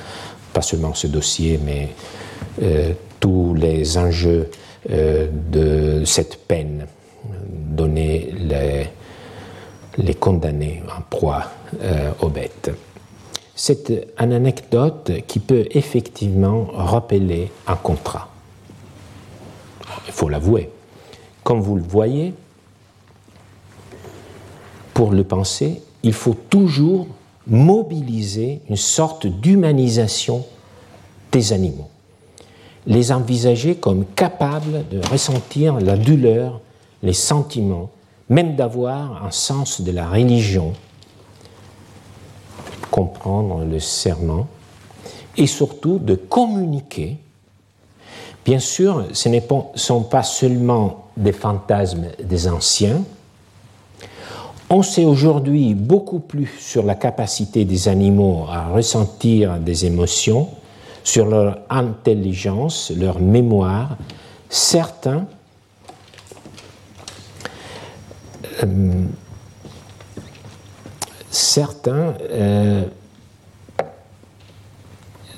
pas 0.53 0.61
seulement 0.61 0.93
ce 0.93 1.07
dossier, 1.07 1.59
mais 1.63 1.89
euh, 2.61 2.93
tous 3.19 3.53
les 3.53 3.97
enjeux 3.97 4.49
euh, 4.89 5.27
de 5.51 6.03
cette 6.05 6.47
peine 6.47 6.87
donner 7.25 8.33
les, 9.97 10.13
condamnés 10.15 10.83
en 10.97 11.01
proie 11.01 11.45
euh, 11.81 12.11
aux 12.21 12.29
bêtes. 12.29 12.71
C'est 13.55 13.91
une 14.19 14.33
anecdote 14.33 15.11
qui 15.27 15.39
peut 15.39 15.67
effectivement 15.71 16.67
rappeler 16.73 17.51
un 17.67 17.75
contrat. 17.75 18.29
Il 20.07 20.13
faut 20.13 20.29
l'avouer. 20.29 20.69
Comme 21.43 21.61
vous 21.61 21.75
le 21.75 21.83
voyez, 21.83 22.33
pour 24.93 25.11
le 25.11 25.23
penser, 25.23 25.81
il 26.03 26.13
faut 26.13 26.35
toujours 26.49 27.07
mobiliser 27.47 28.61
une 28.69 28.75
sorte 28.75 29.27
d'humanisation 29.27 30.45
des 31.31 31.53
animaux, 31.53 31.89
les 32.85 33.11
envisager 33.11 33.75
comme 33.75 34.05
capables 34.05 34.87
de 34.89 35.01
ressentir 35.07 35.79
la 35.79 35.97
douleur 35.97 36.61
les 37.03 37.13
sentiments, 37.13 37.89
même 38.29 38.55
d'avoir 38.55 39.25
un 39.25 39.31
sens 39.31 39.81
de 39.81 39.91
la 39.91 40.07
religion, 40.07 40.73
comprendre 42.89 43.63
le 43.65 43.79
serment, 43.79 44.47
et 45.37 45.47
surtout 45.47 45.97
de 45.97 46.15
communiquer, 46.15 47.17
Bien 48.43 48.59
sûr, 48.59 49.05
ce 49.13 49.29
ne 49.29 49.39
sont 49.75 50.01
pas 50.01 50.23
seulement 50.23 51.05
des 51.15 51.31
fantasmes 51.31 52.07
des 52.23 52.47
anciens. 52.47 53.03
On 54.69 54.81
sait 54.81 55.05
aujourd'hui 55.05 55.75
beaucoup 55.75 56.19
plus 56.19 56.49
sur 56.59 56.83
la 56.83 56.95
capacité 56.95 57.65
des 57.65 57.87
animaux 57.87 58.45
à 58.49 58.69
ressentir 58.69 59.59
des 59.59 59.85
émotions, 59.85 60.49
sur 61.03 61.27
leur 61.27 61.59
intelligence, 61.69 62.91
leur 62.95 63.19
mémoire. 63.19 63.97
Certains 64.49 65.25
euh, 68.40 68.40
certains 71.29 72.13
euh, 72.29 72.83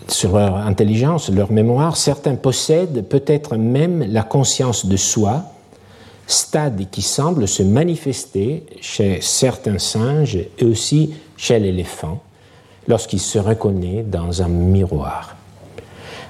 sur 0.08 0.38
leur 0.38 0.58
intelligence, 0.58 1.30
leur 1.30 1.52
mémoire, 1.52 1.98
certains 1.98 2.36
possèdent 2.36 3.08
peut-être 3.08 3.56
même 3.58 4.06
la 4.12 4.24
conscience 4.24 4.86
de 4.86 4.98
soi, 4.98 5.44
stade 6.28 6.90
qui 6.92 7.02
semble 7.02 7.48
se 7.48 7.64
manifester 7.64 8.66
chez 8.82 9.20
certains 9.22 9.80
singes 9.80 10.36
et 10.36 10.66
aussi 10.66 11.14
chez 11.38 11.60
l'éléphant 11.60 12.22
lorsqu'il 12.88 13.20
se 13.20 13.40
reconnaît 13.40 14.04
dans 14.04 14.42
un 14.42 14.48
miroir. 14.48 15.36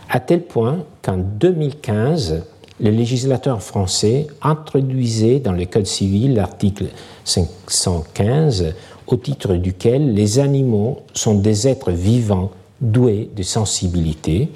À 0.10 0.20
tel 0.20 0.42
point 0.42 0.80
qu'en 1.02 1.18
2015, 1.18 2.44
le 2.84 2.92
législateur 2.92 3.64
français 3.64 4.28
introduisait 4.42 5.40
dans 5.40 5.54
le 5.54 5.66
Code 5.66 5.88
civil 5.88 6.36
l'article 6.36 6.88
515 7.24 8.74
au 9.08 9.16
titre 9.16 9.56
duquel 9.56 10.14
les 10.14 10.40
animaux 10.40 11.00
sont 11.14 11.36
des 11.36 11.68
êtres 11.68 11.92
vivants 11.92 12.52
doués 12.82 13.30
de 13.34 13.42
sensibilité. 13.42 14.50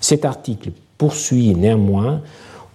Cet 0.00 0.24
article 0.24 0.70
poursuit 0.96 1.54
néanmoins 1.54 2.22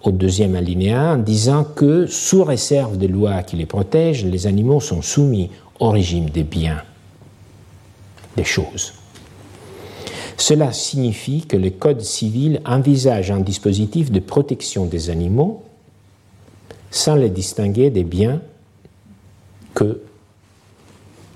au 0.04 0.12
deuxième 0.12 0.54
alinéa 0.54 1.14
en 1.14 1.18
disant 1.18 1.64
que, 1.64 2.06
sous 2.06 2.44
réserve 2.44 2.96
des 2.96 3.08
lois 3.08 3.42
qui 3.42 3.56
les 3.56 3.66
protègent, 3.66 4.24
les 4.24 4.46
animaux 4.46 4.80
sont 4.80 5.02
soumis 5.02 5.50
au 5.80 5.90
régime 5.90 6.30
des 6.30 6.44
biens, 6.44 6.82
des 8.36 8.44
choses. 8.44 8.92
Cela 10.40 10.72
signifie 10.72 11.42
que 11.42 11.58
le 11.58 11.68
Code 11.68 12.00
civil 12.00 12.62
envisage 12.64 13.30
un 13.30 13.40
dispositif 13.40 14.10
de 14.10 14.20
protection 14.20 14.86
des 14.86 15.10
animaux 15.10 15.62
sans 16.90 17.14
les 17.14 17.28
distinguer 17.28 17.90
des 17.90 18.04
biens 18.04 18.40
que, 19.74 20.00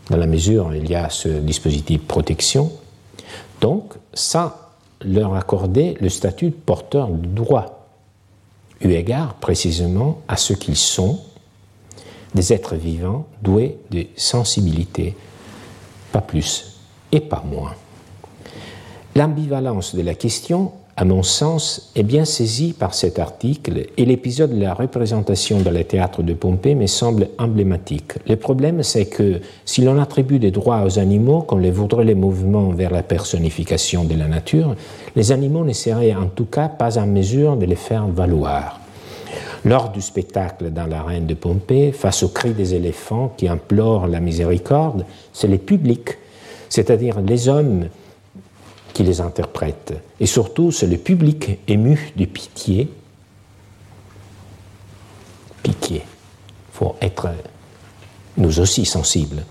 dans 0.09 0.17
la 0.17 0.27
mesure 0.27 0.69
où 0.69 0.73
il 0.73 0.89
y 0.89 0.95
a 0.95 1.11
ce 1.11 1.29
dispositif 1.29 2.01
de 2.01 2.07
protection, 2.07 2.73
donc 3.61 3.93
sans 4.15 4.53
leur 5.03 5.35
accorder 5.35 5.99
le 6.01 6.09
statut 6.09 6.47
de 6.47 6.53
porteur 6.53 7.09
de 7.09 7.27
droit, 7.27 7.87
eu 8.81 8.93
égard 8.93 9.35
précisément 9.35 10.23
à 10.29 10.39
ce 10.39 10.55
qu'ils 10.55 10.77
sont, 10.77 11.21
des 12.35 12.55
êtres 12.55 12.75
vivants 12.75 13.27
doués 13.43 13.77
de 13.91 14.07
sensibilité, 14.17 15.15
pas 16.11 16.23
plus 16.23 16.79
et 17.13 17.21
pas 17.21 17.45
moins. 17.47 17.75
L'ambivalence 19.15 19.95
de 19.95 20.03
la 20.03 20.15
question 20.15 20.73
à 20.97 21.05
mon 21.05 21.23
sens, 21.25 21.91
est 21.97 22.05
bien 22.05 22.25
saisi 22.25 22.73
par 22.73 22.95
cet 22.95 23.19
article 23.19 23.87
et 23.97 24.05
l'épisode 24.05 24.55
de 24.55 24.61
la 24.61 24.75
représentation 24.75 25.61
dans 25.61 25.73
le 25.73 25.83
théâtre 25.83 26.23
de 26.23 26.35
Pompée 26.35 26.77
me 26.77 26.87
semble 26.87 27.29
emblématique. 27.39 28.13
Le 28.29 28.37
problème, 28.37 28.83
c'est 28.85 29.07
que 29.07 29.41
si 29.65 29.83
l'on 29.83 30.01
attribue 30.01 30.39
des 30.39 30.53
droits 30.53 30.85
aux 30.85 30.99
animaux, 31.01 31.43
comme 31.43 31.63
le 31.63 31.71
voudraient 31.71 32.05
les 32.05 32.15
mouvements 32.15 32.69
vers 32.69 32.93
la 32.93 33.03
personnification 33.03 34.05
de 34.05 34.15
la 34.15 34.29
nature, 34.29 34.77
les 35.17 35.33
animaux 35.33 35.65
ne 35.65 35.73
seraient 35.73 36.15
en 36.15 36.27
tout 36.27 36.45
cas 36.45 36.69
pas 36.69 36.97
en 36.97 37.07
mesure 37.07 37.57
de 37.57 37.67
les 37.67 37.75
faire 37.75 38.07
valoir. 38.07 38.81
Lors 39.65 39.89
du 39.89 40.01
spectacle 40.01 40.71
dans 40.71 40.87
l'arène 40.87 41.27
de 41.27 41.35
Pompée, 41.35 41.91
face 41.91 42.23
aux 42.23 42.29
cris 42.29 42.53
des 42.53 42.75
éléphants 42.75 43.33
qui 43.37 43.49
implorent 43.49 44.07
la 44.07 44.21
miséricorde, 44.21 45.05
c'est 45.33 45.49
le 45.49 45.59
public, 45.59 46.19
c'est-à-dire 46.69 47.21
les 47.21 47.49
hommes, 47.49 47.89
qui 48.95 49.03
les 49.03 49.21
interprète. 49.21 49.93
Et 50.21 50.27
surtout, 50.27 50.71
c'est 50.71 50.87
le 50.87 50.97
public 50.97 51.59
ému 51.69 52.13
de 52.17 52.25
pitié. 52.25 52.89
Pitié. 55.63 55.97
Il 55.97 56.77
faut 56.79 56.95
être 57.03 57.29
nous 58.37 58.61
aussi 58.61 58.87
sensibles. 58.87 59.45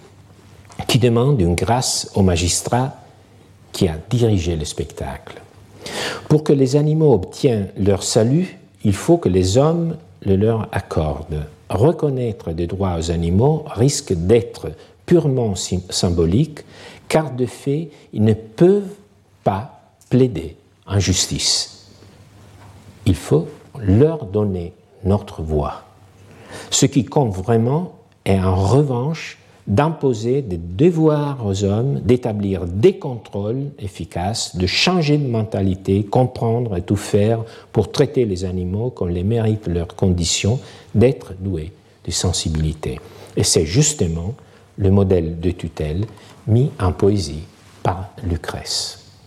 Qui 0.88 0.98
demande 0.98 1.40
une 1.42 1.56
grâce 1.56 2.10
au 2.16 2.24
magistrat 2.24 2.96
qui 3.72 3.88
a 3.88 3.98
dirigé 4.10 4.56
le 4.56 4.66
spectacle. 4.66 5.42
Pour 6.30 6.44
que 6.44 6.54
les 6.54 6.76
animaux 6.76 7.14
obtiennent 7.14 7.70
leur 7.78 8.04
salut, 8.04 8.58
il 8.84 8.94
faut 8.94 9.18
que 9.18 9.30
les 9.30 9.58
hommes 9.58 9.98
le 10.26 10.36
leur 10.36 10.70
accordent. 10.72 11.46
Reconnaître 11.70 12.54
des 12.54 12.68
droits 12.68 12.96
aux 12.98 13.12
animaux 13.12 13.66
risque 13.68 14.14
d'être 14.14 14.72
purement 15.06 15.54
symbolique, 15.56 16.60
car 17.10 17.32
de 17.32 17.46
fait, 17.46 17.90
ils 18.14 18.24
ne 18.24 18.34
peuvent 18.34 18.96
pas 19.44 19.82
plaider 20.10 20.58
en 20.86 21.00
justice. 21.00 21.90
Il 23.06 23.16
faut 23.16 23.48
leur 23.80 24.26
donner 24.26 24.74
notre 25.04 25.42
voix. 25.42 25.84
Ce 26.70 26.86
qui 26.86 27.06
compte 27.06 27.34
vraiment 27.34 27.94
est 28.26 28.40
en 28.40 28.56
revanche 28.56 29.38
d'imposer 29.66 30.42
des 30.42 30.58
devoirs 30.58 31.46
aux 31.46 31.64
hommes, 31.64 32.02
d'établir 32.02 32.66
des 32.66 32.98
contrôles 32.98 33.72
efficaces, 33.80 34.58
de 34.58 34.68
changer 34.68 35.18
de 35.18 35.28
mentalité, 35.28 36.04
comprendre 36.04 36.76
et 36.76 36.82
tout 36.82 36.98
faire 36.98 37.44
pour 37.72 37.92
traiter 37.92 38.26
les 38.26 38.44
animaux 38.44 38.90
comme 38.90 39.10
les 39.10 39.24
méritent 39.24 39.68
leurs 39.68 39.96
conditions 39.96 40.60
d'être 40.94 41.34
doués 41.40 41.72
de 42.06 42.12
sensibilité. 42.12 43.00
Et 43.38 43.44
c'est 43.44 43.66
justement 43.66 44.34
le 44.78 44.92
modèle 44.92 45.40
de 45.40 45.52
tutelle 45.52 46.06
mis 46.48 46.72
en 46.80 46.92
poésie 46.92 47.44
par 47.84 48.10
Lucrèce. 48.24 49.03